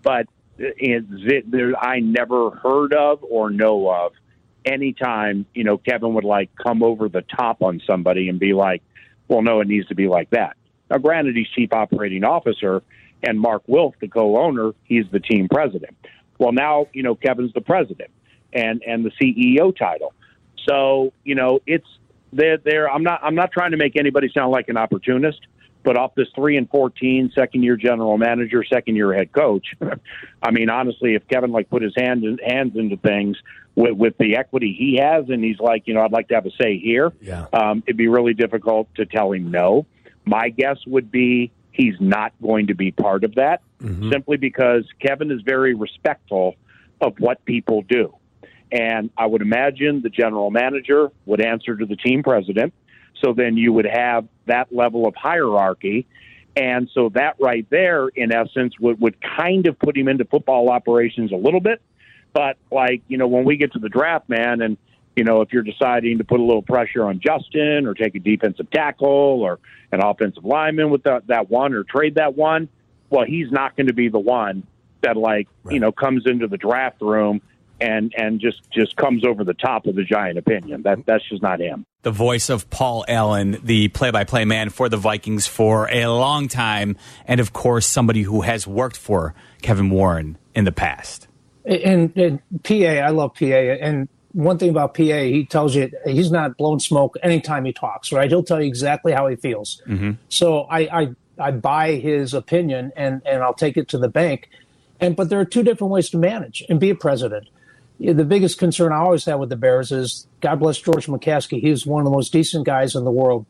But 0.02 0.26
uh, 0.61 0.70
it, 0.76 1.50
there, 1.50 1.76
I 1.76 1.98
never 1.98 2.50
heard 2.50 2.94
of 2.94 3.24
or 3.24 3.50
know 3.50 3.90
of 3.90 4.12
anytime, 4.64 5.46
you 5.52 5.64
know, 5.64 5.78
Kevin 5.78 6.14
would 6.14 6.24
like 6.24 6.50
come 6.57 6.83
over 6.83 7.09
the 7.09 7.22
top 7.22 7.61
on 7.62 7.83
somebody 7.87 8.28
and 8.28 8.38
be 8.38 8.52
like, 8.52 8.83
well, 9.26 9.42
no, 9.42 9.61
it 9.61 9.68
needs 9.68 9.88
to 9.88 9.94
be 9.94 10.07
like 10.07 10.30
that. 10.30 10.57
Now, 10.90 10.98
granted, 10.98 11.37
he's 11.37 11.48
chief 11.48 11.72
operating 11.72 12.24
officer, 12.24 12.83
and 13.22 13.40
Mark 13.40 13.62
Wilf, 13.66 13.94
the 14.00 14.09
co-owner, 14.09 14.72
he's 14.85 15.07
the 15.11 15.20
team 15.20 15.48
president. 15.48 15.96
Well, 16.44 16.52
now 16.52 16.88
you 16.92 17.02
know 17.02 17.14
Kevin's 17.14 17.54
the 17.54 17.62
president 17.62 18.11
and 18.52 18.83
and 18.87 19.02
the 19.02 19.11
CEO 19.12 19.74
title. 19.74 20.12
So 20.68 21.14
you 21.24 21.35
know 21.35 21.61
it's 21.66 21.87
they're, 22.35 22.59
they're 22.59 22.90
I'm 22.90 23.02
not 23.02 23.20
I'm 23.22 23.35
not 23.35 23.50
trying 23.50 23.70
to 23.70 23.78
make 23.78 23.96
anybody 23.96 24.30
sound 24.35 24.52
like 24.52 24.68
an 24.68 24.76
opportunist, 24.76 25.40
but 25.85 25.96
off 25.96 26.14
this 26.14 26.28
three 26.35 26.59
and 26.59 26.68
14, 26.68 27.33
second 27.35 27.62
year 27.62 27.76
general 27.76 28.18
manager, 28.18 28.62
second 28.62 28.94
year 28.94 29.14
head 29.14 29.33
coach. 29.33 29.68
I 30.42 30.50
mean, 30.50 30.68
honestly, 30.68 31.14
if 31.14 31.26
Kevin 31.28 31.50
like 31.50 31.70
put 31.70 31.80
his 31.80 31.94
hand 31.96 32.24
in, 32.24 32.37
hands 32.46 32.76
into 32.76 32.98
things 32.98 33.38
with, 33.74 33.92
with 33.92 34.18
the 34.18 34.37
equity 34.37 34.76
he 34.78 34.98
has, 35.00 35.30
and 35.30 35.42
he's 35.42 35.59
like, 35.59 35.85
you 35.87 35.94
know, 35.94 36.02
I'd 36.02 36.12
like 36.12 36.28
to 36.28 36.35
have 36.35 36.44
a 36.44 36.50
say 36.61 36.78
here. 36.78 37.11
Yeah. 37.22 37.46
Um, 37.54 37.83
it'd 37.87 37.96
be 37.96 38.09
really 38.09 38.35
difficult 38.35 38.94
to 38.96 39.07
tell 39.07 39.33
him 39.33 39.50
no. 39.50 39.87
My 40.26 40.50
guess 40.50 40.76
would 40.87 41.11
be 41.11 41.52
he's 41.74 41.94
not 41.98 42.32
going 42.40 42.68
to 42.68 42.74
be 42.74 42.92
part 42.92 43.24
of 43.24 43.34
that 43.34 43.60
mm-hmm. 43.82 44.10
simply 44.10 44.37
because 44.37 44.84
Kevin 45.00 45.30
is 45.30 45.42
very 45.42 45.74
respectful 45.74 46.54
of 47.00 47.14
what 47.18 47.44
people 47.44 47.82
do. 47.82 48.14
And 48.70 49.10
I 49.16 49.26
would 49.26 49.42
imagine 49.42 50.00
the 50.00 50.08
general 50.08 50.50
manager 50.50 51.10
would 51.26 51.40
answer 51.40 51.76
to 51.76 51.84
the 51.84 51.96
team 51.96 52.22
president. 52.22 52.72
So 53.22 53.32
then 53.32 53.56
you 53.56 53.72
would 53.72 53.87
have 53.87 54.26
that 54.46 54.72
level 54.72 55.06
of 55.06 55.14
hierarchy. 55.16 56.06
And 56.56 56.88
so 56.94 57.08
that 57.10 57.37
right 57.40 57.66
there, 57.70 58.08
in 58.08 58.32
essence, 58.32 58.78
would, 58.78 59.00
would 59.00 59.16
kind 59.20 59.66
of 59.66 59.78
put 59.78 59.96
him 59.96 60.08
into 60.08 60.24
football 60.24 60.70
operations 60.70 61.32
a 61.32 61.37
little 61.37 61.60
bit. 61.60 61.82
But 62.32 62.56
like, 62.70 63.02
you 63.08 63.18
know, 63.18 63.26
when 63.26 63.44
we 63.44 63.56
get 63.56 63.72
to 63.72 63.80
the 63.80 63.88
draft, 63.88 64.28
man, 64.28 64.60
and 64.62 64.76
you 65.16 65.24
know, 65.24 65.40
if 65.42 65.53
you're 65.53 65.62
deciding 65.62 66.18
to 66.18 66.24
put 66.24 66.40
a 66.40 66.42
little 66.42 66.62
pressure 66.62 67.05
on 67.05 67.20
Justin 67.20 67.87
or 67.87 67.94
take 67.94 68.14
a 68.14 68.18
defensive 68.18 68.70
tackle 68.70 69.09
or 69.09 69.61
an 69.92 70.03
offensive 70.03 70.44
lineman 70.44 70.90
with 70.90 71.05
that, 71.05 71.27
that 71.29 71.50
one 71.50 71.72
or 71.72 71.85
trade 71.85 72.16
that 72.16 72.37
one, 72.37 72.68
well, 73.11 73.24
he's 73.24 73.50
not 73.50 73.77
going 73.77 73.87
to 73.87 73.92
be 73.92 74.09
the 74.09 74.18
one 74.18 74.66
that 75.03 75.16
like, 75.16 75.48
right. 75.62 75.74
you 75.74 75.81
know, 75.81 75.92
comes 75.92 76.24
into 76.27 76.48
the 76.48 76.57
draft 76.57 77.00
room 77.00 77.40
and 77.81 78.14
and 78.16 78.40
just 78.40 78.61
just 78.70 78.96
comes 78.96 79.24
over 79.24 79.44
the 79.44 79.55
top 79.55 79.87
of 79.87 79.94
the 79.94 80.05
giant 80.05 80.38
opinion. 80.38 80.83
That 80.83 81.05
that's 81.07 81.29
just 81.29 81.42
not 81.42 81.61
him. 81.61 81.85
The 82.03 82.11
voice 82.11 82.48
of 82.48 82.70
Paul 82.70 83.05
Allen, 83.09 83.59
the 83.62 83.88
play-by-play 83.88 84.44
man 84.44 84.70
for 84.70 84.88
the 84.88 84.96
Vikings 84.96 85.46
for 85.46 85.88
a 85.90 86.07
long 86.07 86.48
time, 86.48 86.96
and 87.27 87.40
of 87.40 87.53
course 87.53 87.87
somebody 87.87 88.22
who 88.22 88.42
has 88.42 88.66
worked 88.66 88.96
for 88.96 89.35
Kevin 89.62 89.90
Warren 89.90 90.38
in 90.55 90.64
the 90.64 90.72
past. 90.72 91.29
And, 91.64 92.14
and 92.16 92.40
PA, 92.62 92.74
I 92.74 93.09
love 93.09 93.35
PA, 93.35 93.46
and 93.46 94.09
one 94.35 94.59
thing 94.59 94.68
about 94.68 94.94
PA, 94.94 95.03
he 95.03 95.47
tells 95.47 95.75
you 95.75 95.90
he's 96.05 96.31
not 96.31 96.57
blowing 96.57 96.81
smoke 96.81 97.16
anytime 97.23 97.64
he 97.64 97.73
talks, 97.73 98.12
right? 98.12 98.29
He'll 98.29 98.42
tell 98.42 98.61
you 98.61 98.66
exactly 98.66 99.12
how 99.12 99.29
he 99.29 99.37
feels. 99.37 99.81
Mm-hmm. 99.87 100.12
So 100.29 100.62
I, 100.62 100.81
I, 100.81 101.14
I 101.38 101.51
buy 101.53 101.92
his 101.92 102.35
opinion 102.35 102.92
and, 102.97 103.23
and 103.25 103.42
I'll 103.42 103.55
take 103.55 103.77
it 103.77 103.88
to 103.90 103.99
the 103.99 104.09
bank. 104.09 104.51
And 105.01 105.14
but 105.14 105.29
there 105.29 105.38
are 105.38 105.44
two 105.44 105.62
different 105.62 105.92
ways 105.92 106.11
to 106.11 106.18
manage 106.18 106.64
and 106.68 106.81
be 106.81 106.90
a 106.90 106.94
president. 106.94 107.49
The 108.01 108.25
biggest 108.25 108.59
concern 108.59 108.92
I 108.92 108.97
always 108.97 109.25
had 109.25 109.37
with 109.37 109.51
the 109.51 109.57
Bears 109.57 109.92
is 109.92 110.27
God 110.40 110.57
bless 110.57 110.79
George 110.79 111.07
McCaskey. 111.07 111.61
He 111.61 111.70
was 111.70 111.87
one 111.87 112.01
of 112.01 112.05
the 112.05 112.11
most 112.11 112.33
decent 112.33 112.66
guys 112.66 112.97
in 112.97 113.05
the 113.05 113.12
world. 113.12 113.47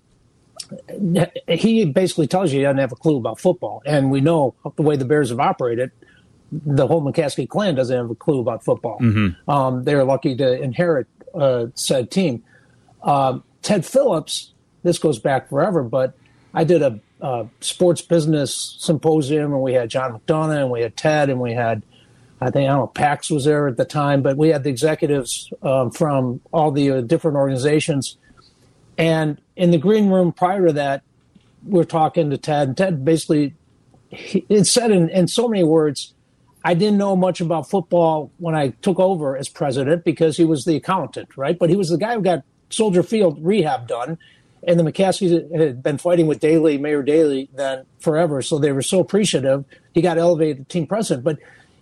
He 1.49 1.85
basically 1.87 2.27
tells 2.27 2.53
you 2.53 2.59
he 2.59 2.65
doesn't 2.65 2.79
have 2.79 2.93
a 2.93 2.97
clue 2.97 3.17
about 3.17 3.41
football, 3.41 3.83
and 3.87 4.11
we 4.11 4.21
know 4.21 4.55
the 4.77 4.83
way 4.83 4.97
the 4.97 5.05
Bears 5.05 5.31
have 5.31 5.41
operated 5.41 5.93
the 6.65 6.87
whole 6.87 7.03
McCaskey 7.03 7.49
clan 7.49 7.75
doesn't 7.75 7.97
have 7.97 8.11
a 8.11 8.15
clue 8.15 8.41
about 8.41 8.65
football. 8.65 8.99
Mm-hmm. 9.01 9.51
Um, 9.51 9.85
they're 9.85 10.05
lucky 10.05 10.37
to 10.37 10.63
inherit 10.63 11.07
uh, 11.35 11.67
said 11.75 12.11
team. 12.11 12.43
Uh, 13.03 13.41
Ted 13.63 13.85
Phillips, 13.85 14.53
this 14.83 14.99
goes 14.99 15.19
back 15.19 15.49
forever, 15.49 15.83
but 15.83 16.15
I 16.53 16.65
did 16.65 16.83
a, 16.83 17.01
a, 17.21 17.47
sports 17.61 18.03
business 18.03 18.77
symposium, 18.79 19.53
and 19.53 19.63
we 19.63 19.73
had 19.73 19.91
John 19.91 20.19
McDonough, 20.19 20.63
and 20.63 20.71
we 20.71 20.83
had 20.83 20.97
Ted, 20.97 21.31
and 21.31 21.41
we 21.41 21.53
had, 21.53 21.83
I 22.41 22.51
think, 22.51 22.69
I 22.69 22.73
don't 22.73 22.81
know, 22.81 22.87
Pax 22.87 23.31
was 23.31 23.45
there 23.45 23.67
at 23.67 23.77
the 23.77 23.85
time, 23.85 24.23
but 24.23 24.37
we 24.37 24.49
had 24.49 24.63
the 24.63 24.71
executives 24.71 25.53
um, 25.63 25.91
from 25.91 26.41
all 26.53 26.71
the 26.71 26.91
uh, 26.91 27.01
different 27.01 27.37
organizations. 27.37 28.17
And 28.97 29.41
in 29.57 29.71
the 29.71 29.79
green 29.79 30.09
room 30.09 30.33
prior 30.33 30.67
to 30.69 30.73
that, 30.75 31.03
we're 31.65 31.85
talking 31.85 32.31
to 32.31 32.39
Ted, 32.39 32.69
and 32.69 32.77
Ted 32.77 33.05
basically, 33.05 33.55
he, 34.09 34.45
it 34.49 34.65
said 34.65 34.91
in, 34.91 35.09
in 35.09 35.27
so 35.27 35.49
many 35.49 35.65
words, 35.65 36.14
I 36.65 36.73
didn't 36.73 36.97
know 36.97 37.15
much 37.15 37.43
about 37.43 37.69
football 37.69 38.33
when 38.39 38.55
I 38.55 38.69
took 38.81 38.99
over 38.99 39.37
as 39.37 39.51
president 39.51 40.03
because 40.03 40.39
he 40.39 40.47
was 40.47 40.65
the 40.65 40.77
accountant, 40.77 41.37
right? 41.37 41.59
But 41.59 41.69
he 41.69 41.77
was 41.77 41.91
the 41.91 41.99
guy 41.99 42.15
who 42.15 42.23
got 42.23 42.43
Soldier 42.71 43.03
Field 43.03 43.39
rehab 43.41 43.87
done. 43.87 44.19
And 44.67 44.81
the 44.81 44.83
McCaskeys 44.83 45.55
had 45.55 45.83
been 45.83 45.99
fighting 45.99 46.27
with 46.27 46.41
Daley, 46.41 46.79
Mayor 46.79 47.03
Daley, 47.03 47.51
then 47.55 47.85
forever. 48.01 48.41
So 48.41 48.59
they 48.59 48.73
were 48.73 48.81
so 48.81 48.99
appreciative. 48.99 49.67
He 49.93 50.01
got 50.01 50.17
elevated 50.17 50.57
to 50.57 50.65
team 50.65 50.87
president. 50.87 51.23
But 51.23 51.39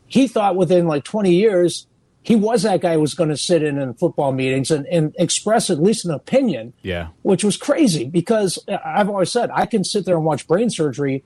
he 0.08 0.26
thought 0.26 0.56
within 0.56 0.88
like 0.88 1.04
20 1.04 1.32
years, 1.32 1.86
he 2.22 2.34
was 2.34 2.64
that 2.64 2.80
guy 2.80 2.94
who 2.94 3.00
was 3.00 3.14
going 3.14 3.30
to 3.30 3.36
sit 3.36 3.62
in 3.62 3.78
in 3.78 3.94
football 3.94 4.32
meetings 4.32 4.72
and, 4.72 4.84
and 4.86 5.14
express 5.16 5.70
at 5.70 5.80
least 5.80 6.04
an 6.04 6.10
opinion. 6.10 6.72
Yeah. 6.82 7.08
Which 7.22 7.44
was 7.44 7.56
crazy 7.56 8.04
because 8.04 8.58
uh, 8.66 8.78
I've 8.84 9.08
always 9.08 9.30
said 9.30 9.50
I 9.52 9.66
can 9.66 9.84
sit 9.84 10.04
there 10.04 10.16
and 10.16 10.24
watch 10.24 10.48
brain 10.48 10.68
surgery 10.68 11.22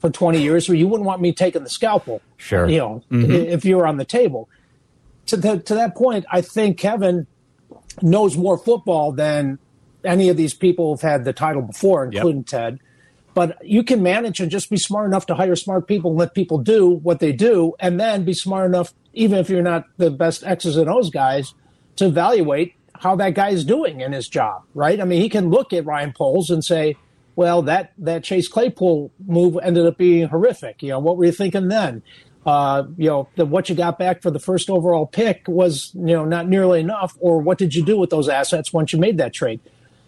for 0.00 0.10
20 0.10 0.40
years 0.40 0.68
where 0.68 0.76
you 0.76 0.86
wouldn't 0.88 1.06
want 1.06 1.20
me 1.20 1.32
taking 1.32 1.64
the 1.64 1.70
scalpel. 1.70 2.22
Sure. 2.36 2.68
You 2.68 2.78
know, 2.78 3.02
mm-hmm. 3.10 3.30
if 3.32 3.64
you 3.64 3.76
were 3.76 3.86
on 3.86 3.96
the 3.96 4.04
table. 4.04 4.48
To, 5.26 5.36
the, 5.36 5.58
to 5.58 5.74
that 5.74 5.94
point, 5.94 6.24
I 6.30 6.40
think 6.40 6.78
Kevin 6.78 7.26
knows 8.00 8.36
more 8.36 8.56
football 8.56 9.12
than 9.12 9.58
any 10.04 10.28
of 10.28 10.36
these 10.36 10.54
people 10.54 10.92
who've 10.92 11.02
had 11.02 11.24
the 11.24 11.32
title 11.32 11.62
before, 11.62 12.04
including 12.04 12.40
yep. 12.40 12.46
Ted. 12.46 12.78
But 13.34 13.58
you 13.64 13.84
can 13.84 14.02
manage 14.02 14.40
and 14.40 14.50
just 14.50 14.70
be 14.70 14.76
smart 14.76 15.06
enough 15.06 15.26
to 15.26 15.34
hire 15.34 15.54
smart 15.54 15.86
people 15.86 16.10
and 16.10 16.18
let 16.18 16.34
people 16.34 16.58
do 16.58 16.88
what 16.88 17.20
they 17.20 17.32
do, 17.32 17.74
and 17.78 18.00
then 18.00 18.24
be 18.24 18.32
smart 18.32 18.66
enough, 18.66 18.94
even 19.12 19.38
if 19.38 19.50
you're 19.50 19.62
not 19.62 19.84
the 19.96 20.10
best 20.10 20.44
X's 20.44 20.76
and 20.76 20.88
O's 20.88 21.10
guys, 21.10 21.54
to 21.96 22.06
evaluate 22.06 22.74
how 22.94 23.14
that 23.16 23.34
guy 23.34 23.50
is 23.50 23.64
doing 23.64 24.00
in 24.00 24.12
his 24.12 24.28
job, 24.28 24.62
right? 24.74 25.00
I 25.00 25.04
mean, 25.04 25.20
he 25.20 25.28
can 25.28 25.50
look 25.50 25.72
at 25.72 25.84
Ryan 25.84 26.12
Poles 26.12 26.50
and 26.50 26.64
say, 26.64 26.96
well, 27.38 27.62
that, 27.62 27.92
that 27.98 28.24
Chase 28.24 28.48
Claypool 28.48 29.12
move 29.24 29.56
ended 29.62 29.86
up 29.86 29.96
being 29.96 30.26
horrific. 30.26 30.82
You 30.82 30.88
know, 30.88 30.98
what 30.98 31.16
were 31.16 31.24
you 31.24 31.30
thinking 31.30 31.68
then? 31.68 32.02
Uh, 32.44 32.82
you 32.96 33.08
know, 33.08 33.28
the, 33.36 33.46
what 33.46 33.68
you 33.68 33.76
got 33.76 33.96
back 33.96 34.22
for 34.22 34.32
the 34.32 34.40
first 34.40 34.68
overall 34.68 35.06
pick 35.06 35.46
was, 35.46 35.92
you 35.94 36.14
know, 36.14 36.24
not 36.24 36.48
nearly 36.48 36.80
enough. 36.80 37.16
Or 37.20 37.38
what 37.38 37.56
did 37.56 37.76
you 37.76 37.84
do 37.84 37.96
with 37.96 38.10
those 38.10 38.28
assets 38.28 38.72
once 38.72 38.92
you 38.92 38.98
made 38.98 39.18
that 39.18 39.32
trade? 39.32 39.60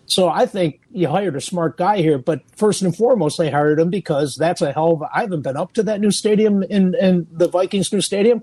So 0.07 0.29
I 0.29 0.45
think 0.45 0.81
you 0.91 1.07
hired 1.07 1.37
a 1.37 1.41
smart 1.41 1.77
guy 1.77 1.99
here, 1.99 2.19
but 2.19 2.43
first 2.57 2.83
and 2.83 2.97
foremost, 2.97 3.39
they 3.39 3.49
hired 3.49 3.79
him 3.79 3.91
because 3.91 4.35
that's 4.35 4.61
a 4.61 4.73
hell 4.73 4.95
of. 4.95 5.03
I 5.05 5.21
haven't 5.21 5.43
been 5.43 5.57
up 5.57 5.73
to 5.75 5.85
that 5.85 6.01
new 6.01 6.11
stadium 6.11 6.65
in, 6.65 6.97
in 6.97 7.29
the 7.31 7.47
Vikings' 7.47 7.93
new 7.93 8.01
stadium, 8.01 8.43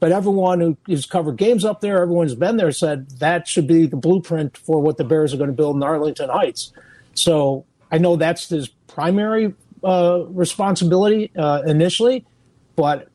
but 0.00 0.10
everyone 0.10 0.58
who 0.58 0.76
has 0.88 1.06
covered 1.06 1.36
games 1.36 1.64
up 1.64 1.80
there, 1.80 2.02
everyone 2.02 2.26
who's 2.26 2.34
been 2.34 2.56
there 2.56 2.72
said 2.72 3.08
that 3.20 3.46
should 3.46 3.68
be 3.68 3.86
the 3.86 3.94
blueprint 3.94 4.56
for 4.56 4.80
what 4.80 4.96
the 4.96 5.04
Bears 5.04 5.32
are 5.32 5.36
going 5.36 5.50
to 5.50 5.54
build 5.54 5.76
in 5.76 5.84
Arlington 5.84 6.28
Heights. 6.28 6.72
So 7.14 7.64
I 7.90 7.98
know 7.98 8.16
that's 8.16 8.48
his 8.48 8.68
primary 8.68 9.54
uh, 9.82 10.24
responsibility 10.28 11.30
uh, 11.36 11.62
initially, 11.66 12.24
but 12.74 13.08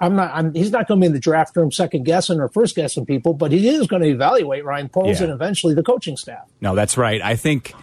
I'm 0.00 0.16
not. 0.16 0.30
I'm, 0.32 0.54
he's 0.54 0.70
not 0.70 0.88
going 0.88 1.00
to 1.00 1.04
be 1.04 1.06
in 1.08 1.12
the 1.12 1.20
draft 1.20 1.56
room 1.56 1.70
second 1.70 2.04
guessing 2.04 2.40
or 2.40 2.48
first 2.48 2.74
guessing 2.74 3.04
people, 3.04 3.34
but 3.34 3.52
he 3.52 3.68
is 3.68 3.86
going 3.86 4.02
to 4.02 4.08
evaluate 4.08 4.64
Ryan 4.64 4.88
Poles 4.88 5.20
yeah. 5.20 5.24
and 5.24 5.32
eventually 5.32 5.74
the 5.74 5.82
coaching 5.82 6.16
staff. 6.16 6.48
No, 6.60 6.74
that's 6.74 6.96
right. 6.96 7.20
I 7.20 7.36
think 7.36 7.74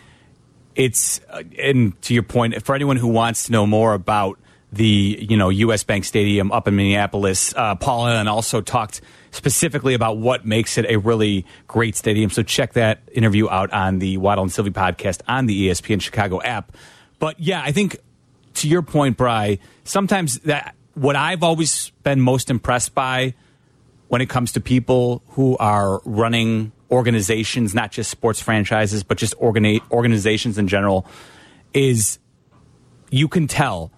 it's 0.75 1.21
uh, 1.29 1.43
and 1.59 1.99
to 2.03 2.13
your 2.13 2.23
point, 2.23 2.63
for 2.63 2.75
anyone 2.75 2.97
who 2.97 3.07
wants 3.07 3.45
to 3.45 3.51
know 3.51 3.67
more 3.67 3.93
about 3.93 4.39
the 4.71 5.25
you 5.29 5.37
know 5.37 5.49
U.S. 5.49 5.83
Bank 5.83 6.05
Stadium 6.05 6.51
up 6.51 6.67
in 6.67 6.75
Minneapolis, 6.75 7.53
uh, 7.55 7.75
Paul 7.75 8.07
Allen 8.07 8.27
also 8.27 8.61
talked 8.61 9.01
specifically 9.31 9.93
about 9.93 10.17
what 10.17 10.45
makes 10.45 10.77
it 10.77 10.85
a 10.87 10.97
really 10.97 11.45
great 11.67 11.95
stadium. 11.95 12.29
So 12.29 12.43
check 12.43 12.73
that 12.73 12.99
interview 13.11 13.49
out 13.49 13.71
on 13.71 13.99
the 13.99 14.17
Waddle 14.17 14.43
and 14.43 14.51
Silvy 14.51 14.71
podcast 14.71 15.21
on 15.27 15.45
the 15.45 15.69
ESPN 15.69 16.01
Chicago 16.01 16.41
app. 16.41 16.75
But 17.19 17.39
yeah, 17.39 17.61
I 17.63 17.71
think 17.71 17.97
to 18.55 18.67
your 18.67 18.81
point, 18.81 19.17
Bry, 19.17 19.59
sometimes 19.83 20.39
that 20.39 20.75
what 20.93 21.15
I've 21.15 21.43
always 21.43 21.91
been 22.03 22.19
most 22.19 22.49
impressed 22.49 22.93
by 22.93 23.33
when 24.09 24.21
it 24.21 24.27
comes 24.29 24.51
to 24.53 24.59
people 24.59 25.23
who 25.29 25.55
are 25.57 26.01
running 26.03 26.73
organizations, 26.91 27.73
not 27.73 27.91
just 27.91 28.11
sports 28.11 28.41
franchises, 28.41 29.03
but 29.03 29.17
just 29.17 29.33
organi- 29.37 29.81
organizations 29.89 30.57
in 30.57 30.67
general, 30.67 31.07
is 31.73 32.19
you 33.09 33.29
can 33.29 33.47
tell 33.47 33.91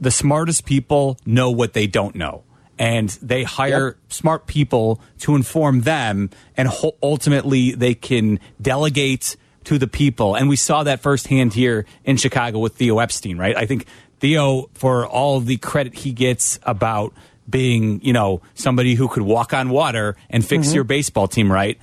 the 0.00 0.10
smartest 0.10 0.64
people 0.64 1.16
know 1.24 1.50
what 1.50 1.72
they 1.72 1.86
don't 1.86 2.16
know. 2.16 2.42
And 2.78 3.08
they 3.22 3.44
hire 3.44 3.86
yep. 3.86 3.96
smart 4.12 4.46
people 4.46 5.00
to 5.20 5.36
inform 5.36 5.82
them, 5.82 6.30
and 6.56 6.68
ho- 6.68 6.96
ultimately 7.02 7.72
they 7.72 7.94
can 7.94 8.40
delegate 8.60 9.36
to 9.64 9.78
the 9.78 9.86
people. 9.86 10.34
And 10.34 10.48
we 10.48 10.56
saw 10.56 10.82
that 10.82 11.00
firsthand 11.00 11.54
here 11.54 11.86
in 12.04 12.16
Chicago 12.16 12.58
with 12.58 12.74
Theo 12.74 12.98
Epstein, 12.98 13.38
right? 13.38 13.56
I 13.56 13.66
think 13.66 13.86
Theo, 14.20 14.70
for 14.74 15.06
all 15.06 15.40
the 15.40 15.56
credit 15.56 15.94
he 15.94 16.12
gets 16.12 16.58
about 16.62 17.14
being, 17.48 18.00
you 18.02 18.12
know, 18.12 18.42
somebody 18.54 18.94
who 18.94 19.08
could 19.08 19.22
walk 19.22 19.52
on 19.52 19.68
water 19.68 20.16
and 20.30 20.44
fix 20.44 20.68
mm-hmm. 20.68 20.76
your 20.76 20.84
baseball 20.84 21.28
team, 21.28 21.50
right? 21.50 21.78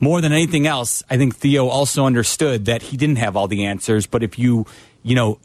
More 0.00 0.20
than 0.20 0.32
anything 0.32 0.66
else, 0.66 1.02
I 1.08 1.16
think 1.16 1.36
Theo 1.36 1.68
also 1.68 2.04
understood 2.04 2.64
that 2.64 2.82
he 2.82 2.96
didn't 2.96 3.16
have 3.16 3.36
all 3.36 3.46
the 3.46 3.66
answers, 3.66 4.06
but 4.06 4.22
if 4.22 4.38
you, 4.38 4.66
you 5.02 5.14
know, 5.14 5.38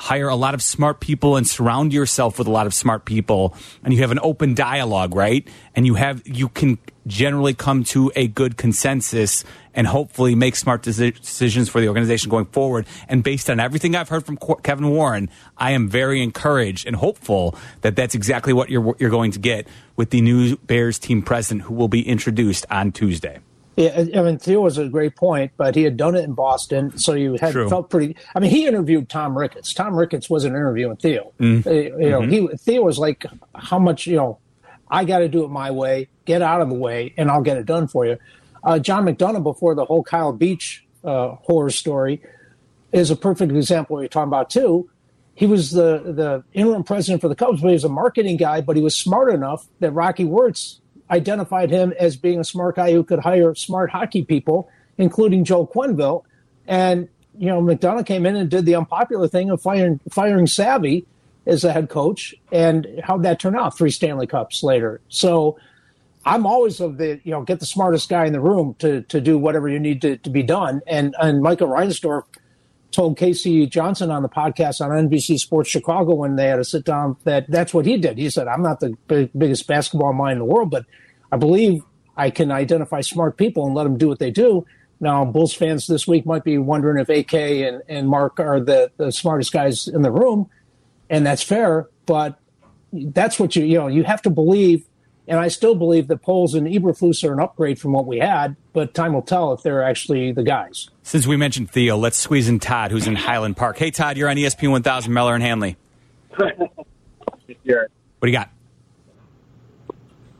hire 0.00 0.28
a 0.28 0.34
lot 0.34 0.54
of 0.54 0.62
smart 0.62 0.98
people 0.98 1.36
and 1.36 1.46
surround 1.46 1.92
yourself 1.92 2.38
with 2.38 2.46
a 2.46 2.50
lot 2.50 2.66
of 2.66 2.72
smart 2.72 3.04
people 3.04 3.54
and 3.84 3.92
you 3.92 4.00
have 4.00 4.10
an 4.10 4.18
open 4.22 4.54
dialogue, 4.54 5.14
right? 5.14 5.46
And 5.76 5.84
you 5.84 5.94
have 5.94 6.22
you 6.26 6.48
can 6.48 6.78
generally 7.06 7.52
come 7.52 7.84
to 7.84 8.10
a 8.16 8.26
good 8.26 8.56
consensus 8.56 9.44
and 9.74 9.86
hopefully 9.86 10.34
make 10.34 10.56
smart 10.56 10.82
decisions 10.82 11.68
for 11.68 11.82
the 11.82 11.88
organization 11.88 12.30
going 12.30 12.46
forward. 12.46 12.86
And 13.08 13.22
based 13.22 13.50
on 13.50 13.60
everything 13.60 13.94
I've 13.94 14.08
heard 14.08 14.24
from 14.24 14.38
Kevin 14.62 14.88
Warren, 14.88 15.28
I 15.58 15.72
am 15.72 15.86
very 15.86 16.22
encouraged 16.22 16.86
and 16.86 16.96
hopeful 16.96 17.54
that 17.82 17.94
that's 17.94 18.14
exactly 18.14 18.54
what 18.54 18.70
you're 18.70 18.96
you're 18.98 19.10
going 19.10 19.32
to 19.32 19.38
get 19.38 19.68
with 19.96 20.08
the 20.08 20.22
new 20.22 20.56
Bears 20.56 20.98
team 20.98 21.20
president 21.20 21.62
who 21.62 21.74
will 21.74 21.88
be 21.88 22.08
introduced 22.08 22.64
on 22.70 22.90
Tuesday. 22.90 23.40
Yeah, 23.80 24.04
I 24.14 24.22
mean, 24.22 24.36
Theo 24.36 24.60
was 24.60 24.76
a 24.76 24.88
great 24.90 25.16
point, 25.16 25.52
but 25.56 25.74
he 25.74 25.84
had 25.84 25.96
done 25.96 26.14
it 26.14 26.22
in 26.22 26.34
Boston, 26.34 26.98
so 26.98 27.14
you 27.14 27.38
had 27.40 27.52
True. 27.52 27.66
felt 27.66 27.88
pretty. 27.88 28.14
I 28.34 28.38
mean, 28.38 28.50
he 28.50 28.66
interviewed 28.66 29.08
Tom 29.08 29.36
Ricketts. 29.36 29.72
Tom 29.72 29.96
Ricketts 29.96 30.28
wasn't 30.28 30.54
interviewing 30.54 30.96
Theo. 30.96 31.32
Mm. 31.40 31.66
Uh, 31.66 31.70
you 31.70 32.10
know, 32.10 32.20
mm-hmm. 32.20 32.30
he 32.30 32.56
Theo 32.58 32.82
was 32.82 32.98
like, 32.98 33.24
"How 33.54 33.78
much? 33.78 34.06
You 34.06 34.16
know, 34.16 34.38
I 34.90 35.06
got 35.06 35.20
to 35.20 35.28
do 35.28 35.44
it 35.44 35.48
my 35.48 35.70
way. 35.70 36.08
Get 36.26 36.42
out 36.42 36.60
of 36.60 36.68
the 36.68 36.74
way, 36.74 37.14
and 37.16 37.30
I'll 37.30 37.40
get 37.40 37.56
it 37.56 37.64
done 37.64 37.88
for 37.88 38.04
you." 38.04 38.18
Uh, 38.62 38.78
John 38.78 39.06
McDonough, 39.06 39.42
before 39.42 39.74
the 39.74 39.86
whole 39.86 40.02
Kyle 40.02 40.34
Beach 40.34 40.84
uh, 41.02 41.36
horror 41.36 41.70
story, 41.70 42.22
is 42.92 43.10
a 43.10 43.16
perfect 43.16 43.50
example. 43.50 43.96
What 43.96 44.00
you're 44.00 44.08
talking 44.08 44.28
about 44.28 44.50
too. 44.50 44.90
He 45.34 45.46
was 45.46 45.70
the 45.70 46.02
the 46.04 46.44
interim 46.52 46.84
president 46.84 47.22
for 47.22 47.28
the 47.28 47.34
Cubs, 47.34 47.62
but 47.62 47.68
he 47.68 47.72
was 47.72 47.84
a 47.84 47.88
marketing 47.88 48.36
guy. 48.36 48.60
But 48.60 48.76
he 48.76 48.82
was 48.82 48.94
smart 48.94 49.32
enough 49.32 49.66
that 49.78 49.92
Rocky 49.92 50.26
Wirtz 50.26 50.79
identified 51.10 51.70
him 51.70 51.92
as 51.98 52.16
being 52.16 52.40
a 52.40 52.44
smart 52.44 52.76
guy 52.76 52.92
who 52.92 53.02
could 53.02 53.18
hire 53.18 53.54
smart 53.54 53.90
hockey 53.90 54.24
people, 54.24 54.70
including 54.98 55.44
Joel 55.44 55.66
Quenneville. 55.66 56.24
And, 56.66 57.08
you 57.38 57.48
know, 57.48 57.60
McDonough 57.60 58.06
came 58.06 58.26
in 58.26 58.36
and 58.36 58.48
did 58.50 58.66
the 58.66 58.76
unpopular 58.76 59.28
thing 59.28 59.50
of 59.50 59.60
firing, 59.60 60.00
firing 60.10 60.46
Savvy 60.46 61.06
as 61.46 61.62
the 61.62 61.72
head 61.72 61.88
coach. 61.88 62.34
And 62.52 62.86
how'd 63.02 63.22
that 63.24 63.40
turn 63.40 63.56
out? 63.56 63.76
Three 63.76 63.90
Stanley 63.90 64.26
Cups 64.26 64.62
later. 64.62 65.00
So 65.08 65.58
I'm 66.24 66.46
always 66.46 66.80
of 66.80 66.98
the, 66.98 67.20
you 67.24 67.32
know, 67.32 67.42
get 67.42 67.60
the 67.60 67.66
smartest 67.66 68.08
guy 68.08 68.26
in 68.26 68.32
the 68.32 68.40
room 68.40 68.76
to, 68.78 69.02
to 69.02 69.20
do 69.20 69.38
whatever 69.38 69.68
you 69.68 69.80
need 69.80 70.02
to, 70.02 70.16
to 70.18 70.30
be 70.30 70.42
done. 70.42 70.80
And, 70.86 71.14
and 71.20 71.42
Michael 71.42 71.68
Reinsdorf 71.68 72.24
told 72.90 73.16
K.C. 73.16 73.66
Johnson 73.66 74.10
on 74.10 74.22
the 74.22 74.28
podcast 74.28 74.80
on 74.80 74.90
NBC 75.08 75.38
Sports 75.38 75.70
Chicago 75.70 76.14
when 76.14 76.36
they 76.36 76.46
had 76.46 76.58
a 76.58 76.64
sit 76.64 76.84
down 76.84 77.16
that 77.24 77.48
that's 77.48 77.72
what 77.72 77.86
he 77.86 77.96
did. 77.96 78.18
He 78.18 78.30
said, 78.30 78.48
I'm 78.48 78.62
not 78.62 78.80
the 78.80 78.96
big, 79.06 79.30
biggest 79.36 79.66
basketball 79.66 80.12
mind 80.12 80.32
in 80.32 80.38
the 80.38 80.44
world, 80.44 80.70
but 80.70 80.86
I 81.30 81.36
believe 81.36 81.82
I 82.16 82.30
can 82.30 82.50
identify 82.50 83.00
smart 83.00 83.36
people 83.36 83.66
and 83.66 83.74
let 83.74 83.84
them 83.84 83.96
do 83.96 84.08
what 84.08 84.18
they 84.18 84.30
do. 84.30 84.66
Now, 85.00 85.24
Bulls 85.24 85.54
fans 85.54 85.86
this 85.86 86.06
week 86.06 86.26
might 86.26 86.44
be 86.44 86.58
wondering 86.58 87.00
if 87.00 87.08
AK 87.08 87.32
and, 87.34 87.82
and 87.88 88.08
Mark 88.08 88.38
are 88.38 88.60
the, 88.60 88.90
the 88.98 89.10
smartest 89.10 89.52
guys 89.52 89.88
in 89.88 90.02
the 90.02 90.10
room, 90.10 90.50
and 91.08 91.24
that's 91.24 91.42
fair, 91.42 91.88
but 92.04 92.38
that's 92.92 93.38
what 93.38 93.56
you, 93.56 93.64
you 93.64 93.78
know, 93.78 93.86
you 93.86 94.04
have 94.04 94.20
to 94.22 94.30
believe 94.30 94.84
and 95.30 95.38
I 95.38 95.46
still 95.46 95.76
believe 95.76 96.08
that 96.08 96.22
Poles 96.22 96.54
and 96.56 96.66
Eberflus 96.66 97.22
are 97.26 97.32
an 97.32 97.38
upgrade 97.38 97.80
from 97.80 97.92
what 97.92 98.04
we 98.04 98.18
had, 98.18 98.56
but 98.72 98.94
time 98.94 99.12
will 99.12 99.22
tell 99.22 99.52
if 99.52 99.62
they're 99.62 99.82
actually 99.82 100.32
the 100.32 100.42
guys. 100.42 100.90
Since 101.04 101.24
we 101.24 101.36
mentioned 101.36 101.70
Theo, 101.70 101.96
let's 101.96 102.18
squeeze 102.18 102.48
in 102.48 102.58
Todd, 102.58 102.90
who's 102.90 103.06
in 103.06 103.14
Highland 103.14 103.56
Park. 103.56 103.78
Hey, 103.78 103.92
Todd, 103.92 104.16
you're 104.16 104.28
on 104.28 104.36
ESPN 104.36 104.72
1000, 104.72 105.12
Mellor 105.12 105.34
and 105.34 105.42
Hanley. 105.42 105.76
what 106.36 106.58
do 107.56 108.28
you 108.28 108.32
got? 108.32 108.50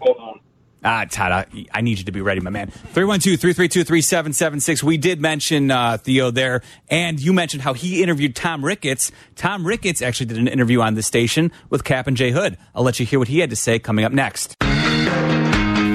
Hold 0.01 0.17
on. 0.19 0.41
Ah, 0.83 1.05
Todd, 1.09 1.31
I, 1.31 1.67
I, 1.73 1.83
need 1.83 1.99
you 1.99 2.05
to 2.05 2.13
be 2.13 2.23
ready, 2.23 2.41
my 2.41 2.51
man. 2.51 2.71
312 2.71 3.39
332 3.39 3.85
3776. 3.85 4.83
We 4.83 4.97
did 4.97 5.21
mention 5.21 5.71
uh, 5.71 5.99
Theo 5.99 6.31
there, 6.33 6.63
and 6.89 7.21
you 7.21 7.33
mentioned 7.33 7.63
how 7.63 7.75
he 7.75 8.03
interviewed 8.03 8.35
Tom 8.35 8.65
Ricketts. 8.65 9.13
Tom 9.37 9.67
Ricketts 9.67 10.01
actually 10.03 10.27
did 10.27 10.39
an 10.39 10.49
interview 10.49 10.81
on 10.81 10.95
the 10.95 11.03
station 11.03 11.53
with 11.69 11.85
Kap 11.85 12.07
and 12.07 12.17
Jay 12.17 12.31
Hood. 12.31 12.57
I'll 12.75 12.83
let 12.83 12.99
you 12.99 13.05
hear 13.05 13.19
what 13.19 13.29
he 13.29 13.41
had 13.41 13.51
to 13.51 13.57
say 13.57 13.79
coming 13.79 14.07
up 14.07 14.13
next. 14.13 14.57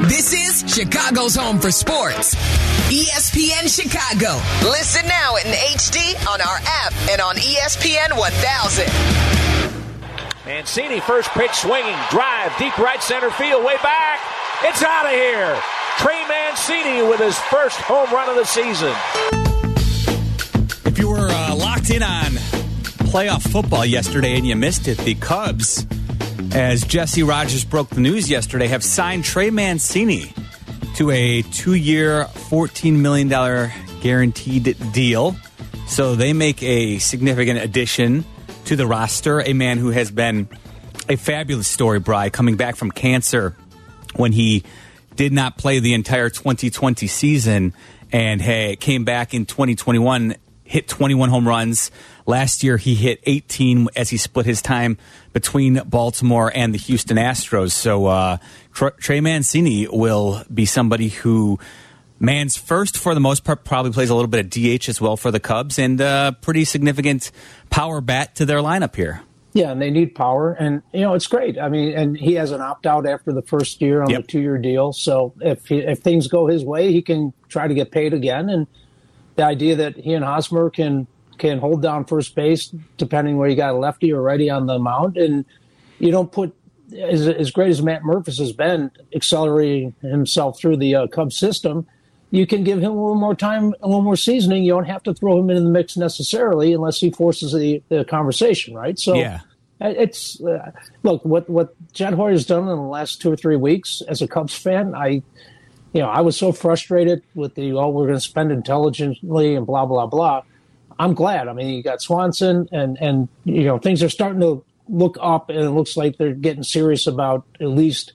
This 0.07 0.33
is 0.33 0.71
Chicago's 0.71 1.35
home 1.35 1.57
for 1.57 1.71
sports. 1.71 2.35
ESPN 2.93 3.65
Chicago. 3.65 4.39
Listen 4.69 5.03
now 5.07 5.35
in 5.37 5.45
HD 5.45 6.13
on 6.31 6.41
our 6.41 6.59
app 6.63 6.93
and 7.09 7.19
on 7.19 7.35
ESPN 7.37 8.15
1000. 8.15 8.85
Mancini 10.45 10.99
first 10.99 11.29
pitch 11.31 11.53
swinging, 11.53 11.95
drive 12.11 12.55
deep 12.59 12.77
right 12.77 13.01
center 13.01 13.31
field, 13.31 13.65
way 13.65 13.77
back. 13.81 14.19
It's 14.61 14.83
out 14.83 15.07
of 15.07 15.11
here. 15.11 15.59
Trey 15.97 16.23
Mancini 16.27 17.01
with 17.01 17.19
his 17.19 17.39
first 17.39 17.79
home 17.81 18.11
run 18.11 18.29
of 18.29 18.35
the 18.35 18.45
season. 18.45 18.93
If 20.85 20.99
you 20.99 21.09
were 21.09 21.29
uh, 21.31 21.55
locked 21.55 21.89
in 21.89 22.03
on 22.03 22.33
playoff 23.09 23.41
football 23.41 23.83
yesterday 23.83 24.35
and 24.37 24.45
you 24.45 24.55
missed 24.55 24.87
it, 24.87 24.99
the 24.99 25.15
Cubs 25.15 25.87
as 26.51 26.83
Jesse 26.83 27.23
Rogers 27.23 27.65
broke 27.65 27.89
the 27.89 28.01
news 28.01 28.29
yesterday, 28.29 28.67
have 28.67 28.83
signed 28.83 29.23
Trey 29.23 29.49
Mancini 29.49 30.33
to 30.95 31.11
a 31.11 31.41
two 31.41 31.73
year, 31.73 32.25
$14 32.25 32.97
million 32.97 33.27
guaranteed 34.01 34.75
deal. 34.91 35.35
So 35.87 36.15
they 36.15 36.33
make 36.33 36.61
a 36.63 36.99
significant 36.99 37.59
addition 37.59 38.25
to 38.65 38.75
the 38.75 38.87
roster. 38.87 39.41
A 39.41 39.53
man 39.53 39.77
who 39.77 39.89
has 39.89 40.11
been 40.11 40.47
a 41.09 41.15
fabulous 41.15 41.67
story, 41.67 41.99
Bry, 41.99 42.29
coming 42.29 42.55
back 42.55 42.75
from 42.75 42.91
cancer 42.91 43.55
when 44.15 44.31
he 44.31 44.63
did 45.15 45.33
not 45.33 45.57
play 45.57 45.79
the 45.79 45.93
entire 45.93 46.29
2020 46.29 47.07
season 47.07 47.73
and 48.11 48.41
hey, 48.41 48.75
came 48.75 49.03
back 49.03 49.33
in 49.33 49.45
2021, 49.45 50.35
hit 50.63 50.87
21 50.87 51.29
home 51.29 51.47
runs 51.47 51.91
Last 52.25 52.63
year, 52.63 52.77
he 52.77 52.95
hit 52.95 53.19
18 53.23 53.89
as 53.95 54.09
he 54.09 54.17
split 54.17 54.45
his 54.45 54.61
time 54.61 54.97
between 55.35 55.81
Baltimore 55.85 56.49
and 56.55 56.73
the 56.73 56.77
Houston 56.77 57.17
Astros. 57.17 57.73
So 57.73 58.05
uh, 58.05 58.37
Trey 58.71 59.19
Mancini 59.19 59.85
will 59.85 60.41
be 60.51 60.65
somebody 60.65 61.09
who 61.09 61.59
Man's 62.21 62.55
first, 62.55 62.97
for 62.97 63.13
the 63.13 63.19
most 63.19 63.43
part, 63.43 63.65
probably 63.65 63.91
plays 63.91 64.09
a 64.09 64.15
little 64.15 64.29
bit 64.29 64.39
of 64.39 64.49
DH 64.49 64.87
as 64.87 65.01
well 65.01 65.17
for 65.17 65.31
the 65.31 65.41
Cubs, 65.41 65.77
and 65.77 65.99
uh, 65.99 66.31
pretty 66.39 66.63
significant 66.63 67.31
power 67.69 67.99
bat 67.99 68.35
to 68.35 68.45
their 68.45 68.59
lineup 68.59 68.95
here. 68.95 69.23
Yeah, 69.51 69.71
and 69.71 69.81
they 69.81 69.91
need 69.91 70.15
power, 70.15 70.53
and 70.53 70.81
you 70.93 71.01
know 71.01 71.13
it's 71.15 71.27
great. 71.27 71.59
I 71.59 71.67
mean, 71.67 71.91
and 71.91 72.17
he 72.17 72.35
has 72.35 72.51
an 72.51 72.61
opt 72.61 72.85
out 72.85 73.05
after 73.05 73.33
the 73.33 73.41
first 73.41 73.81
year 73.81 74.03
on 74.03 74.09
yep. 74.09 74.21
the 74.21 74.27
two 74.27 74.39
year 74.39 74.57
deal. 74.57 74.93
So 74.93 75.33
if 75.41 75.65
he, 75.67 75.79
if 75.79 75.99
things 75.99 76.29
go 76.29 76.47
his 76.47 76.63
way, 76.63 76.93
he 76.93 77.01
can 77.01 77.33
try 77.49 77.67
to 77.67 77.73
get 77.73 77.91
paid 77.91 78.13
again. 78.13 78.49
And 78.49 78.67
the 79.35 79.43
idea 79.43 79.75
that 79.75 79.97
he 79.97 80.13
and 80.13 80.23
Hosmer 80.23 80.69
can 80.69 81.07
can 81.37 81.59
hold 81.59 81.81
down 81.81 82.05
first 82.05 82.35
base 82.35 82.73
depending 82.97 83.37
where 83.37 83.49
you 83.49 83.55
got 83.55 83.73
a 83.73 83.77
lefty 83.77 84.11
or 84.11 84.21
righty 84.21 84.49
on 84.49 84.65
the 84.65 84.79
mound, 84.79 85.17
and 85.17 85.45
you 85.99 86.11
don't 86.11 86.31
put 86.31 86.55
as, 86.97 87.27
as 87.27 87.51
great 87.51 87.69
as 87.69 87.81
Matt 87.81 88.03
Mervis 88.03 88.37
has 88.39 88.51
been 88.51 88.91
accelerating 89.13 89.93
himself 90.01 90.59
through 90.59 90.77
the 90.77 90.95
uh, 90.95 91.07
Cubs 91.07 91.37
system. 91.37 91.87
You 92.31 92.45
can 92.45 92.63
give 92.63 92.79
him 92.79 92.91
a 92.91 93.01
little 93.01 93.15
more 93.15 93.35
time, 93.35 93.73
a 93.81 93.87
little 93.87 94.01
more 94.01 94.17
seasoning. 94.17 94.63
You 94.63 94.73
don't 94.73 94.85
have 94.85 95.03
to 95.03 95.13
throw 95.13 95.39
him 95.39 95.49
in 95.49 95.63
the 95.63 95.69
mix 95.69 95.95
necessarily, 95.95 96.73
unless 96.73 96.99
he 96.99 97.11
forces 97.11 97.53
the, 97.53 97.81
the 97.89 98.03
conversation, 98.05 98.75
right? 98.75 98.99
So, 98.99 99.15
yeah. 99.15 99.39
It's 99.81 100.41
uh, 100.41 100.71
look 101.03 101.25
what 101.25 101.49
what 101.49 101.75
Jed 101.91 102.13
Hoyer's 102.13 102.45
done 102.45 102.61
in 102.61 102.67
the 102.67 102.75
last 102.75 103.21
two 103.21 103.29
or 103.29 103.35
three 103.35 103.57
weeks 103.57 104.01
as 104.07 104.21
a 104.21 104.27
Cubs 104.27 104.55
fan. 104.55 104.95
I, 104.95 105.21
you 105.91 106.01
know, 106.01 106.07
I 106.07 106.21
was 106.21 106.37
so 106.37 106.53
frustrated 106.53 107.21
with 107.35 107.55
the 107.55 107.73
oh 107.73 107.89
we're 107.89 108.05
going 108.05 108.15
to 108.15 108.21
spend 108.21 108.53
intelligently 108.53 109.53
and 109.53 109.67
blah 109.67 109.85
blah 109.85 110.07
blah 110.07 110.43
I'm 110.97 111.13
glad. 111.13 111.47
I 111.47 111.53
mean, 111.53 111.69
you 111.69 111.83
got 111.83 112.01
Swanson, 112.01 112.69
and 112.71 112.97
and 113.01 113.27
you 113.43 113.63
know 113.63 113.77
things 113.77 114.01
are 114.03 114.09
starting 114.09 114.41
to 114.41 114.63
look 114.87 115.17
up, 115.21 115.49
and 115.49 115.59
it 115.59 115.71
looks 115.71 115.97
like 115.97 116.17
they're 116.17 116.33
getting 116.33 116.63
serious 116.63 117.07
about 117.07 117.45
at 117.59 117.67
least 117.67 118.13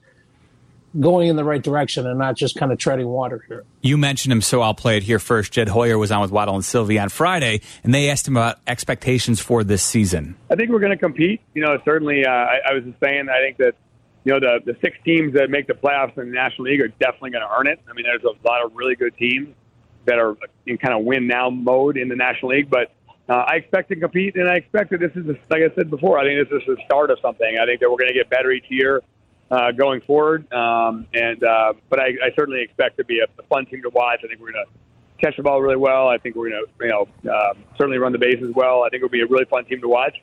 going 0.99 1.29
in 1.29 1.37
the 1.37 1.45
right 1.45 1.63
direction 1.63 2.05
and 2.07 2.19
not 2.19 2.37
just 2.37 2.57
kind 2.57 2.73
of 2.73 2.79
treading 2.79 3.07
water 3.07 3.45
here. 3.47 3.65
You 3.81 3.97
mentioned 3.97 4.33
him, 4.33 4.43
so 4.43 4.61
I'll 4.61 4.75
play 4.75 4.97
it 4.97 5.05
here 5.05 5.21
first. 5.21 5.53
Jed 5.53 5.69
Hoyer 5.69 5.97
was 5.97 6.11
on 6.11 6.21
with 6.21 6.33
Waddle 6.33 6.57
and 6.57 6.65
Silvy 6.65 6.99
on 6.99 7.11
Friday, 7.11 7.61
and 7.85 7.95
they 7.95 8.11
asked 8.11 8.27
him 8.27 8.37
about 8.37 8.59
expectations 8.67 9.39
for 9.41 9.63
this 9.63 9.85
season. 9.85 10.37
I 10.51 10.57
think 10.57 10.71
we're 10.71 10.81
going 10.81 10.91
to 10.91 10.99
compete. 10.99 11.43
You 11.55 11.63
know, 11.63 11.79
certainly, 11.85 12.27
uh, 12.27 12.31
I, 12.31 12.59
I 12.71 12.75
was 12.75 12.85
just 12.85 12.99
saying, 12.99 13.29
I 13.29 13.41
think 13.41 13.59
that, 13.59 13.75
you 14.25 14.33
know, 14.33 14.41
the, 14.41 14.73
the 14.73 14.79
six 14.81 14.97
teams 15.05 15.35
that 15.35 15.49
make 15.49 15.69
the 15.69 15.75
playoffs 15.75 16.19
in 16.19 16.29
the 16.29 16.35
National 16.35 16.65
League 16.65 16.81
are 16.81 16.89
definitely 16.89 17.31
going 17.31 17.45
to 17.45 17.55
earn 17.57 17.69
it. 17.69 17.81
I 17.89 17.93
mean, 17.93 18.05
there's 18.05 18.25
a 18.25 18.47
lot 18.47 18.65
of 18.65 18.75
really 18.75 18.97
good 18.97 19.17
teams 19.17 19.55
that 20.07 20.19
are 20.19 20.37
in 20.67 20.79
kind 20.79 20.95
of 20.95 21.05
win 21.05 21.27
now 21.27 21.51
mode 21.51 21.97
in 21.97 22.09
the 22.09 22.17
National 22.17 22.53
League, 22.53 22.71
but 22.71 22.93
uh, 23.29 23.45
I 23.47 23.57
expect 23.57 23.91
to 23.91 23.97
compete, 23.97 24.35
and 24.35 24.49
I 24.49 24.57
expect 24.57 24.91
that 24.91 24.99
this 24.99 25.13
is, 25.15 25.25
a, 25.29 25.39
like 25.51 25.63
I 25.63 25.73
said 25.77 25.89
before, 25.89 26.19
I 26.19 26.25
think 26.25 26.49
this 26.49 26.61
is 26.61 26.67
the 26.67 26.77
start 26.85 27.13
of 27.13 27.19
something. 27.23 27.59
I 27.63 27.65
think 27.65 27.81
that 27.81 27.89
we're 27.89 27.99
going 27.99 28.09
to 28.09 28.15
get 28.15 28.29
better 28.29 28.51
each 28.51 28.65
year 28.69 29.03
uh, 29.51 29.71
going 29.71 30.01
forward. 30.01 30.53
Um, 30.53 31.07
and 31.15 31.43
uh, 31.45 31.75
but 31.89 32.01
I, 32.01 32.07
I 32.07 32.35
certainly 32.37 32.63
expect 32.63 32.97
to 32.99 33.05
be 33.05 33.21
a, 33.21 33.27
a 33.41 33.47
fun 33.47 33.67
team 33.67 33.83
to 33.83 33.91
watch. 33.91 34.21
I 34.25 34.27
think 34.27 34.41
we're 34.41 34.53
going 34.53 34.65
to 34.67 35.25
catch 35.25 35.37
the 35.37 35.45
ball 35.45 35.61
really 35.61 35.77
well. 35.77 36.09
I 36.09 36.19
think 36.19 36.35
we're 36.35 36.51
going 36.51 36.65
to 36.67 36.85
you 36.85 36.91
know 36.91 37.33
um, 37.33 37.65
certainly 37.79 37.99
run 37.99 38.11
the 38.11 38.19
bases 38.19 38.53
well. 38.55 38.83
I 38.83 38.89
think 38.89 39.05
it'll 39.05 39.11
be 39.11 39.23
a 39.23 39.27
really 39.27 39.45
fun 39.45 39.65
team 39.65 39.81
to 39.81 39.89
watch. 39.89 40.17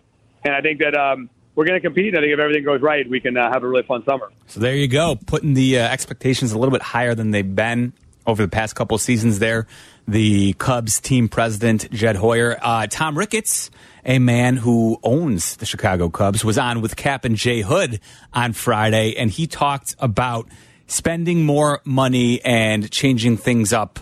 And 0.44 0.54
I 0.54 0.62
think 0.62 0.80
that 0.80 0.96
um, 0.98 1.30
we're 1.56 1.66
going 1.66 1.80
to 1.80 1.86
compete. 1.86 2.14
I 2.14 2.20
think 2.20 2.34
if 2.34 2.40
everything 2.40 2.66
goes 2.66 2.82
right, 2.82 3.10
we 3.10 3.22
can 3.22 3.38
uh, 3.38 3.52
have 3.52 3.64
a 3.64 3.68
really 3.68 3.84
fun 3.84 4.04
summer. 4.06 4.32
So 4.48 4.60
there 4.60 4.76
you 4.76 4.88
go, 4.88 5.18
putting 5.28 5.54
the 5.54 5.80
uh, 5.80 5.88
expectations 5.88 6.52
a 6.52 6.58
little 6.58 6.74
bit 6.74 6.82
higher 6.82 7.16
than 7.16 7.32
they've 7.32 7.56
been 7.56 7.94
over 8.28 8.44
the 8.44 8.50
past 8.50 8.76
couple 8.76 8.98
seasons. 9.00 9.40
There, 9.40 9.66
the 10.08 10.54
Cubs 10.54 11.00
team 11.00 11.30
president 11.30 11.90
Jed 11.92 12.18
Hoyer, 12.18 12.58
uh, 12.62 12.86
Tom 12.88 13.18
Ricketts 13.18 13.72
a 14.08 14.20
man 14.20 14.56
who 14.56 14.98
owns 15.04 15.58
the 15.58 15.66
Chicago 15.66 16.10
Cubs, 16.10 16.44
was 16.44 16.58
on 16.58 16.82
with 16.82 16.96
Kap 16.96 17.26
and 17.26 17.36
Jay 17.36 17.62
Hood 17.62 18.00
on 18.34 18.54
Friday, 18.54 19.16
and 19.18 19.30
he 19.30 19.46
talked 19.46 19.96
about 20.00 20.48
spending 20.88 21.44
more 21.46 21.82
money 21.84 22.42
and 22.44 22.90
changing 22.90 23.36
things 23.36 23.74
up 23.74 24.00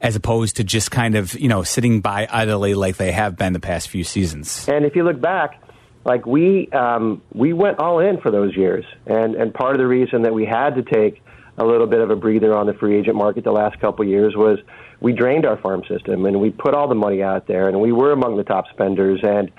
as 0.00 0.16
opposed 0.16 0.56
to 0.56 0.64
just 0.64 0.90
kind 0.90 1.14
of, 1.14 1.38
you 1.38 1.48
know, 1.48 1.62
sitting 1.62 2.00
by 2.00 2.28
idly 2.30 2.74
like 2.74 2.96
they 2.96 3.12
have 3.12 3.36
been 3.36 3.52
the 3.52 3.60
past 3.60 3.88
few 3.88 4.02
seasons. 4.02 4.68
And 4.68 4.84
if 4.84 4.96
you 4.96 5.04
look 5.04 5.20
back, 5.20 5.62
like 6.04 6.26
we 6.26 6.68
um, 6.72 7.22
we 7.32 7.52
went 7.52 7.78
all 7.78 8.00
in 8.00 8.20
for 8.20 8.30
those 8.30 8.54
years, 8.56 8.84
and 9.06 9.36
and 9.36 9.54
part 9.54 9.72
of 9.72 9.78
the 9.78 9.86
reason 9.86 10.22
that 10.22 10.34
we 10.34 10.44
had 10.44 10.74
to 10.74 10.82
take 10.82 11.22
a 11.56 11.64
little 11.64 11.86
bit 11.86 12.00
of 12.00 12.10
a 12.10 12.16
breather 12.16 12.54
on 12.54 12.66
the 12.66 12.74
free 12.74 12.96
agent 12.96 13.16
market 13.16 13.44
the 13.44 13.52
last 13.52 13.78
couple 13.80 14.04
of 14.04 14.08
years 14.08 14.34
was 14.36 14.58
we 15.00 15.12
drained 15.12 15.46
our 15.46 15.56
farm 15.58 15.82
system 15.88 16.26
and 16.26 16.40
we 16.40 16.50
put 16.50 16.74
all 16.74 16.88
the 16.88 16.94
money 16.94 17.22
out 17.22 17.46
there 17.46 17.68
and 17.68 17.80
we 17.80 17.92
were 17.92 18.12
among 18.12 18.36
the 18.36 18.44
top 18.44 18.66
spenders 18.72 19.20
and 19.22 19.50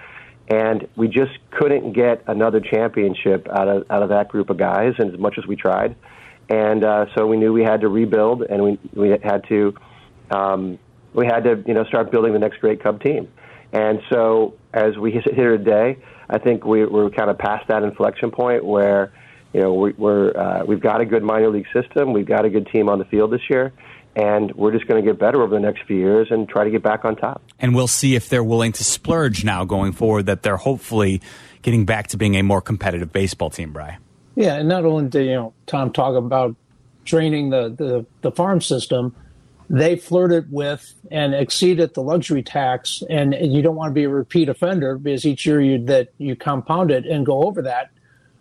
and 0.47 0.87
we 0.95 1.07
just 1.07 1.31
couldn't 1.51 1.93
get 1.93 2.23
another 2.27 2.59
championship 2.59 3.47
out 3.49 3.67
of 3.67 3.85
out 3.89 4.03
of 4.03 4.09
that 4.09 4.29
group 4.29 4.49
of 4.49 4.57
guys 4.57 4.93
and 4.99 5.13
as 5.13 5.19
much 5.19 5.37
as 5.37 5.47
we 5.47 5.55
tried. 5.55 5.95
And 6.49 6.83
uh, 6.83 7.07
so 7.15 7.25
we 7.25 7.37
knew 7.37 7.51
we 7.51 7.63
had 7.63 7.81
to 7.81 7.87
rebuild 7.87 8.43
and 8.43 8.63
we 8.63 8.79
we 8.93 9.09
had 9.09 9.43
to 9.49 9.73
um, 10.29 10.77
we 11.13 11.25
had 11.25 11.45
to 11.45 11.63
you 11.65 11.73
know 11.73 11.83
start 11.85 12.11
building 12.11 12.33
the 12.33 12.39
next 12.39 12.59
great 12.59 12.83
Cub 12.83 13.01
team. 13.01 13.27
And 13.73 14.01
so 14.11 14.53
as 14.73 14.97
we 14.97 15.13
sit 15.13 15.33
here 15.33 15.57
today 15.57 15.97
I 16.29 16.39
think 16.39 16.65
we, 16.65 16.85
we're 16.85 17.09
kind 17.09 17.29
of 17.29 17.37
past 17.37 17.67
that 17.67 17.83
inflection 17.83 18.31
point 18.31 18.65
where 18.65 19.13
you 19.55 19.61
know 19.61 19.73
we, 19.73 19.91
we're 19.93 20.35
uh, 20.37 20.65
we've 20.65 20.81
got 20.81 20.99
a 20.99 21.05
good 21.05 21.23
minor 21.23 21.49
league 21.49 21.67
system 21.73 22.11
we've 22.11 22.27
got 22.27 22.43
a 22.43 22.49
good 22.49 22.67
team 22.67 22.89
on 22.89 22.99
the 22.99 23.05
field 23.05 23.31
this 23.31 23.49
year 23.49 23.71
and 24.15 24.53
we're 24.53 24.71
just 24.71 24.87
going 24.87 25.03
to 25.03 25.09
get 25.11 25.19
better 25.19 25.41
over 25.41 25.53
the 25.53 25.59
next 25.59 25.83
few 25.83 25.97
years 25.97 26.27
and 26.31 26.47
try 26.47 26.63
to 26.63 26.69
get 26.69 26.81
back 26.81 27.03
on 27.03 27.15
top. 27.17 27.41
And 27.59 27.75
we'll 27.75 27.87
see 27.87 28.15
if 28.15 28.29
they're 28.29 28.43
willing 28.43 28.71
to 28.73 28.83
splurge 28.83 29.43
now 29.43 29.65
going 29.65 29.91
forward, 29.91 30.27
that 30.27 30.41
they're 30.41 30.55
hopefully 30.55 31.21
getting 31.63 31.85
back 31.85 32.07
to 32.07 32.17
being 32.17 32.35
a 32.35 32.41
more 32.41 32.61
competitive 32.61 33.11
baseball 33.11 33.49
team, 33.49 33.73
Bry. 33.73 33.97
Yeah, 34.35 34.55
and 34.55 34.69
not 34.69 34.85
only 34.85 35.09
did 35.09 35.25
you 35.25 35.33
know 35.33 35.53
Tom 35.65 35.91
talk 35.91 36.15
about 36.15 36.55
draining 37.03 37.49
the, 37.49 37.69
the, 37.69 38.05
the 38.21 38.31
farm 38.31 38.61
system, 38.61 39.15
they 39.69 39.95
flirted 39.95 40.51
with 40.51 40.93
and 41.11 41.33
exceeded 41.33 41.93
the 41.93 42.01
luxury 42.01 42.43
tax, 42.43 43.03
and 43.09 43.35
you 43.39 43.61
don't 43.61 43.75
want 43.75 43.91
to 43.91 43.93
be 43.93 44.03
a 44.03 44.09
repeat 44.09 44.49
offender 44.49 44.97
because 44.97 45.25
each 45.25 45.45
year 45.45 45.61
you 45.61 45.83
that 45.85 46.13
you 46.17 46.35
compound 46.35 46.91
it 46.91 47.05
and 47.05 47.25
go 47.25 47.43
over 47.43 47.61
that, 47.63 47.91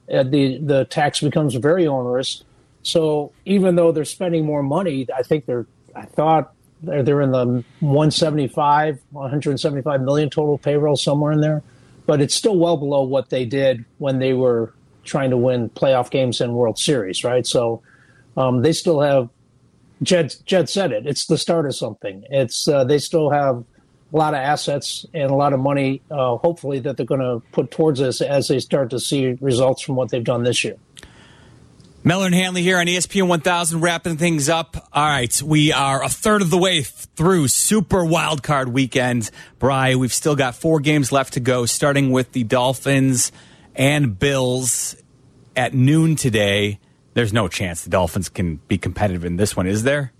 the 0.08 0.58
the 0.58 0.84
tax 0.84 1.20
becomes 1.20 1.54
very 1.54 1.86
onerous 1.86 2.44
so 2.84 3.32
even 3.46 3.76
though 3.76 3.90
they're 3.92 4.04
spending 4.04 4.44
more 4.44 4.62
money, 4.62 5.08
I 5.14 5.22
think 5.22 5.46
they're, 5.46 5.66
I 5.96 6.02
thought 6.02 6.52
they're, 6.82 7.02
they're 7.02 7.22
in 7.22 7.32
the 7.32 7.64
175, 7.80 9.00
175 9.10 10.00
million 10.02 10.30
total 10.30 10.58
payroll, 10.58 10.94
somewhere 10.94 11.32
in 11.32 11.40
there. 11.40 11.62
But 12.06 12.20
it's 12.20 12.34
still 12.34 12.58
well 12.58 12.76
below 12.76 13.02
what 13.02 13.30
they 13.30 13.46
did 13.46 13.86
when 13.96 14.18
they 14.18 14.34
were 14.34 14.74
trying 15.02 15.30
to 15.30 15.38
win 15.38 15.70
playoff 15.70 16.10
games 16.10 16.42
and 16.42 16.54
World 16.54 16.78
Series, 16.78 17.24
right? 17.24 17.46
So 17.46 17.82
um, 18.36 18.60
they 18.60 18.72
still 18.72 19.00
have, 19.00 19.30
Jed, 20.02 20.34
Jed 20.44 20.68
said 20.68 20.92
it, 20.92 21.06
it's 21.06 21.24
the 21.24 21.38
start 21.38 21.64
of 21.64 21.74
something. 21.74 22.24
It's, 22.28 22.68
uh, 22.68 22.84
they 22.84 22.98
still 22.98 23.30
have 23.30 23.64
a 24.14 24.16
lot 24.16 24.32
of 24.32 24.38
assets 24.40 25.04
and 25.12 25.30
a 25.30 25.34
lot 25.34 25.52
of 25.52 25.58
money, 25.58 26.00
uh, 26.08 26.36
hopefully, 26.36 26.78
that 26.78 26.96
they're 26.96 27.04
going 27.04 27.20
to 27.20 27.42
put 27.50 27.72
towards 27.72 27.98
this 27.98 28.20
as 28.20 28.46
they 28.46 28.60
start 28.60 28.90
to 28.90 29.00
see 29.00 29.36
results 29.40 29.82
from 29.82 29.96
what 29.96 30.10
they've 30.10 30.22
done 30.22 30.44
this 30.44 30.62
year. 30.62 30.76
Mellor 32.04 32.26
and 32.26 32.34
Hanley 32.34 32.62
here 32.62 32.78
on 32.78 32.86
ESPN 32.86 33.26
1000, 33.26 33.80
wrapping 33.80 34.16
things 34.16 34.48
up. 34.48 34.88
All 34.92 35.04
right, 35.04 35.42
we 35.42 35.72
are 35.72 36.04
a 36.04 36.08
third 36.08 36.42
of 36.42 36.50
the 36.50 36.58
way 36.58 36.82
through 36.82 37.48
Super 37.48 38.04
Wild 38.04 38.42
Card 38.42 38.68
Weekend. 38.68 39.30
Bry, 39.58 39.96
we've 39.96 40.12
still 40.12 40.36
got 40.36 40.54
four 40.54 40.78
games 40.78 41.10
left 41.10 41.32
to 41.32 41.40
go, 41.40 41.66
starting 41.66 42.12
with 42.12 42.30
the 42.32 42.44
Dolphins 42.44 43.32
and 43.74 44.16
Bills 44.16 44.94
at 45.56 45.74
noon 45.74 46.14
today. 46.14 46.78
There's 47.14 47.32
no 47.32 47.48
chance 47.48 47.82
the 47.82 47.90
Dolphins 47.90 48.28
can 48.28 48.56
be 48.68 48.78
competitive 48.78 49.24
in 49.24 49.38
this 49.38 49.56
one, 49.56 49.66
is 49.66 49.82
there? 49.82 50.13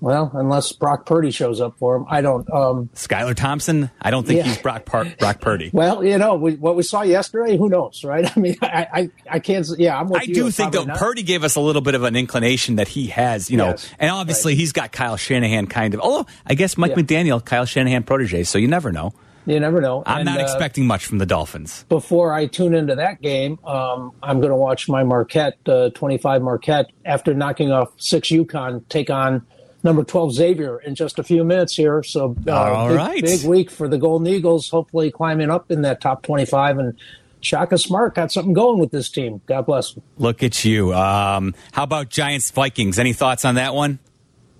Well, 0.00 0.30
unless 0.34 0.72
Brock 0.72 1.04
Purdy 1.04 1.30
shows 1.30 1.60
up 1.60 1.78
for 1.78 1.96
him, 1.96 2.06
I 2.08 2.22
don't. 2.22 2.50
Um, 2.50 2.88
Skylar 2.94 3.34
Thompson, 3.34 3.90
I 4.00 4.10
don't 4.10 4.26
think 4.26 4.38
yeah. 4.38 4.44
he's 4.44 4.58
Brock 4.58 4.86
Par- 4.86 5.06
Brock 5.18 5.40
Purdy. 5.40 5.70
well, 5.74 6.02
you 6.02 6.16
know 6.16 6.36
we, 6.36 6.54
what 6.54 6.74
we 6.74 6.82
saw 6.82 7.02
yesterday. 7.02 7.58
Who 7.58 7.68
knows, 7.68 8.02
right? 8.02 8.30
I 8.36 8.40
mean, 8.40 8.56
I 8.62 8.86
I, 8.92 9.10
I 9.30 9.38
can't. 9.38 9.66
Yeah, 9.78 9.98
I'm. 10.00 10.12
I 10.14 10.22
you, 10.22 10.34
do 10.34 10.50
think 10.50 10.72
though 10.72 10.84
not. 10.84 10.98
Purdy 10.98 11.22
gave 11.22 11.44
us 11.44 11.56
a 11.56 11.60
little 11.60 11.82
bit 11.82 11.94
of 11.94 12.02
an 12.04 12.16
inclination 12.16 12.76
that 12.76 12.88
he 12.88 13.08
has, 13.08 13.50
you 13.50 13.58
know, 13.58 13.68
yes, 13.68 13.90
and 13.98 14.10
obviously 14.10 14.52
right. 14.52 14.58
he's 14.58 14.72
got 14.72 14.92
Kyle 14.92 15.16
Shanahan 15.16 15.66
kind 15.66 15.92
of. 15.94 16.00
Although 16.00 16.26
I 16.46 16.54
guess 16.54 16.78
Mike 16.78 16.92
yeah. 16.92 17.02
McDaniel, 17.02 17.44
Kyle 17.44 17.66
Shanahan 17.66 18.02
protege, 18.02 18.44
so 18.44 18.58
you 18.58 18.68
never 18.68 18.92
know. 18.92 19.12
You 19.46 19.58
never 19.58 19.80
know. 19.80 20.02
I'm 20.06 20.18
and, 20.18 20.26
not 20.26 20.38
uh, 20.38 20.42
expecting 20.42 20.86
much 20.86 21.06
from 21.06 21.18
the 21.18 21.26
Dolphins. 21.26 21.84
Before 21.88 22.32
I 22.32 22.46
tune 22.46 22.74
into 22.74 22.94
that 22.96 23.22
game, 23.22 23.58
um, 23.64 24.12
I'm 24.22 24.38
going 24.40 24.50
to 24.50 24.56
watch 24.56 24.88
my 24.88 25.02
Marquette, 25.02 25.58
uh, 25.66 25.90
25 25.90 26.42
Marquette, 26.42 26.92
after 27.04 27.32
knocking 27.32 27.72
off 27.72 27.88
six 27.96 28.28
UConn, 28.28 28.86
take 28.88 29.10
on 29.10 29.46
number 29.82 30.04
12 30.04 30.34
Xavier 30.34 30.78
in 30.78 30.94
just 30.94 31.18
a 31.18 31.22
few 31.22 31.44
minutes 31.44 31.76
here. 31.76 32.02
So, 32.02 32.36
uh, 32.46 32.52
All 32.52 32.88
big, 32.88 32.96
right. 32.96 33.22
big 33.22 33.44
week 33.44 33.70
for 33.70 33.88
the 33.88 33.98
Golden 33.98 34.26
Eagles, 34.26 34.68
hopefully 34.68 35.10
climbing 35.10 35.50
up 35.50 35.70
in 35.70 35.82
that 35.82 36.00
top 36.00 36.22
25. 36.22 36.78
And 36.78 36.94
Shaka 37.40 37.78
Smart 37.78 38.14
got 38.14 38.32
something 38.32 38.52
going 38.52 38.78
with 38.78 38.90
this 38.90 39.10
team. 39.10 39.40
God 39.46 39.66
bless 39.66 39.94
him. 39.94 40.02
Look 40.18 40.42
at 40.42 40.64
you. 40.64 40.94
Um, 40.94 41.54
how 41.72 41.84
about 41.84 42.10
Giants 42.10 42.50
Vikings? 42.50 42.98
Any 42.98 43.12
thoughts 43.12 43.44
on 43.44 43.54
that 43.56 43.74
one? 43.74 43.98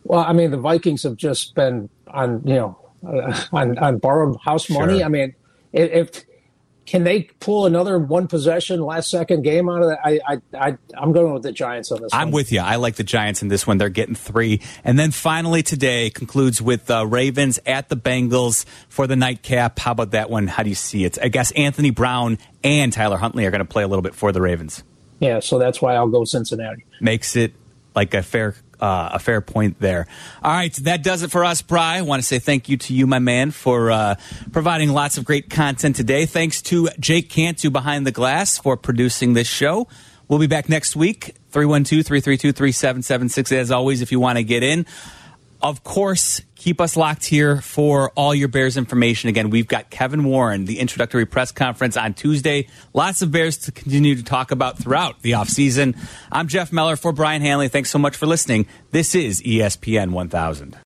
Well, 0.05 0.21
I 0.21 0.33
mean, 0.33 0.51
the 0.51 0.57
Vikings 0.59 1.03
have 1.03 1.17
just 1.17 1.55
been 1.55 1.89
on, 2.09 2.43
you 2.47 2.55
know, 2.55 2.79
uh, 3.07 3.45
on, 3.53 3.79
on 3.79 3.99
borrowed 3.99 4.39
house 4.43 4.71
money. 4.71 4.99
Sure. 4.99 5.05
I 5.05 5.09
mean, 5.09 5.35
if 5.73 6.25
can 6.87 7.05
they 7.05 7.23
pull 7.41 7.67
another 7.67 7.99
one 7.99 8.27
possession 8.27 8.81
last 8.81 9.11
second 9.11 9.43
game 9.43 9.69
out 9.69 9.83
of 9.83 9.89
that? 9.91 9.99
I, 10.05 10.21
I, 10.27 10.41
I 10.55 10.79
I'm 10.97 11.13
going 11.13 11.33
with 11.33 11.43
the 11.43 11.53
Giants 11.53 11.93
on 11.93 12.03
this. 12.03 12.13
I'm 12.13 12.29
one. 12.29 12.33
with 12.33 12.53
you. 12.53 12.61
I 12.61 12.77
like 12.77 12.97
the 12.97 13.05
Giants 13.05 13.43
in 13.43 13.49
this 13.49 13.67
one. 13.67 13.79
They're 13.79 13.89
getting 13.89 14.15
three, 14.15 14.61
and 14.85 14.99
then 14.99 15.11
finally 15.11 15.63
today 15.63 16.11
concludes 16.11 16.61
with 16.61 16.91
uh, 16.91 17.07
Ravens 17.07 17.59
at 17.67 17.89
the 17.89 17.97
Bengals 17.97 18.65
for 18.89 19.07
the 19.07 19.17
nightcap. 19.17 19.79
How 19.79 19.93
about 19.93 20.13
that 20.13 20.31
one? 20.31 20.47
How 20.47 20.63
do 20.63 20.69
you 20.69 20.75
see 20.75 21.05
it? 21.05 21.19
I 21.23 21.29
guess 21.29 21.53
Anthony 21.53 21.91
Brown 21.91 22.39
and 22.65 22.93
Tyler 22.93 23.17
Huntley 23.17 23.47
are 23.47 23.51
going 23.51 23.61
to 23.61 23.65
play 23.65 23.83
a 23.83 23.89
little 23.89 24.03
bit 24.03 24.15
for 24.15 24.33
the 24.33 24.41
Ravens. 24.41 24.83
Yeah, 25.21 25.41
so 25.41 25.59
that's 25.59 25.81
why 25.83 25.95
I'll 25.95 26.09
go 26.09 26.25
Cincinnati. 26.25 26.85
Makes 27.01 27.37
it 27.37 27.53
like 27.95 28.15
a 28.15 28.23
fair 28.23 28.55
uh, 28.81 29.11
a 29.13 29.19
fair 29.19 29.41
point 29.41 29.79
there. 29.81 30.07
All 30.43 30.53
right, 30.53 30.75
that 30.77 31.03
does 31.03 31.23
it 31.23 31.31
for 31.31 31.45
us, 31.45 31.63
Bry. 31.63 31.99
I 31.99 32.03
want 32.03 32.23
to 32.23 32.27
say 32.27 32.39
thank 32.39 32.69
you 32.69 32.77
to 32.79 32.95
you, 32.95 33.07
my 33.07 33.19
man, 33.19 33.51
for 33.51 33.91
uh, 33.91 34.15
providing 34.53 34.91
lots 34.91 35.19
of 35.19 35.25
great 35.25 35.51
content 35.51 35.97
today. 35.97 36.27
Thanks 36.27 36.63
to 36.63 36.89
Jake 36.99 37.29
Cantu 37.29 37.71
behind 37.71 38.07
the 38.07 38.13
glass 38.13 38.59
for 38.59 38.77
producing 38.77 39.35
this 39.35 39.49
show. 39.49 39.89
We'll 40.29 40.39
be 40.39 40.47
back 40.47 40.69
next 40.69 40.95
week, 40.95 41.35
312 41.51 42.07
332 42.07 42.53
3776. 42.53 43.53
As 43.53 43.71
always, 43.71 44.01
if 44.01 44.13
you 44.13 44.21
want 44.21 44.39
to 44.39 44.45
get 44.45 44.63
in. 44.63 44.87
Of 45.63 45.85
course, 45.85 46.41
keep 46.61 46.79
us 46.79 46.95
locked 46.95 47.25
here 47.25 47.63
for 47.63 48.11
all 48.11 48.35
your 48.35 48.47
Bears 48.47 48.77
information. 48.77 49.31
Again, 49.31 49.49
we've 49.49 49.67
got 49.67 49.89
Kevin 49.89 50.25
Warren, 50.25 50.67
the 50.67 50.79
introductory 50.79 51.25
press 51.25 51.51
conference 51.53 51.97
on 51.97 52.13
Tuesday. 52.13 52.69
Lots 52.93 53.23
of 53.23 53.33
Bears 53.33 53.57
to 53.59 53.73
continue 53.73 54.15
to 54.15 54.23
talk 54.23 54.51
about 54.51 54.79
throughout 54.79 55.23
the 55.23 55.33
offseason. 55.33 55.97
I'm 56.31 56.49
Jeff 56.49 56.71
Meller 56.71 56.97
for 56.97 57.13
Brian 57.13 57.41
Hanley. 57.41 57.69
Thanks 57.69 57.89
so 57.89 57.99
much 57.99 58.15
for 58.15 58.27
listening. 58.27 58.67
This 58.91 59.15
is 59.15 59.41
ESPN 59.41 60.11
1000. 60.11 60.77